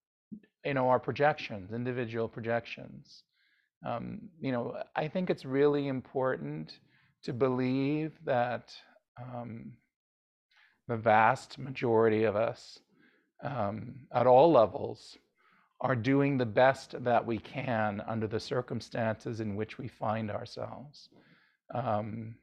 you 0.64 0.74
know 0.74 0.88
are 0.88 0.98
projections, 0.98 1.72
individual 1.72 2.28
projections. 2.28 3.22
Um, 3.86 4.28
you 4.40 4.50
know, 4.50 4.82
I 4.96 5.06
think 5.08 5.30
it's 5.30 5.44
really 5.44 5.86
important 5.88 6.78
to 7.22 7.32
believe 7.32 8.12
that 8.24 8.72
um, 9.20 9.72
the 10.88 10.96
vast 10.96 11.58
majority 11.58 12.24
of 12.24 12.34
us 12.34 12.80
um, 13.42 13.94
at 14.12 14.26
all 14.26 14.50
levels 14.50 15.16
are 15.80 15.96
doing 15.96 16.36
the 16.36 16.46
best 16.46 17.02
that 17.04 17.24
we 17.24 17.38
can 17.38 18.02
under 18.06 18.26
the 18.26 18.40
circumstances 18.40 19.40
in 19.40 19.54
which 19.54 19.78
we 19.78 19.86
find 19.88 20.30
ourselves. 20.30 21.08
Um, 21.72 22.34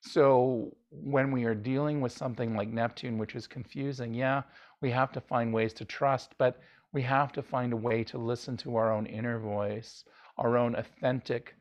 so 0.00 0.76
when 0.90 1.30
we 1.30 1.44
are 1.44 1.54
dealing 1.54 2.00
with 2.00 2.12
something 2.12 2.56
like 2.56 2.68
Neptune, 2.68 3.18
which 3.18 3.34
is 3.34 3.46
confusing, 3.46 4.14
yeah, 4.14 4.42
we 4.80 4.90
have 4.90 5.12
to 5.12 5.20
find 5.20 5.52
ways 5.52 5.72
to 5.74 5.84
trust, 5.84 6.34
but 6.38 6.60
we 6.92 7.02
have 7.02 7.32
to 7.32 7.42
find 7.42 7.72
a 7.72 7.76
way 7.76 8.04
to 8.04 8.18
listen 8.18 8.56
to 8.58 8.76
our 8.76 8.92
own 8.92 9.06
inner 9.06 9.38
voice, 9.38 10.04
our 10.38 10.56
own 10.56 10.74
authentic, 10.76 11.54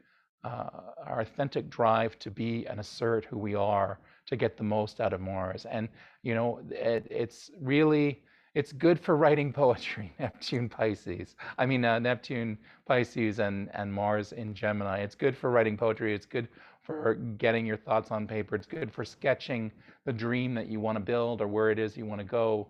uh, 0.43 0.69
our 1.05 1.21
authentic 1.21 1.69
drive 1.69 2.17
to 2.19 2.31
be 2.31 2.65
and 2.67 2.79
assert 2.79 3.25
who 3.25 3.37
we 3.37 3.55
are, 3.55 3.99
to 4.27 4.35
get 4.35 4.57
the 4.57 4.63
most 4.63 5.01
out 5.01 5.13
of 5.13 5.21
Mars. 5.21 5.65
And 5.65 5.89
you 6.23 6.35
know, 6.35 6.61
it, 6.69 7.07
it's 7.09 7.51
really 7.59 8.23
it's 8.55 8.71
good 8.71 8.99
for 8.99 9.15
writing 9.17 9.53
poetry, 9.61 10.13
Neptune 10.17 10.69
Pisces. 10.69 11.35
I 11.57 11.65
mean, 11.65 11.85
uh, 11.85 11.99
Neptune 11.99 12.57
Pisces 12.87 13.39
and, 13.39 13.69
and 13.73 13.93
Mars 13.93 14.31
in 14.31 14.53
Gemini. 14.55 14.99
It's 14.99 15.15
good 15.15 15.37
for 15.37 15.51
writing 15.51 15.77
poetry. 15.77 16.15
It's 16.15 16.25
good 16.25 16.47
for 16.81 17.15
getting 17.37 17.65
your 17.65 17.77
thoughts 17.77 18.11
on 18.11 18.27
paper. 18.27 18.55
It's 18.55 18.65
good 18.67 18.91
for 18.91 19.03
sketching 19.05 19.71
the 20.05 20.13
dream 20.13 20.53
that 20.55 20.67
you 20.67 20.79
want 20.79 20.95
to 20.95 21.03
build 21.03 21.41
or 21.41 21.47
where 21.47 21.69
it 21.69 21.79
is 21.79 21.97
you 21.97 22.05
want 22.05 22.21
to 22.21 22.25
go. 22.25 22.67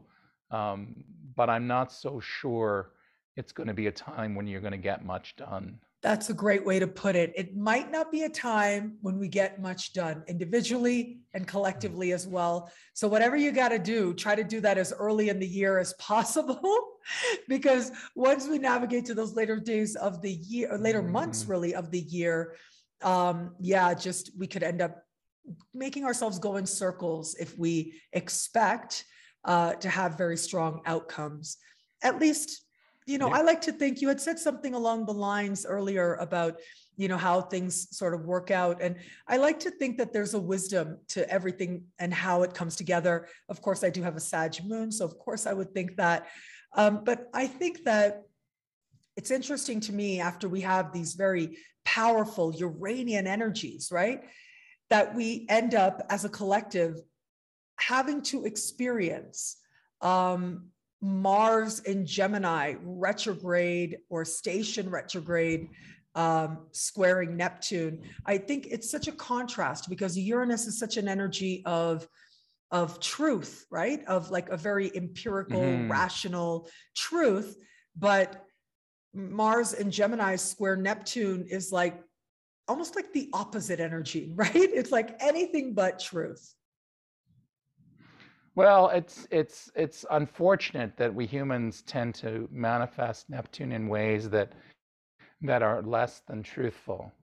Um, 0.51 1.03
but 1.35 1.49
I'm 1.49 1.67
not 1.67 1.91
so 1.91 2.19
sure 2.19 2.91
it's 3.35 3.51
going 3.51 3.67
to 3.67 3.73
be 3.73 3.87
a 3.87 3.91
time 3.91 4.35
when 4.35 4.47
you're 4.47 4.61
going 4.61 4.71
to 4.71 4.77
get 4.77 5.05
much 5.05 5.35
done. 5.35 5.77
That's 6.05 6.29
a 6.29 6.35
great 6.35 6.63
way 6.63 6.77
to 6.77 6.85
put 6.85 7.15
it. 7.15 7.33
It 7.35 7.57
might 7.57 7.89
not 7.89 8.11
be 8.11 8.25
a 8.25 8.29
time 8.29 8.99
when 9.01 9.17
we 9.17 9.27
get 9.27 9.59
much 9.59 9.91
done 9.91 10.23
individually 10.27 11.17
and 11.33 11.47
collectively 11.47 12.11
as 12.11 12.27
well. 12.27 12.71
So, 12.93 13.07
whatever 13.07 13.35
you 13.35 13.51
got 13.51 13.69
to 13.69 13.79
do, 13.79 14.13
try 14.13 14.35
to 14.35 14.43
do 14.43 14.61
that 14.61 14.77
as 14.77 14.93
early 14.99 15.29
in 15.29 15.39
the 15.39 15.47
year 15.47 15.79
as 15.79 15.93
possible. 15.99 16.59
because 17.47 17.91
once 18.15 18.47
we 18.47 18.59
navigate 18.59 19.05
to 19.05 19.15
those 19.15 19.35
later 19.35 19.59
days 19.59 19.95
of 19.95 20.21
the 20.21 20.33
year, 20.33 20.71
or 20.71 20.77
later 20.77 21.01
months 21.01 21.41
mm-hmm. 21.41 21.51
really 21.51 21.73
of 21.73 21.89
the 21.89 22.01
year, 22.01 22.55
um, 23.01 23.55
yeah, 23.59 23.91
just 23.95 24.29
we 24.37 24.45
could 24.45 24.61
end 24.61 24.83
up 24.83 25.01
making 25.73 26.05
ourselves 26.05 26.37
go 26.37 26.57
in 26.57 26.67
circles 26.67 27.35
if 27.39 27.57
we 27.57 27.99
expect 28.13 29.05
uh, 29.43 29.73
to 29.73 29.89
have 29.89 30.19
very 30.19 30.37
strong 30.37 30.81
outcomes. 30.85 31.57
At 32.03 32.19
least 32.19 32.64
you 33.05 33.17
know, 33.17 33.27
yeah. 33.27 33.35
I 33.35 33.41
like 33.43 33.61
to 33.61 33.71
think 33.71 34.01
you 34.01 34.07
had 34.07 34.19
said 34.19 34.39
something 34.39 34.73
along 34.73 35.05
the 35.05 35.13
lines 35.13 35.65
earlier 35.65 36.15
about, 36.15 36.59
you 36.97 37.07
know, 37.07 37.17
how 37.17 37.41
things 37.41 37.95
sort 37.95 38.13
of 38.13 38.25
work 38.25 38.49
out. 38.49 38.81
And 38.81 38.95
I 39.27 39.37
like 39.37 39.59
to 39.61 39.71
think 39.71 39.97
that 39.97 40.11
there's 40.11 40.33
a 40.33 40.39
wisdom 40.39 40.97
to 41.09 41.29
everything 41.29 41.83
and 41.99 42.13
how 42.13 42.41
it 42.43 42.53
comes 42.53 42.75
together. 42.75 43.27
Of 43.47 43.61
course, 43.61 43.83
I 43.83 43.89
do 43.89 44.01
have 44.01 44.15
a 44.15 44.19
Sag 44.19 44.63
moon. 44.65 44.91
So, 44.91 45.05
of 45.05 45.19
course, 45.19 45.45
I 45.45 45.53
would 45.53 45.73
think 45.73 45.97
that. 45.97 46.27
Um, 46.73 47.03
but 47.03 47.29
I 47.33 47.47
think 47.47 47.83
that 47.83 48.23
it's 49.15 49.31
interesting 49.31 49.79
to 49.81 49.93
me 49.93 50.19
after 50.19 50.49
we 50.49 50.61
have 50.61 50.91
these 50.91 51.13
very 51.13 51.57
powerful 51.85 52.53
Uranian 52.55 53.27
energies, 53.27 53.89
right? 53.91 54.23
That 54.89 55.15
we 55.15 55.45
end 55.47 55.75
up 55.75 56.05
as 56.09 56.25
a 56.25 56.29
collective 56.29 56.99
having 57.77 58.21
to 58.23 58.45
experience 58.45 59.57
um, 60.01 60.69
Mars 61.01 61.79
in 61.81 62.05
Gemini 62.05 62.75
retrograde 62.83 63.97
or 64.09 64.25
station 64.25 64.89
retrograde 64.89 65.69
um, 66.15 66.59
squaring 66.71 67.35
Neptune. 67.35 68.01
I 68.25 68.37
think 68.37 68.67
it's 68.71 68.89
such 68.89 69.07
a 69.07 69.11
contrast 69.11 69.89
because 69.89 70.17
Uranus 70.17 70.65
is 70.65 70.79
such 70.79 70.97
an 70.97 71.07
energy 71.07 71.61
of 71.65 72.07
of 72.71 72.99
truth, 72.99 73.65
right? 73.69 74.03
Of 74.05 74.31
like 74.31 74.49
a 74.49 74.57
very 74.57 74.95
empirical, 74.95 75.61
mm-hmm. 75.61 75.91
rational 75.91 76.67
truth. 76.95 77.55
But 77.95 78.43
Mars 79.13 79.73
and 79.73 79.91
Gemini 79.91 80.35
square 80.35 80.75
Neptune 80.75 81.45
is 81.49 81.71
like 81.71 82.01
almost 82.67 82.95
like 82.95 83.13
the 83.13 83.29
opposite 83.33 83.79
energy, 83.79 84.33
right? 84.35 84.55
It's 84.55 84.91
like 84.91 85.15
anything 85.21 85.73
but 85.73 85.99
truth. 85.99 86.53
Well, 88.55 88.89
it's 88.89 89.27
it's 89.31 89.71
it's 89.75 90.05
unfortunate 90.11 90.97
that 90.97 91.13
we 91.13 91.25
humans 91.25 91.81
tend 91.83 92.15
to 92.15 92.47
manifest 92.51 93.29
Neptune 93.29 93.73
in 93.73 93.89
ways 93.89 94.29
that 94.29 94.53
that 95.41 95.61
are 95.61 95.81
less 95.81 96.21
than 96.21 96.43
truthful. 96.43 97.13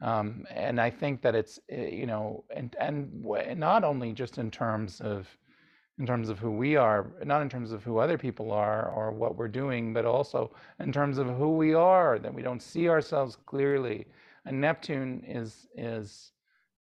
Um, 0.00 0.46
and 0.50 0.80
I 0.80 0.90
think 0.90 1.22
that 1.22 1.34
it's 1.34 1.60
eh, 1.70 1.88
you 1.88 2.06
know 2.06 2.44
and 2.54 2.74
and 2.80 3.24
not 3.58 3.84
only 3.84 4.12
just 4.12 4.38
in 4.38 4.50
terms 4.50 5.00
of 5.02 5.28
in 5.98 6.06
terms 6.06 6.30
of 6.30 6.38
who 6.38 6.52
we 6.52 6.76
are, 6.76 7.12
not 7.24 7.42
in 7.42 7.48
terms 7.50 7.72
of 7.72 7.84
who 7.84 7.98
other 7.98 8.16
people 8.18 8.52
are 8.52 8.88
or 8.90 9.10
what 9.12 9.36
we're 9.36 9.48
doing, 9.48 9.92
but 9.92 10.06
also 10.06 10.52
in 10.80 10.92
terms 10.92 11.18
of 11.18 11.26
who 11.36 11.56
we 11.56 11.74
are, 11.74 12.18
that 12.20 12.32
we 12.32 12.42
don't 12.42 12.62
see 12.62 12.88
ourselves 12.88 13.36
clearly. 13.46 14.06
And 14.46 14.60
Neptune 14.60 15.22
is 15.26 15.66
is 15.76 16.32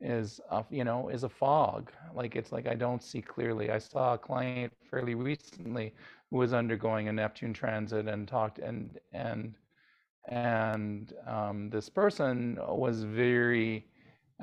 is 0.02 0.40
a, 0.52 0.64
you 0.70 0.84
know 0.84 1.10
is 1.10 1.24
a 1.24 1.30
fog. 1.30 1.92
Like 2.14 2.36
it's 2.36 2.52
like 2.52 2.68
I 2.68 2.76
don't 2.76 3.04
see 3.04 3.22
clearly. 3.22 3.72
I 3.72 3.80
saw 3.80 4.14
a 4.14 4.18
client 4.18 4.74
fairly 4.90 5.16
recently 5.16 5.94
who 6.30 6.38
was 6.38 6.54
undergoing 6.54 7.08
a 7.08 7.14
Neptune 7.14 7.54
transit 7.54 8.08
and 8.08 8.28
talked 8.28 8.60
and 8.60 9.00
and 9.14 9.56
and 10.28 11.14
um, 11.28 11.70
this 11.70 11.90
person 11.90 12.58
was 12.68 13.04
very 13.04 13.86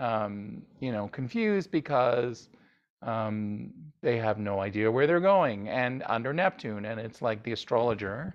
um, 0.00 0.62
you 0.80 0.92
know 0.92 1.08
confused 1.08 1.70
because 1.70 2.48
um, 3.02 3.72
they 4.00 4.16
have 4.18 4.38
no 4.38 4.60
idea 4.60 4.90
where 4.90 5.06
they're 5.06 5.20
going 5.20 5.68
and 5.68 6.02
under 6.06 6.32
neptune 6.32 6.84
and 6.84 7.00
it's 7.00 7.20
like 7.20 7.42
the 7.42 7.52
astrologer 7.52 8.34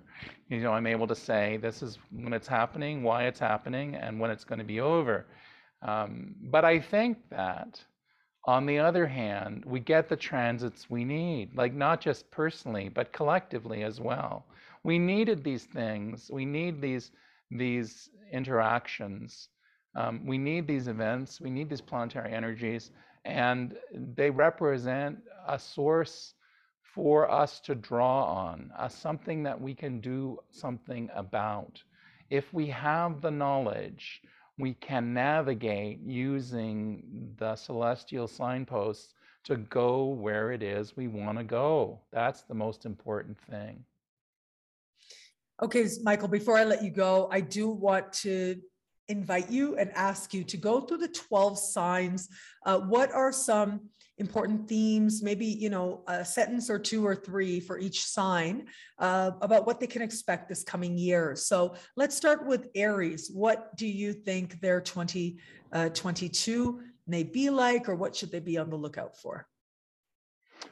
you 0.49 0.59
know 0.59 0.73
i'm 0.73 0.87
able 0.87 1.07
to 1.07 1.15
say 1.15 1.57
this 1.57 1.81
is 1.81 1.97
when 2.11 2.33
it's 2.33 2.47
happening 2.47 3.01
why 3.01 3.23
it's 3.23 3.39
happening 3.39 3.95
and 3.95 4.19
when 4.19 4.29
it's 4.29 4.43
going 4.43 4.59
to 4.59 4.65
be 4.65 4.79
over 4.81 5.25
um, 5.81 6.35
but 6.51 6.65
i 6.65 6.79
think 6.79 7.17
that 7.29 7.81
on 8.45 8.65
the 8.65 8.79
other 8.79 9.05
hand 9.05 9.63
we 9.65 9.79
get 9.79 10.07
the 10.09 10.15
transits 10.15 10.89
we 10.89 11.03
need 11.03 11.55
like 11.55 11.73
not 11.73 12.01
just 12.01 12.29
personally 12.31 12.89
but 12.89 13.11
collectively 13.13 13.83
as 13.83 13.99
well. 13.99 14.45
We 14.83 14.97
needed 14.99 15.43
these 15.43 15.65
things. 15.65 16.29
We 16.31 16.45
need 16.45 16.81
these 16.81 17.11
these 17.51 18.09
interactions. 18.31 19.49
Um, 19.95 20.25
we 20.25 20.37
need 20.37 20.67
these 20.67 20.87
events. 20.87 21.41
We 21.41 21.49
need 21.49 21.69
these 21.69 21.81
planetary 21.81 22.33
energies. 22.33 22.91
And 23.25 23.75
they 23.93 24.29
represent 24.29 25.19
a 25.47 25.59
source 25.59 26.33
for 26.81 27.29
us 27.29 27.59
to 27.61 27.75
draw 27.75 28.23
on, 28.25 28.71
uh, 28.77 28.87
something 28.87 29.43
that 29.43 29.59
we 29.59 29.73
can 29.75 29.99
do 29.99 30.39
something 30.51 31.09
about. 31.13 31.81
If 32.29 32.53
we 32.53 32.67
have 32.67 33.21
the 33.21 33.31
knowledge, 33.31 34.21
we 34.57 34.73
can 34.75 35.13
navigate 35.13 35.99
using 36.05 37.03
the 37.37 37.55
celestial 37.55 38.27
signposts 38.27 39.13
to 39.43 39.55
go 39.55 40.05
where 40.05 40.51
it 40.51 40.63
is 40.63 40.97
we 40.97 41.07
want 41.07 41.37
to 41.37 41.43
go. 41.43 41.99
That's 42.11 42.41
the 42.41 42.55
most 42.55 42.85
important 42.85 43.37
thing. 43.49 43.83
Okay, 45.61 45.87
Michael, 46.03 46.27
before 46.27 46.57
I 46.57 46.63
let 46.63 46.83
you 46.83 46.91
go, 46.91 47.29
I 47.31 47.41
do 47.41 47.69
want 47.69 48.11
to 48.13 48.61
invite 49.09 49.49
you 49.49 49.77
and 49.77 49.91
ask 49.93 50.33
you 50.33 50.43
to 50.43 50.57
go 50.57 50.81
through 50.81 50.97
the 50.97 51.07
12 51.07 51.57
signs. 51.57 52.29
Uh, 52.65 52.79
what 52.79 53.11
are 53.11 53.31
some 53.31 53.89
important 54.17 54.67
themes, 54.67 55.21
maybe, 55.21 55.45
you 55.45 55.69
know, 55.69 56.03
a 56.07 56.25
sentence 56.25 56.69
or 56.69 56.79
two 56.79 57.05
or 57.05 57.15
three 57.15 57.59
for 57.59 57.77
each 57.77 58.03
sign 58.03 58.65
uh, 58.99 59.31
about 59.41 59.67
what 59.67 59.79
they 59.79 59.87
can 59.87 60.01
expect 60.01 60.49
this 60.49 60.63
coming 60.63 60.97
year. 60.97 61.35
So 61.35 61.75
let's 61.95 62.15
start 62.15 62.45
with 62.45 62.67
Aries. 62.73 63.29
What 63.31 63.75
do 63.77 63.87
you 63.87 64.13
think 64.13 64.59
their 64.59 64.81
2022 64.81 65.37
uh, 65.71 66.83
may 67.05 67.23
be 67.23 67.49
like, 67.49 67.87
or 67.87 67.95
what 67.95 68.15
should 68.15 68.31
they 68.31 68.39
be 68.39 68.57
on 68.57 68.69
the 68.69 68.75
lookout 68.75 69.15
for? 69.17 69.47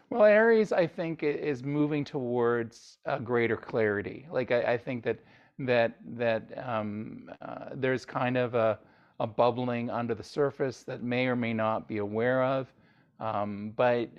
Well, 0.09 0.23
Aries, 0.23 0.71
I 0.71 0.87
think, 0.87 1.21
is 1.21 1.63
moving 1.63 2.03
towards 2.03 2.97
a 3.05 3.19
greater 3.19 3.57
clarity. 3.57 4.27
Like, 4.31 4.51
I, 4.51 4.73
I 4.73 4.77
think 4.77 5.03
that 5.03 5.19
that 5.59 5.97
that 6.17 6.67
um, 6.67 7.29
uh, 7.41 7.69
there's 7.73 8.05
kind 8.05 8.37
of 8.37 8.55
a, 8.55 8.79
a 9.19 9.27
bubbling 9.27 9.89
under 9.89 10.13
the 10.13 10.23
surface 10.23 10.83
that 10.83 11.01
may 11.01 11.27
or 11.27 11.35
may 11.35 11.53
not 11.53 11.87
be 11.87 11.97
aware 11.97 12.43
of. 12.43 12.73
Um, 13.19 13.71
but 13.75 14.09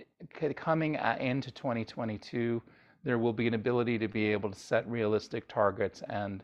coming 0.56 0.94
into 1.20 1.50
2022, 1.50 2.62
there 3.04 3.18
will 3.18 3.32
be 3.32 3.46
an 3.46 3.54
ability 3.54 3.98
to 3.98 4.08
be 4.08 4.26
able 4.32 4.50
to 4.50 4.58
set 4.58 4.88
realistic 4.88 5.48
targets 5.48 6.02
and 6.08 6.42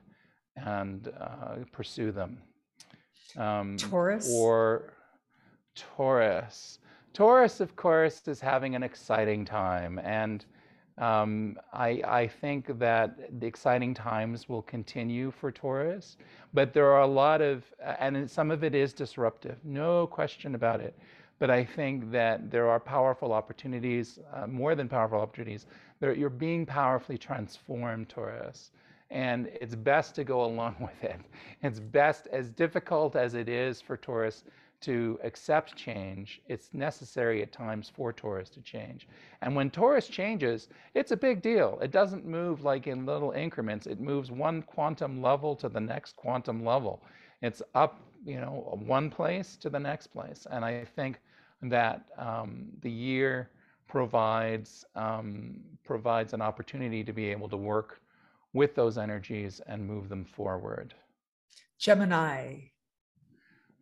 and 0.57 1.11
uh, 1.19 1.57
pursue 1.73 2.13
them. 2.13 2.39
Um, 3.39 3.79
Taurus 3.79 4.31
or 4.33 4.93
Taurus. 5.75 6.79
Taurus, 7.15 7.61
of 7.61 7.77
course, 7.77 8.27
is 8.29 8.41
having 8.41 8.75
an 8.75 8.83
exciting 8.83 9.45
time, 9.45 9.99
and 9.99 10.45
um, 10.99 11.59
I, 11.73 12.03
I, 12.07 12.29
think 12.29 12.79
that 12.79 13.41
the 13.41 13.47
exciting 13.47 13.95
times 13.95 14.49
will 14.49 14.63
continue 14.63 15.31
for 15.31 15.51
Taurus, 15.51 16.19
but 16.53 16.75
there 16.75 16.93
are 16.93 17.01
a 17.01 17.07
lot 17.07 17.41
of, 17.41 17.65
and 17.99 18.31
some 18.31 18.51
of 18.51 18.63
it 18.63 18.75
is 18.75 18.93
disruptive, 18.93 19.57
no 19.65 20.07
question 20.07 20.55
about 20.55 20.81
it. 20.81 20.95
But 21.39 21.51
I 21.51 21.65
think 21.65 22.13
that 22.13 22.51
there 22.51 22.69
are 22.69 22.79
powerful 22.79 23.33
opportunities, 23.33 24.19
uh, 24.33 24.47
more 24.47 24.75
than 24.75 24.89
powerful 24.89 25.19
opportunities. 25.19 25.67
There, 25.99 26.15
you're 26.15 26.31
being 26.31 26.65
powerfully 26.67 27.19
transformed, 27.19 28.09
Taurus. 28.09 28.71
And 29.11 29.49
it's 29.61 29.75
best 29.75 30.15
to 30.17 30.25
go 30.25 30.45
along 30.45 30.77
with 30.81 31.03
it. 31.03 31.21
It's 31.63 31.81
best, 31.81 32.29
as 32.29 32.51
difficult 32.51 33.17
as 33.17 33.35
it 33.35 33.49
is 33.49 33.81
for 33.81 33.97
Taurus 33.97 34.45
to 34.83 35.19
accept 35.23 35.77
change, 35.77 36.41
it's 36.49 36.71
necessary 36.73 37.43
at 37.43 37.53
times 37.53 37.91
for 37.95 38.13
Taurus 38.13 38.51
to 38.51 38.61
change. 38.61 39.09
And 39.41 39.55
when 39.55 39.71
Taurus 39.71 40.09
changes, 40.09 40.69
it's 40.95 41.13
a 41.13 41.17
big 41.17 41.43
deal. 41.43 41.79
It 41.83 41.91
doesn't 41.91 42.27
move 42.27 42.63
like 42.63 42.87
in 42.87 43.07
little 43.07 43.33
increments, 43.33 43.87
it 43.87 44.01
moves 44.01 44.31
one 44.31 44.63
quantum 44.63 45.23
level 45.23 45.57
to 45.57 45.69
the 45.69 45.81
next 45.81 46.17
quantum 46.17 46.65
level. 46.65 47.03
It's 47.41 47.63
up, 47.75 48.01
you 48.25 48.41
know, 48.41 48.79
one 48.85 49.11
place 49.11 49.57
to 49.57 49.71
the 49.71 49.81
next 49.81 50.09
place. 50.09 50.47
And 50.51 50.65
I 50.65 50.85
think 50.85 51.21
that 51.63 52.05
um, 52.19 52.67
the 52.81 52.91
year 52.91 53.51
provides 53.89 54.85
um, 54.95 55.61
provides 55.85 56.33
an 56.33 56.41
opportunity 56.41 57.05
to 57.05 57.13
be 57.13 57.29
able 57.31 57.49
to 57.49 57.57
work 57.57 58.01
with 58.53 58.75
those 58.75 58.99
energies 58.99 59.61
and 59.67 59.87
move 59.87 60.09
them 60.09 60.25
forward. 60.25 60.95
Gemini, 61.79 62.72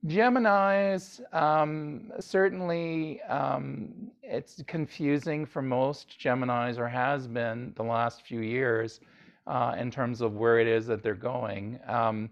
Geminis, 0.06 1.20
um, 1.34 2.10
certainly 2.20 3.20
um, 3.22 4.10
it's 4.22 4.62
confusing 4.66 5.44
for 5.44 5.60
most 5.60 6.18
Geminis, 6.18 6.78
or 6.78 6.88
has 6.88 7.26
been 7.26 7.72
the 7.76 7.82
last 7.82 8.22
few 8.22 8.40
years, 8.40 9.00
uh, 9.46 9.74
in 9.78 9.90
terms 9.90 10.22
of 10.22 10.36
where 10.36 10.58
it 10.58 10.66
is 10.66 10.86
that 10.86 11.02
they're 11.02 11.14
going. 11.14 11.78
Um, 11.86 12.30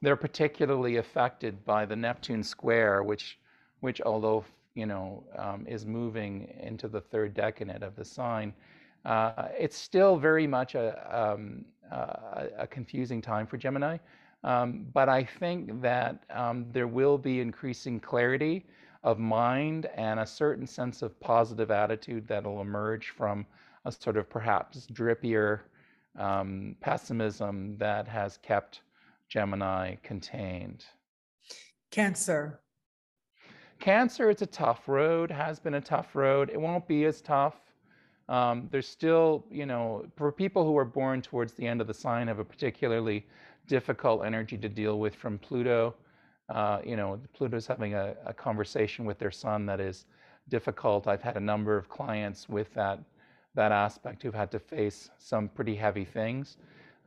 they're 0.00 0.16
particularly 0.16 0.96
affected 0.96 1.64
by 1.64 1.84
the 1.84 1.96
Neptune 1.96 2.44
square, 2.44 3.02
which, 3.02 3.40
which 3.80 4.00
although 4.02 4.44
you 4.74 4.86
know 4.86 5.24
um, 5.36 5.66
is 5.66 5.84
moving 5.84 6.54
into 6.62 6.86
the 6.86 7.00
third 7.00 7.34
decanate 7.34 7.82
of 7.82 7.96
the 7.96 8.04
sign, 8.04 8.52
uh, 9.04 9.48
it's 9.58 9.76
still 9.76 10.16
very 10.16 10.46
much 10.46 10.76
a, 10.76 10.94
um, 11.10 11.64
a, 11.90 12.46
a 12.58 12.66
confusing 12.68 13.20
time 13.20 13.44
for 13.44 13.56
Gemini. 13.56 13.98
Um, 14.44 14.86
but 14.92 15.08
I 15.08 15.24
think 15.24 15.82
that 15.82 16.24
um, 16.30 16.66
there 16.72 16.86
will 16.88 17.18
be 17.18 17.40
increasing 17.40 18.00
clarity 18.00 18.66
of 19.02 19.18
mind 19.18 19.86
and 19.96 20.20
a 20.20 20.26
certain 20.26 20.66
sense 20.66 21.02
of 21.02 21.18
positive 21.20 21.70
attitude 21.70 22.26
that'll 22.28 22.60
emerge 22.60 23.10
from 23.10 23.46
a 23.84 23.92
sort 23.92 24.16
of 24.16 24.28
perhaps 24.30 24.86
drippier 24.92 25.60
um, 26.18 26.76
pessimism 26.80 27.76
that 27.78 28.08
has 28.08 28.38
kept 28.38 28.82
Gemini 29.28 29.96
contained. 30.02 30.84
Cancer. 31.90 32.60
Cancer, 33.80 34.30
it's 34.30 34.42
a 34.42 34.46
tough 34.46 34.88
road, 34.88 35.30
has 35.30 35.60
been 35.60 35.74
a 35.74 35.80
tough 35.80 36.14
road. 36.16 36.50
It 36.50 36.60
won't 36.60 36.86
be 36.88 37.04
as 37.04 37.20
tough 37.20 37.54
Um, 38.28 38.68
there's 38.70 38.88
still, 38.88 39.46
you 39.50 39.66
know, 39.66 40.04
for 40.16 40.30
people 40.32 40.64
who 40.64 40.76
are 40.76 40.84
born 40.84 41.22
towards 41.22 41.54
the 41.54 41.66
end 41.66 41.80
of 41.80 41.86
the 41.86 41.94
sign 41.94 42.28
have 42.28 42.38
a 42.38 42.44
particularly 42.44 43.26
difficult 43.68 44.24
energy 44.24 44.56
to 44.58 44.68
deal 44.68 44.98
with 44.98 45.14
from 45.14 45.38
Pluto. 45.38 45.94
Uh, 46.48 46.80
you 46.84 46.96
know, 46.96 47.20
Pluto's 47.34 47.66
having 47.66 47.94
a, 47.94 48.14
a, 48.24 48.32
conversation 48.32 49.04
with 49.04 49.18
their 49.18 49.30
sun 49.30 49.66
that 49.66 49.80
is 49.80 50.06
difficult. 50.48 51.06
I've 51.06 51.22
had 51.22 51.36
a 51.36 51.40
number 51.40 51.76
of 51.76 51.88
clients 51.90 52.48
with 52.48 52.72
that 52.74 52.98
that 53.54 53.72
aspect 53.72 54.22
who've 54.22 54.34
had 54.34 54.50
to 54.52 54.58
face 54.58 55.10
some 55.18 55.48
pretty 55.48 55.74
heavy 55.74 56.04
things. 56.04 56.56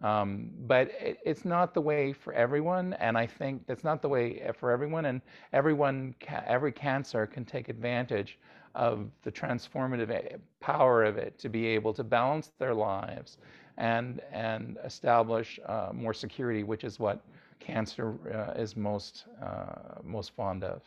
Um, 0.03 0.49
but 0.67 0.89
it, 0.99 1.17
it's 1.25 1.45
not 1.45 1.73
the 1.73 1.81
way 1.81 2.11
for 2.13 2.33
everyone, 2.33 2.93
and 2.93 3.17
I 3.17 3.27
think 3.27 3.65
that's 3.67 3.83
not 3.83 4.01
the 4.01 4.09
way 4.09 4.41
for 4.59 4.71
everyone. 4.71 5.05
And 5.05 5.21
everyone, 5.53 6.15
every 6.45 6.71
cancer 6.71 7.25
can 7.25 7.45
take 7.45 7.69
advantage 7.69 8.37
of 8.75 9.09
the 9.23 9.31
transformative 9.31 10.09
eh, 10.09 10.37
power 10.59 11.03
of 11.03 11.17
it 11.17 11.37
to 11.39 11.49
be 11.49 11.67
able 11.67 11.93
to 11.93 12.03
balance 12.03 12.51
their 12.57 12.73
lives 12.73 13.37
and 13.77 14.21
and 14.31 14.77
establish 14.83 15.59
uh, 15.65 15.89
more 15.93 16.13
security, 16.13 16.63
which 16.63 16.83
is 16.83 16.99
what 16.99 17.21
cancer 17.59 18.15
uh, 18.33 18.59
is 18.59 18.75
most 18.75 19.25
uh, 19.41 19.99
most 20.03 20.35
fond 20.35 20.63
of. 20.63 20.81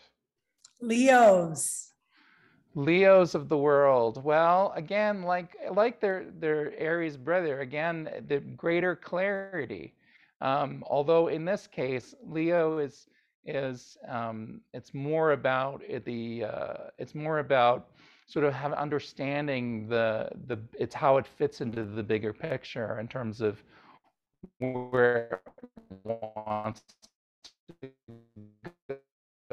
Leos. 0.81 1.93
Leos 2.75 3.35
of 3.35 3.49
the 3.49 3.57
world. 3.57 4.23
Well, 4.25 4.73
again, 4.75 5.23
like 5.23 5.57
like 5.71 6.01
their 6.01 6.27
their 6.41 6.77
Aries 6.79 7.17
brother, 7.17 7.61
again, 7.61 8.11
the 8.29 8.41
greater 8.41 8.97
clarity. 8.97 9.95
Um, 10.41 10.85
although 10.89 11.29
in 11.29 11.45
this 11.45 11.67
case, 11.67 12.15
Leo 12.27 12.79
is 12.79 13.07
is 13.47 13.97
um, 14.09 14.61
it's 14.73 14.93
more 14.93 15.33
about 15.33 15.83
the 16.05 16.45
uh, 16.45 16.75
it's 16.99 17.15
more 17.15 17.39
about 17.39 17.91
sort 18.35 18.45
of 18.45 18.53
have 18.53 18.73
understanding 18.73 19.89
the 19.89 20.29
the 20.49 20.59
it's 20.77 20.95
how 20.95 21.19
it 21.19 21.27
fits 21.39 21.61
into 21.61 21.85
the 21.85 22.03
bigger 22.03 22.33
picture 22.33 22.99
in 22.99 23.07
terms 23.07 23.41
of 23.41 23.63
where 24.59 25.41
it 25.93 25.99
wants 26.03 26.83
to 27.81 27.91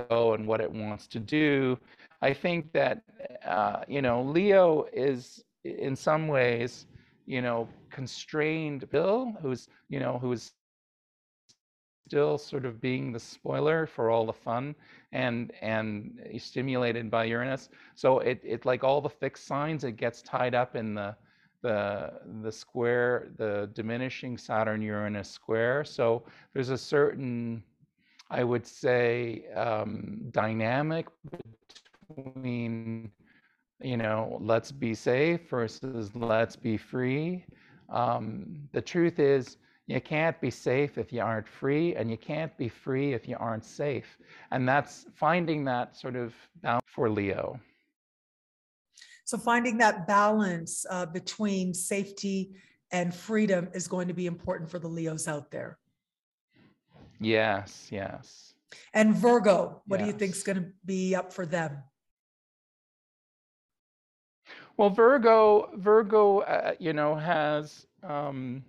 go 0.10 0.34
and 0.34 0.48
what 0.48 0.62
it 0.62 0.72
wants 0.72 1.06
to 1.06 1.20
do. 1.20 1.78
I 2.24 2.34
think 2.34 2.74
that 2.74 3.04
uh, 3.46 3.82
you 3.88 4.02
know 4.02 4.24
Leo 4.24 4.88
is 4.92 5.44
in 5.64 5.96
some 5.96 6.28
ways 6.28 6.88
you 7.28 7.44
know 7.44 7.70
constrained 7.92 8.90
Bill, 8.90 9.32
who's 9.44 9.68
you 9.90 10.00
know 10.00 10.18
who's 10.20 10.54
still 12.12 12.38
sort 12.38 12.66
of 12.66 12.82
being 12.82 13.14
the 13.14 13.20
spoiler 13.20 13.88
for 13.88 14.10
all 14.12 14.26
the 14.26 14.40
fun 14.50 14.76
and 15.14 15.54
and 15.62 16.20
stimulated 16.38 17.10
by 17.10 17.24
Uranus. 17.24 17.70
So 17.96 18.20
it 18.20 18.42
it 18.44 18.66
like 18.66 18.84
all 18.84 19.00
the 19.02 19.16
fixed 19.24 19.46
signs, 19.48 19.86
it 19.86 19.96
gets 19.96 20.22
tied 20.22 20.54
up 20.54 20.76
in 20.76 20.94
the 20.94 21.16
the 21.62 22.12
the 22.44 22.52
square, 22.52 23.32
the 23.38 23.70
diminishing 23.74 24.38
Saturn 24.38 24.82
Uranus 24.82 25.30
square. 25.30 25.86
So 25.86 26.24
there's 26.54 26.70
a 26.70 26.78
certain, 26.78 27.64
I 28.30 28.44
would 28.44 28.68
say, 28.68 29.46
um, 29.56 30.20
dynamic 30.32 31.06
between, 31.32 33.10
you 33.82 33.96
know, 33.96 34.38
let's 34.42 34.72
be 34.72 34.94
safe 34.94 35.50
versus 35.50 36.14
let's 36.14 36.58
be 36.58 36.76
free. 36.78 37.46
Um, 37.90 38.68
the 38.74 38.82
truth 38.82 39.18
is, 39.20 39.58
you 39.92 40.02
can't 40.02 40.40
be 40.40 40.50
safe 40.50 40.98
if 40.98 41.12
you 41.12 41.22
aren't 41.22 41.48
free, 41.48 41.96
and 41.96 42.10
you 42.10 42.18
can't 42.18 42.56
be 42.58 42.70
free 42.70 43.14
if 43.14 43.28
you 43.28 43.36
aren't 43.40 43.66
safe. 43.66 44.18
And 44.52 44.68
that's 44.68 45.06
finding 45.16 45.66
that 45.66 45.96
sort 45.96 46.16
of 46.16 46.34
balance 46.62 46.86
for 46.88 47.10
Leo. 47.10 47.60
So, 49.26 49.38
finding 49.38 49.78
that 49.78 50.08
balance 50.08 50.86
uh, 50.90 51.06
between 51.06 51.74
safety 51.74 52.52
and 52.92 53.14
freedom 53.14 53.70
is 53.74 53.88
going 53.88 54.08
to 54.08 54.14
be 54.14 54.26
important 54.26 54.70
for 54.70 54.80
the 54.80 54.88
Leos 54.88 55.28
out 55.28 55.52
there. 55.52 55.78
Yes, 57.20 57.88
yes. 57.92 58.54
And 58.94 59.14
Virgo, 59.14 59.82
what 59.88 60.00
yes. 60.00 60.08
do 60.08 60.14
you 60.14 60.18
think 60.18 60.36
is 60.36 60.44
going 60.44 60.58
to 60.58 60.70
be 60.86 61.16
up 61.16 61.32
for 61.32 61.46
them? 61.46 61.84
Well, 64.78 64.90
Virgo, 64.90 65.70
Virgo, 65.76 66.40
uh, 66.40 66.74
you 66.80 66.94
know, 66.94 67.16
has 67.16 67.86
um, 68.04 68.64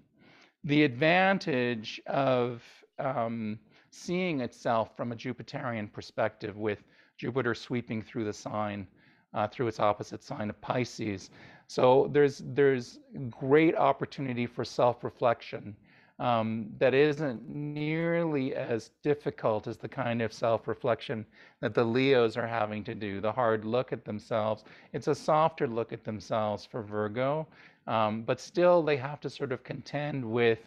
the 0.64 0.84
advantage 0.84 2.00
of 2.06 2.62
um, 2.98 3.58
seeing 3.90 4.40
itself 4.40 4.96
from 4.96 5.12
a 5.12 5.16
Jupiterian 5.16 5.92
perspective, 5.92 6.56
with 6.56 6.82
Jupiter 7.16 7.54
sweeping 7.54 8.02
through 8.02 8.24
the 8.24 8.32
sign, 8.32 8.86
uh, 9.34 9.48
through 9.48 9.68
its 9.68 9.80
opposite 9.80 10.22
sign 10.22 10.50
of 10.50 10.60
Pisces. 10.60 11.30
So 11.66 12.08
there's 12.12 12.42
there's 12.44 13.00
great 13.30 13.76
opportunity 13.76 14.46
for 14.46 14.64
self-reflection 14.64 15.76
um, 16.18 16.68
that 16.78 16.94
isn't 16.94 17.48
nearly 17.48 18.54
as 18.54 18.90
difficult 19.02 19.66
as 19.66 19.76
the 19.76 19.88
kind 19.88 20.22
of 20.22 20.32
self 20.32 20.68
reflection 20.68 21.26
that 21.60 21.74
the 21.74 21.82
Leos 21.82 22.36
are 22.36 22.46
having 22.46 22.84
to 22.84 22.94
do, 22.94 23.20
the 23.20 23.32
hard 23.32 23.64
look 23.64 23.92
at 23.92 24.04
themselves. 24.04 24.64
It's 24.92 25.08
a 25.08 25.14
softer 25.14 25.66
look 25.66 25.92
at 25.92 26.04
themselves 26.04 26.64
for 26.64 26.82
Virgo, 26.82 27.48
um, 27.86 28.22
but 28.22 28.40
still 28.40 28.82
they 28.82 28.96
have 28.96 29.20
to 29.20 29.30
sort 29.30 29.52
of 29.52 29.62
contend 29.64 30.24
with. 30.24 30.58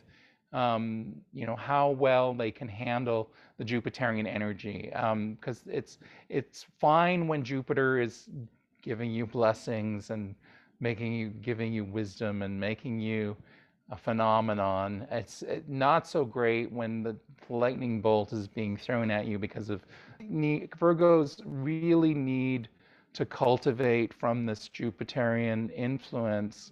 Um, 0.53 1.15
you 1.33 1.45
know 1.45 1.55
how 1.57 1.89
well 1.89 2.33
they 2.33 2.49
can 2.49 2.69
handle 2.69 3.29
the 3.57 3.65
Jupiterian 3.65 4.25
energy, 4.25 4.89
because 4.89 5.57
um, 5.65 5.71
it's 5.73 5.97
it's 6.29 6.65
fine 6.79 7.27
when 7.27 7.43
Jupiter 7.43 7.99
is 7.99 8.29
giving 8.81 9.11
you 9.11 9.25
blessings 9.25 10.11
and 10.11 10.33
making 10.79 11.11
you 11.13 11.29
giving 11.29 11.73
you 11.73 11.83
wisdom 11.83 12.41
and 12.41 12.57
making 12.57 12.99
you 12.99 13.35
a 13.91 13.95
phenomenon. 13.95 15.07
It's 15.11 15.43
not 15.67 16.07
so 16.07 16.25
great 16.25 16.71
when 16.71 17.03
the 17.03 17.15
lightning 17.49 18.01
bolt 18.01 18.33
is 18.33 18.47
being 18.47 18.77
thrown 18.77 19.11
at 19.11 19.25
you 19.25 19.37
because 19.37 19.69
of 19.69 19.85
Virgos 20.21 21.41
really 21.45 22.13
need 22.13 22.69
to 23.13 23.25
cultivate 23.25 24.13
from 24.13 24.45
this 24.45 24.69
Jupiterian 24.69 25.71
influence 25.73 26.71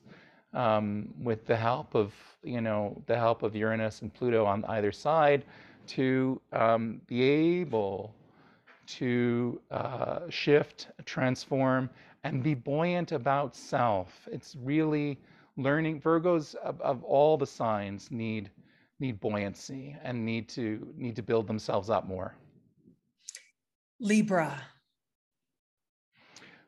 um, 0.53 1.13
with 1.21 1.45
the 1.45 1.55
help 1.55 1.95
of 1.95 2.13
you 2.43 2.61
know 2.61 3.01
the 3.07 3.17
help 3.17 3.43
of 3.43 3.55
Uranus 3.55 4.01
and 4.01 4.13
Pluto 4.13 4.45
on 4.45 4.65
either 4.65 4.91
side 4.91 5.45
to 5.87 6.41
um, 6.51 7.01
be 7.07 7.23
able 7.23 8.13
to 8.85 9.59
uh, 9.71 10.19
shift, 10.29 10.87
transform, 11.05 11.89
and 12.23 12.43
be 12.43 12.53
buoyant 12.53 13.11
about 13.11 13.55
self. 13.55 14.27
It's 14.31 14.55
really 14.61 15.19
learning 15.57 16.01
Virgos 16.01 16.55
of, 16.55 16.79
of 16.81 17.03
all 17.03 17.37
the 17.37 17.47
signs 17.47 18.11
need 18.11 18.49
need 18.99 19.19
buoyancy 19.19 19.95
and 20.03 20.25
need 20.25 20.47
to 20.49 20.87
need 20.95 21.15
to 21.15 21.21
build 21.21 21.47
themselves 21.47 21.89
up 21.89 22.07
more. 22.07 22.35
Libra. 23.99 24.61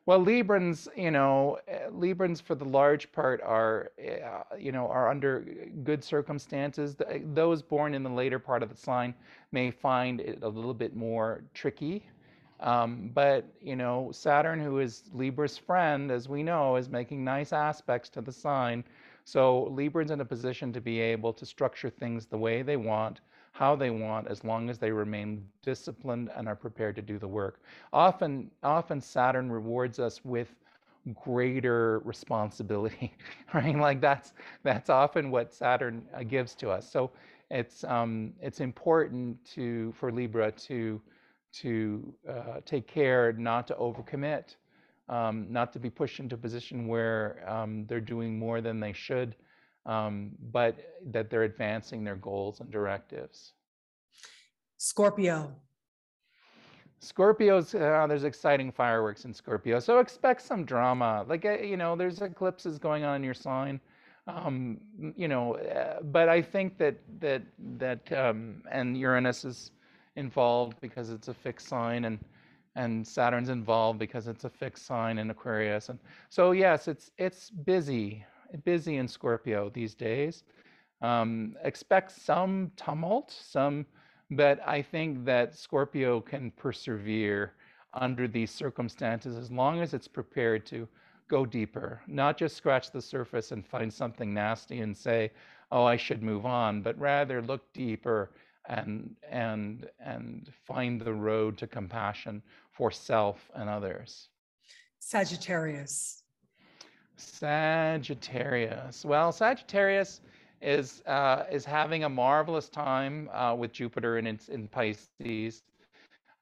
Well, 0.06 0.24
Librans, 0.24 0.88
you 0.96 1.10
know, 1.10 1.58
eh, 1.66 1.88
Librans 1.90 2.40
for 2.40 2.54
the 2.54 2.64
large 2.64 3.10
part 3.12 3.42
are, 3.42 3.90
uh, 4.00 4.56
you 4.56 4.70
know, 4.72 4.86
are 4.88 5.10
under 5.10 5.40
good 5.82 6.02
circumstances. 6.04 6.96
Those 7.24 7.62
born 7.62 7.92
in 7.94 8.02
the 8.04 8.10
later 8.10 8.38
part 8.38 8.62
of 8.62 8.70
the 8.70 8.76
sign 8.76 9.14
may 9.52 9.70
find 9.70 10.20
it 10.20 10.38
a 10.42 10.48
little 10.48 10.74
bit 10.74 10.94
more 10.96 11.44
tricky 11.54 12.08
um, 12.60 13.10
but 13.14 13.44
you 13.60 13.76
know, 13.76 14.10
Saturn, 14.12 14.60
who 14.60 14.78
is 14.80 15.04
Libra's 15.12 15.58
friend, 15.58 16.10
as 16.10 16.28
we 16.28 16.42
know, 16.42 16.76
is 16.76 16.88
making 16.88 17.24
nice 17.24 17.52
aspects 17.52 18.08
to 18.10 18.20
the 18.22 18.32
sign. 18.32 18.84
So 19.24 19.64
Libra's 19.64 20.10
in 20.10 20.20
a 20.20 20.24
position 20.24 20.72
to 20.72 20.80
be 20.80 21.00
able 21.00 21.32
to 21.34 21.46
structure 21.46 21.90
things 21.90 22.26
the 22.26 22.38
way 22.38 22.62
they 22.62 22.76
want, 22.76 23.20
how 23.56 23.76
they 23.76 23.90
want, 23.90 24.28
as 24.28 24.44
long 24.44 24.70
as 24.70 24.78
they 24.78 24.90
remain 24.92 25.46
disciplined 25.62 26.30
and 26.36 26.48
are 26.48 26.56
prepared 26.56 26.96
to 26.96 27.02
do 27.02 27.18
the 27.18 27.28
work. 27.28 27.60
Often, 27.92 28.50
often 28.62 29.00
Saturn 29.00 29.50
rewards 29.50 29.98
us 29.98 30.24
with 30.24 30.54
greater 31.14 32.00
responsibility, 32.00 33.12
right? 33.54 33.76
Like 33.76 34.00
that's 34.00 34.34
that's 34.62 34.90
often 34.90 35.30
what 35.30 35.52
Saturn 35.52 36.04
uh, 36.14 36.22
gives 36.24 36.54
to 36.56 36.70
us. 36.70 36.90
So 36.90 37.10
it's 37.50 37.84
um, 37.84 38.32
it's 38.40 38.60
important 38.60 39.44
to 39.54 39.92
for 39.92 40.12
Libra 40.12 40.50
to 40.52 41.00
to 41.52 42.14
uh, 42.28 42.60
take 42.64 42.86
care 42.86 43.32
not 43.32 43.66
to 43.68 43.74
overcommit, 43.74 44.56
um, 45.08 45.46
not 45.50 45.72
to 45.72 45.78
be 45.78 45.90
pushed 45.90 46.20
into 46.20 46.34
a 46.34 46.38
position 46.38 46.86
where 46.86 47.42
um, 47.48 47.86
they're 47.86 48.00
doing 48.00 48.38
more 48.38 48.60
than 48.60 48.80
they 48.80 48.92
should, 48.92 49.34
um, 49.86 50.32
but 50.52 50.76
that 51.06 51.30
they're 51.30 51.44
advancing 51.44 52.04
their 52.04 52.16
goals 52.16 52.60
and 52.60 52.70
directives. 52.70 53.52
Scorpio. 54.76 55.54
Scorpios, 57.02 57.74
uh, 57.74 58.06
there's 58.06 58.24
exciting 58.24 58.72
fireworks 58.72 59.24
in 59.24 59.32
Scorpio, 59.32 59.78
so 59.80 59.98
expect 59.98 60.42
some 60.42 60.64
drama. 60.64 61.24
Like 61.28 61.44
uh, 61.44 61.58
you 61.58 61.76
know, 61.76 61.94
there's 61.94 62.20
eclipses 62.20 62.78
going 62.78 63.04
on 63.04 63.16
in 63.16 63.24
your 63.24 63.34
sign. 63.34 63.80
Um, 64.26 64.80
you 65.16 65.28
know, 65.28 65.54
uh, 65.54 66.02
but 66.02 66.28
I 66.28 66.42
think 66.42 66.78
that 66.78 66.96
that 67.20 67.42
that 67.78 68.12
um, 68.12 68.62
and 68.72 68.96
Uranus 68.98 69.44
is 69.44 69.70
involved 70.16 70.80
because 70.80 71.10
it's 71.10 71.28
a 71.28 71.34
fixed 71.34 71.68
sign 71.68 72.06
and 72.06 72.18
and 72.74 73.06
Saturn's 73.06 73.48
involved 73.48 73.98
because 73.98 74.26
it's 74.26 74.44
a 74.44 74.50
fixed 74.50 74.84
sign 74.86 75.18
in 75.18 75.30
Aquarius. 75.30 75.88
And 75.90 75.98
so 76.28 76.52
yes, 76.52 76.88
it's 76.88 77.10
it's 77.18 77.50
busy, 77.50 78.24
busy 78.64 78.96
in 78.96 79.08
Scorpio 79.08 79.70
these 79.70 79.94
days. 79.94 80.44
Um, 81.02 81.56
expect 81.62 82.12
some 82.12 82.72
tumult, 82.76 83.30
some, 83.30 83.86
but 84.30 84.60
I 84.66 84.82
think 84.82 85.24
that 85.24 85.54
Scorpio 85.54 86.20
can 86.20 86.50
persevere 86.52 87.54
under 87.92 88.28
these 88.28 88.50
circumstances 88.50 89.36
as 89.36 89.50
long 89.50 89.80
as 89.80 89.94
it's 89.94 90.08
prepared 90.08 90.66
to 90.66 90.88
go 91.28 91.44
deeper, 91.44 92.00
not 92.06 92.38
just 92.38 92.56
scratch 92.56 92.90
the 92.90 93.02
surface 93.02 93.52
and 93.52 93.66
find 93.66 93.92
something 93.92 94.32
nasty 94.32 94.80
and 94.80 94.96
say, 94.96 95.32
"Oh, 95.70 95.84
I 95.84 95.96
should 95.96 96.22
move 96.22 96.46
on," 96.46 96.82
but 96.82 96.98
rather 96.98 97.42
look 97.42 97.72
deeper 97.72 98.30
and 98.68 99.16
and 99.28 99.88
and 99.98 100.52
find 100.66 101.00
the 101.00 101.12
road 101.12 101.58
to 101.58 101.66
compassion 101.66 102.42
for 102.70 102.90
self 102.90 103.50
and 103.54 103.68
others. 103.68 104.28
Sagittarius. 104.98 106.22
Sagittarius. 107.16 109.04
Well, 109.04 109.32
Sagittarius 109.32 110.20
is 110.60 111.02
uh, 111.06 111.44
is 111.50 111.64
having 111.64 112.04
a 112.04 112.08
marvelous 112.08 112.68
time 112.68 113.28
uh, 113.32 113.54
with 113.54 113.72
Jupiter 113.72 114.18
in 114.18 114.26
in 114.48 114.68
Pisces. 114.68 115.62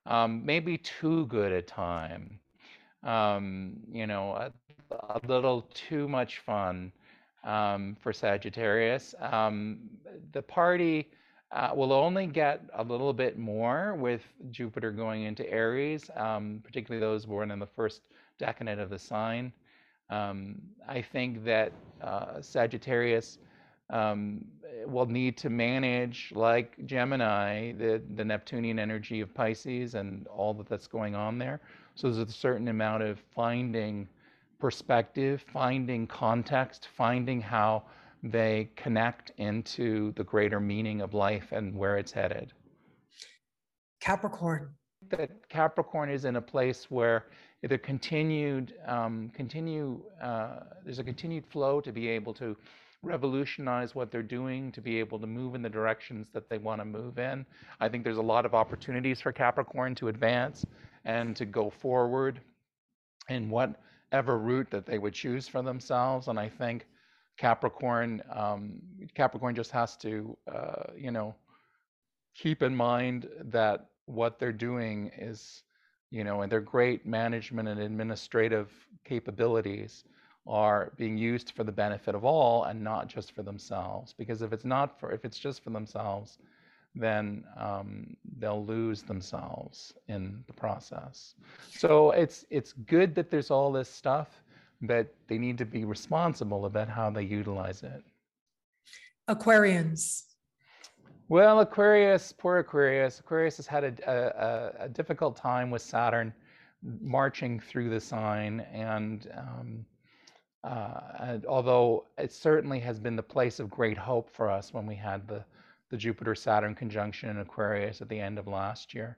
Um, 0.07 0.45
maybe 0.45 0.79
too 0.79 1.27
good 1.27 1.53
a 1.53 1.63
time. 1.63 2.39
Um, 3.03 3.77
you 3.91 4.07
know, 4.07 4.33
a, 4.33 4.53
a, 4.91 5.21
little 5.27 5.63
too 5.75 6.09
much 6.09 6.39
fun 6.39 6.93
um, 7.43 7.97
for 8.01 8.13
Sagittarius. 8.13 9.15
Um, 9.21 9.79
the 10.33 10.43
party 10.43 11.09
uh, 11.55 11.71
we'll 11.73 11.93
only 11.93 12.27
get 12.27 12.63
a 12.75 12.83
little 12.83 13.13
bit 13.13 13.39
more 13.39 13.95
with 13.95 14.23
Jupiter 14.51 14.91
going 14.91 15.23
into 15.23 15.49
Aries, 15.49 16.11
um, 16.17 16.61
particularly 16.65 17.01
those 17.01 17.27
born 17.27 17.53
in 17.53 17.61
the 17.61 17.67
first 17.67 18.03
decanate 18.41 18.81
of 18.81 18.91
the 18.91 18.99
sign. 18.99 19.53
Um, 20.11 20.57
I 20.89 21.01
think 21.01 21.45
that 21.45 21.73
uh, 22.03 22.41
Sagittarius 22.41 23.39
um, 23.91 24.45
will 24.87 25.07
need 25.07 25.37
to 25.39 25.51
manage, 25.51 26.33
like 26.35 26.75
Gemini, 26.87 27.73
the, 27.73 28.03
the 28.15 28.25
Neptunian 28.25 28.79
energy 28.79 29.21
of 29.21 29.33
Pisces 29.35 29.95
and 29.95 30.27
all 30.29 30.55
that 30.55 30.69
that's 30.69 30.87
going 30.87 31.15
on 31.15 31.39
there. 31.39 31.61
So 31.95 32.11
there's 32.11 32.29
a 32.29 32.33
certain 32.33 32.69
amount 32.69 33.03
of 33.03 33.21
finding 33.35 34.09
perspective, 34.59 35.45
finding 35.53 36.07
context, 36.07 36.89
finding 36.97 37.41
how 37.41 37.85
they 38.23 38.71
connect 38.75 39.33
into 39.37 40.13
the 40.13 40.25
greater 40.25 40.61
meaning 40.61 41.03
of 41.03 41.13
life 41.13 41.53
and 41.53 41.77
where 41.77 41.99
it's 41.99 42.13
headed. 42.13 42.53
Capricorn. 44.01 44.71
That 45.11 45.49
Capricorn 45.51 46.09
is 46.09 46.25
in 46.25 46.37
a 46.37 46.41
place 46.41 46.91
where 46.91 47.27
the 47.69 47.79
continued, 47.79 48.75
um, 48.87 49.31
continue, 49.35 50.01
uh, 50.23 50.61
there's 50.85 50.99
a 50.99 51.05
continued 51.05 51.47
flow 51.47 51.81
to 51.81 51.93
be 51.93 52.09
able 52.09 52.35
to 52.35 52.57
revolutionize 53.03 53.95
what 53.95 54.11
they're 54.11 54.23
doing, 54.23 54.73
to 54.73 54.81
be 54.81 54.99
able 54.99 55.19
to 55.19 55.27
move 55.27 55.55
in 55.55 55.63
the 55.63 55.69
directions 55.69 56.27
that 56.33 56.49
they 56.49 56.59
want 56.59 56.81
to 56.81 56.85
move 56.85 57.19
in. 57.19 57.45
I 57.81 57.89
think 57.89 58.05
there's 58.05 58.19
a 58.19 58.23
lot 58.23 58.47
of 58.47 58.55
opportunities 58.55 59.21
for 59.21 59.33
Capricorn 59.33 59.95
to 59.97 60.09
advance 60.09 60.65
and 61.05 61.37
to 61.37 61.45
go 61.45 61.71
forward 61.71 62.41
in 63.29 63.51
whatever 63.51 64.39
route 64.39 64.71
that 64.71 64.87
they 64.87 64.99
would 64.99 65.15
choose 65.15 65.49
for 65.49 65.63
themselves. 65.63 66.29
And 66.29 66.39
I 66.39 66.49
think 66.49 66.87
Capricorn, 67.37 68.23
um, 68.33 68.81
Capricorn 69.15 69.55
just 69.55 69.71
has 69.71 69.97
to, 69.99 70.37
uh, 70.53 70.93
you 70.97 71.11
know, 71.11 71.35
keep 72.35 72.63
in 72.63 72.75
mind 72.75 73.29
that 73.45 73.87
what 74.07 74.39
they're 74.39 74.53
doing 74.53 75.11
is, 75.19 75.63
you 76.15 76.25
know, 76.25 76.43
and 76.43 76.53
their 76.53 76.61
great 76.61 77.05
management 77.05 77.69
and 77.69 77.81
administrative 77.81 78.69
capabilities 79.05 80.05
are 80.47 80.93
being 80.97 81.17
used 81.19 81.53
for 81.57 81.65
the 81.65 81.73
benefit 81.73 82.15
of 82.15 82.25
all 82.25 82.65
and 82.65 82.83
not 82.83 83.09
just 83.09 83.33
for 83.33 83.43
themselves. 83.43 84.15
Because 84.17 84.43
if 84.43 84.53
it's 84.53 84.65
not 84.65 85.01
for, 85.01 85.11
if 85.11 85.25
it's 85.25 85.39
just 85.39 85.65
for 85.65 85.71
themselves, 85.71 86.39
then 86.95 87.45
um, 87.59 88.17
they'll 88.39 88.65
lose 88.65 89.03
themselves 89.03 89.95
in 90.09 90.45
the 90.47 90.53
process. 90.53 91.35
So 91.71 92.13
it's 92.13 92.47
it's 92.51 92.73
good 92.73 93.15
that 93.17 93.31
there's 93.31 93.51
all 93.51 93.73
this 93.73 93.89
stuff 93.89 94.29
but 94.87 95.07
they 95.29 95.39
need 95.39 95.59
to 95.59 95.65
be 95.65 95.85
responsible 95.85 96.67
about 96.67 96.89
how 96.89 97.11
they 97.11 97.23
utilize 97.23 97.83
it. 97.83 98.03
Aquarians. 99.29 100.25
Well, 101.29 101.61
Aquarius, 101.61 102.33
poor 102.33 102.59
Aquarius. 102.59 103.19
Aquarius 103.19 103.57
has 103.57 103.67
had 103.67 103.85
a, 103.85 104.75
a, 104.81 104.85
a 104.85 104.89
difficult 104.89 105.37
time 105.37 105.71
with 105.71 105.81
Saturn 105.81 106.35
marching 107.01 107.59
through 107.59 107.89
the 107.89 108.01
sign, 108.01 108.61
and, 108.73 109.31
um, 109.35 109.87
uh, 110.65 111.01
and 111.21 111.47
although 111.47 112.07
it 112.19 112.31
certainly 112.31 112.79
has 112.81 113.01
been 113.01 113.17
the 113.17 113.23
place 113.23 113.59
of 113.59 113.71
great 113.71 113.97
hope 113.97 114.29
for 114.31 114.51
us 114.51 114.75
when 114.75 114.87
we 114.87 114.95
had 114.95 115.27
the 115.27 115.45
the 115.91 115.97
Jupiter 115.99 116.35
Saturn 116.35 116.75
conjunction 116.75 117.29
in 117.29 117.39
Aquarius 117.39 118.01
at 118.01 118.09
the 118.09 118.19
end 118.19 118.39
of 118.39 118.49
last 118.49 118.95
year. 118.95 119.17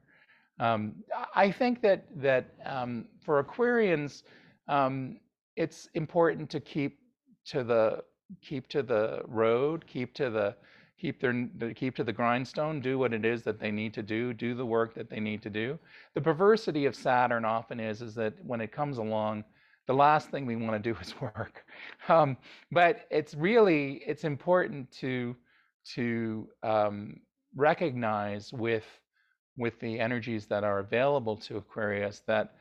Um, 0.60 0.96
I 1.34 1.50
think 1.50 1.80
that 1.82 2.04
that 2.16 2.54
um, 2.64 3.06
for 3.24 3.42
Aquarians, 3.42 4.24
um, 4.68 5.18
it's 5.56 5.88
important 5.94 6.50
to 6.50 6.60
keep 6.60 6.98
to 7.46 7.64
the 7.64 8.04
keep 8.42 8.68
to 8.68 8.82
the 8.82 9.22
road, 9.26 9.86
keep 9.86 10.12
to 10.14 10.28
the 10.28 10.56
keep 10.98 11.20
their 11.20 11.48
keep 11.74 11.94
to 11.96 12.04
the 12.04 12.12
grindstone, 12.12 12.80
do 12.80 12.98
what 12.98 13.12
it 13.12 13.24
is 13.24 13.42
that 13.42 13.60
they 13.60 13.70
need 13.70 13.92
to 13.94 14.02
do, 14.02 14.32
do 14.32 14.54
the 14.54 14.64
work 14.64 14.94
that 14.94 15.10
they 15.10 15.20
need 15.20 15.42
to 15.42 15.50
do. 15.50 15.78
The 16.14 16.20
perversity 16.20 16.86
of 16.86 16.94
Saturn 16.94 17.44
often 17.44 17.80
is 17.80 18.02
is 18.02 18.14
that 18.14 18.34
when 18.44 18.60
it 18.60 18.72
comes 18.72 18.98
along, 18.98 19.44
the 19.86 19.94
last 19.94 20.30
thing 20.30 20.46
we 20.46 20.56
want 20.56 20.72
to 20.82 20.92
do 20.92 20.98
is 21.00 21.14
work. 21.20 21.64
Um, 22.08 22.36
but 22.72 23.06
it's 23.10 23.34
really 23.34 24.02
it's 24.06 24.24
important 24.24 24.90
to 24.92 25.36
to 25.94 26.48
um, 26.62 27.20
recognize 27.54 28.52
with 28.52 28.86
with 29.56 29.78
the 29.80 29.98
energies 29.98 30.46
that 30.46 30.64
are 30.64 30.80
available 30.80 31.36
to 31.36 31.56
Aquarius 31.56 32.22
that 32.26 32.54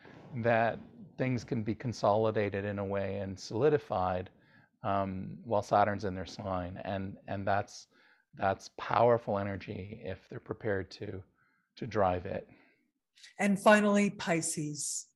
that 0.44 0.80
things 1.18 1.44
can 1.44 1.64
be 1.64 1.76
consolidated 1.76 2.66
in 2.66 2.80
a 2.80 2.86
way 2.86 3.18
and 3.20 3.40
solidified 3.40 4.30
um, 4.84 5.38
while 5.44 5.64
Saturn's 5.64 6.06
in 6.06 6.16
their 6.16 6.26
sign, 6.26 6.80
and 6.84 7.16
and 7.28 7.48
that's 7.48 7.88
that's 8.40 8.70
powerful 8.78 9.38
energy 9.38 10.02
if 10.04 10.28
they're 10.30 10.40
prepared 10.40 10.92
to 10.92 11.22
to 11.78 11.88
drive 11.88 12.26
it. 12.26 12.48
And 13.40 13.60
finally, 13.60 14.10
Pisces. 14.12 15.08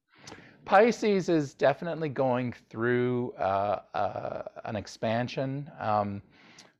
Pisces 0.65 1.29
is 1.29 1.53
definitely 1.53 2.09
going 2.09 2.53
through 2.69 3.33
uh, 3.39 3.79
uh, 3.93 4.41
an 4.65 4.75
expansion. 4.75 5.71
Um, 5.79 6.21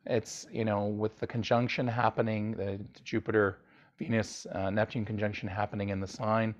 it's 0.05 0.47
you 0.51 0.65
know 0.65 0.85
with 0.85 1.17
the 1.19 1.27
conjunction 1.27 1.87
happening, 1.87 2.51
the 2.51 2.79
Jupiter 3.03 3.59
Venus 3.97 4.45
uh, 4.53 4.69
Neptune 4.69 5.05
conjunction 5.05 5.47
happening 5.47 5.89
in 5.89 5.99
the 5.99 6.07
sign 6.07 6.55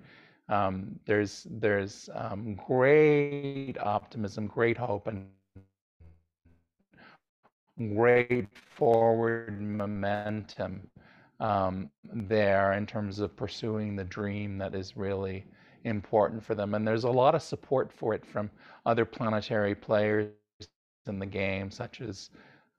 um, 0.49 0.99
there's 1.05 1.47
there's 1.49 2.09
um, 2.13 2.55
great 2.67 3.75
optimism, 3.79 4.47
great 4.47 4.77
hope, 4.77 5.07
and 5.07 5.27
great 7.79 8.47
forward 8.55 9.61
momentum 9.61 10.81
um, 11.39 11.89
there 12.13 12.73
in 12.73 12.85
terms 12.85 13.19
of 13.19 13.35
pursuing 13.35 13.95
the 13.95 14.03
dream 14.03 14.57
that 14.57 14.75
is 14.75 14.97
really 14.97 15.45
important 15.85 16.43
for 16.43 16.55
them. 16.55 16.73
And 16.73 16.85
there's 16.85 17.05
a 17.05 17.09
lot 17.09 17.35
of 17.35 17.41
support 17.41 17.91
for 17.91 18.13
it 18.13 18.25
from 18.25 18.49
other 18.85 19.05
planetary 19.05 19.75
players 19.75 20.33
in 21.07 21.19
the 21.19 21.25
game, 21.25 21.71
such 21.71 22.01
as 22.01 22.29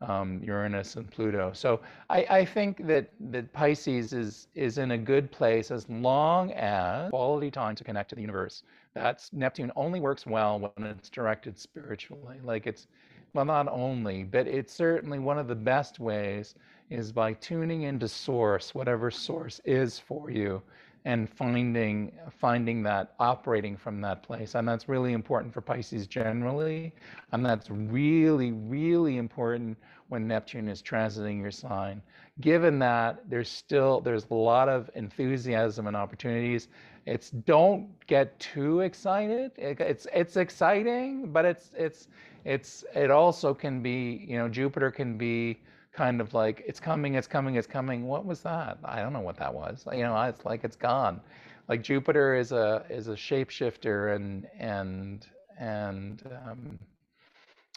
um, 0.03 0.41
Uranus 0.43 0.97
and 0.97 1.11
Pluto. 1.11 1.53
So 1.53 1.81
I, 2.09 2.27
I, 2.31 2.45
think 2.45 2.87
that, 2.87 3.11
that 3.31 3.53
Pisces 3.53 4.13
is, 4.13 4.49
is 4.55 4.79
in 4.79 4.93
a 4.93 4.99
good 4.99 5.31
place 5.31 5.71
as 5.71 5.89
long 5.89 6.53
as 6.53 7.11
quality 7.11 7.51
time 7.51 7.75
to 7.75 7.85
connect 7.85 8.09
to 8.11 8.15
the 8.15 8.23
universe. 8.23 8.63
That's 8.95 9.33
Neptune 9.33 9.71
only 9.77 10.01
works 10.01 10.27
well 10.27 10.59
when 10.59 10.87
it's 10.87 11.11
directed 11.11 11.59
spiritually. 11.59 12.39
Like 12.43 12.67
it's, 12.67 12.87
well, 13.33 13.45
not 13.45 13.69
only, 13.69 14.25
but 14.25 14.47
it's 14.47 14.73
certainly 14.73 15.19
one 15.19 15.39
of 15.39 15.49
the 15.49 15.55
best 15.55 16.01
ways 16.01 16.55
is 16.91 17.13
by 17.13 17.33
tuning 17.35 17.83
into 17.83 18.09
source, 18.09 18.75
whatever 18.75 19.11
source 19.11 19.61
is 19.65 19.99
for 19.99 20.31
you, 20.31 20.63
and 21.05 21.31
finding 21.31 22.13
finding 22.31 22.83
that 22.83 23.15
operating 23.19 23.77
from 23.77 24.01
that 24.03 24.23
place 24.23 24.55
and 24.55 24.69
that's 24.69 24.89
really 24.89 25.15
important 25.15 25.53
for 25.53 25.63
pisces 25.63 26.07
generally 26.07 26.93
and 27.33 27.45
that's 27.45 27.71
really 27.71 28.53
really 28.53 29.17
important 29.17 29.79
when 30.09 30.27
neptune 30.27 30.69
is 30.69 30.83
transiting 30.83 31.41
your 31.41 31.53
sign. 31.53 32.03
Given 32.41 32.79
that 32.81 33.23
there's 33.31 33.49
still 33.49 34.01
there's 34.01 34.27
a 34.31 34.35
lot 34.35 34.69
of 34.69 34.91
enthusiasm 34.95 35.87
and 35.87 35.97
opportunities. 35.97 36.69
It's 37.07 37.31
don't 37.31 37.89
get 38.07 38.39
too 38.39 38.81
excited. 38.81 39.53
It, 39.57 39.81
it's 39.81 40.07
it's 40.13 40.37
exciting 40.37 41.33
but 41.33 41.45
it's 41.45 41.71
it's 41.77 42.09
it's 42.45 42.85
it 42.95 43.11
also 43.11 43.55
can 43.55 43.83
be 43.83 44.25
you 44.29 44.39
know 44.39 44.49
jupiter 44.49 44.91
can 44.91 45.17
be 45.19 45.61
kind 45.93 46.21
of 46.21 46.35
like 46.35 46.63
it's 46.67 46.81
coming, 46.81 47.15
it's 47.15 47.27
coming, 47.27 47.57
it's 47.57 47.67
coming. 47.67 48.07
What 48.07 48.25
was 48.25 48.41
that? 48.43 48.79
I 48.85 49.01
don't 49.03 49.13
know 49.13 49.21
what 49.21 49.37
that 49.39 49.53
was. 49.53 49.87
You 49.93 50.03
know, 50.03 50.21
it's 50.23 50.45
like 50.45 50.65
it's 50.65 50.77
gone. 50.77 51.21
like 51.69 51.83
Jupiter 51.83 52.35
is 52.35 52.53
a 52.53 52.85
is 52.91 53.09
a 53.09 53.13
shapeshifter 53.15 54.15
and 54.17 54.47
and 54.59 55.27
and 55.59 56.23
um, 56.47 56.79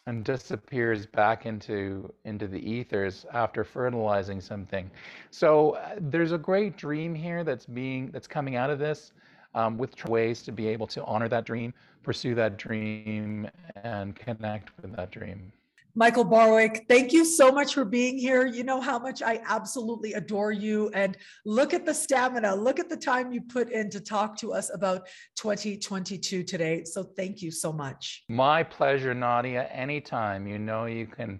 and 0.07 0.23
disappears 0.25 1.05
back 1.05 1.45
into 1.45 2.13
into 2.25 2.47
the 2.47 2.59
ethers 2.59 3.25
after 3.33 3.63
fertilizing 3.63 4.41
something. 4.41 4.91
So 5.31 5.71
uh, 5.71 5.95
there's 5.99 6.31
a 6.33 6.37
great 6.37 6.77
dream 6.77 7.15
here 7.15 7.43
that's 7.43 7.65
being 7.65 8.11
that's 8.11 8.27
coming 8.27 8.55
out 8.55 8.69
of 8.69 8.79
this 8.79 9.13
um, 9.55 9.77
with 9.77 10.03
ways 10.05 10.41
to 10.43 10.51
be 10.51 10.67
able 10.67 10.87
to 10.87 11.03
honor 11.05 11.27
that 11.29 11.45
dream, 11.45 11.73
pursue 12.01 12.35
that 12.35 12.57
dream, 12.57 13.49
and 13.83 14.15
connect 14.15 14.71
with 14.81 14.95
that 14.95 15.11
dream. 15.11 15.51
Michael 15.95 16.23
Barwick, 16.23 16.85
thank 16.89 17.13
you 17.13 17.23
so 17.23 17.51
much 17.51 17.75
for 17.75 17.85
being 17.85 18.17
here. 18.17 18.47
You 18.47 18.63
know 18.63 18.81
how 18.81 18.97
much 18.97 19.21
I 19.21 19.41
absolutely 19.47 20.13
adore 20.13 20.51
you. 20.51 20.89
And 20.95 21.15
look 21.45 21.71
at 21.71 21.85
the 21.85 21.93
stamina, 21.93 22.55
look 22.55 22.79
at 22.79 22.89
the 22.89 22.97
time 22.97 23.31
you 23.31 23.41
put 23.41 23.71
in 23.71 23.91
to 23.91 23.99
talk 23.99 24.35
to 24.39 24.53
us 24.53 24.71
about 24.73 25.07
2022 25.35 26.43
today. 26.43 26.83
So 26.83 27.03
thank 27.03 27.43
you 27.43 27.51
so 27.51 27.71
much. 27.71 28.23
My 28.27 28.63
pleasure, 28.63 29.13
Nadia. 29.13 29.65
Anytime 29.65 30.47
you 30.47 30.57
know 30.57 30.85
you 30.85 31.05
can 31.05 31.39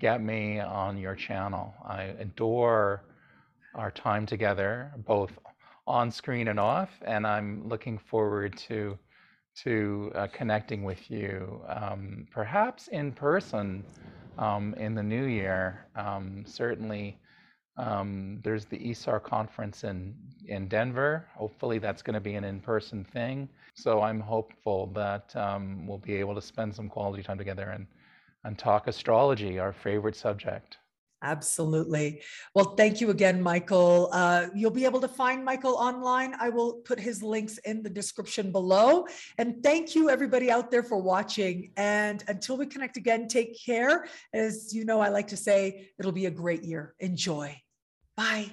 get 0.00 0.20
me 0.20 0.58
on 0.58 0.98
your 0.98 1.14
channel. 1.14 1.72
I 1.86 2.02
adore 2.18 3.04
our 3.76 3.92
time 3.92 4.26
together, 4.26 4.90
both 5.06 5.30
on 5.86 6.10
screen 6.10 6.48
and 6.48 6.60
off. 6.60 6.90
And 7.06 7.26
I'm 7.26 7.68
looking 7.68 7.98
forward 7.98 8.56
to 8.68 8.98
to 9.54 10.10
uh, 10.14 10.26
connecting 10.32 10.82
with 10.82 11.10
you, 11.10 11.60
um, 11.68 12.26
perhaps 12.30 12.88
in 12.88 13.12
person 13.12 13.84
um, 14.38 14.74
in 14.74 14.94
the 14.94 15.02
new 15.02 15.24
year. 15.24 15.86
Um, 15.94 16.44
certainly, 16.46 17.18
um, 17.76 18.40
there's 18.42 18.64
the 18.66 18.78
ISAR 18.78 19.22
conference 19.22 19.84
in, 19.84 20.14
in 20.46 20.68
Denver. 20.68 21.26
Hopefully, 21.34 21.78
that's 21.78 22.02
going 22.02 22.14
to 22.14 22.20
be 22.20 22.34
an 22.34 22.44
in 22.44 22.60
person 22.60 23.04
thing. 23.04 23.48
So 23.74 24.02
I'm 24.02 24.20
hopeful 24.20 24.90
that 24.94 25.34
um, 25.36 25.86
we'll 25.86 25.98
be 25.98 26.14
able 26.16 26.34
to 26.34 26.42
spend 26.42 26.74
some 26.74 26.88
quality 26.88 27.22
time 27.22 27.38
together 27.38 27.70
and, 27.70 27.86
and 28.44 28.58
talk 28.58 28.88
astrology, 28.88 29.58
our 29.58 29.72
favorite 29.72 30.16
subject. 30.16 30.78
Absolutely. 31.22 32.20
Well, 32.54 32.74
thank 32.74 33.00
you 33.00 33.10
again, 33.10 33.40
Michael. 33.40 34.08
Uh, 34.12 34.48
you'll 34.54 34.72
be 34.72 34.84
able 34.84 35.00
to 35.00 35.08
find 35.08 35.44
Michael 35.44 35.74
online. 35.74 36.34
I 36.38 36.48
will 36.48 36.74
put 36.84 36.98
his 36.98 37.22
links 37.22 37.58
in 37.58 37.82
the 37.82 37.90
description 37.90 38.50
below. 38.50 39.06
And 39.38 39.62
thank 39.62 39.94
you, 39.94 40.10
everybody 40.10 40.50
out 40.50 40.70
there, 40.70 40.82
for 40.82 40.98
watching. 40.98 41.70
And 41.76 42.24
until 42.26 42.56
we 42.56 42.66
connect 42.66 42.96
again, 42.96 43.28
take 43.28 43.56
care. 43.64 44.06
As 44.34 44.74
you 44.74 44.84
know, 44.84 45.00
I 45.00 45.08
like 45.10 45.28
to 45.28 45.36
say, 45.36 45.90
it'll 45.98 46.12
be 46.12 46.26
a 46.26 46.30
great 46.30 46.64
year. 46.64 46.94
Enjoy. 46.98 47.56
Bye. 48.16 48.52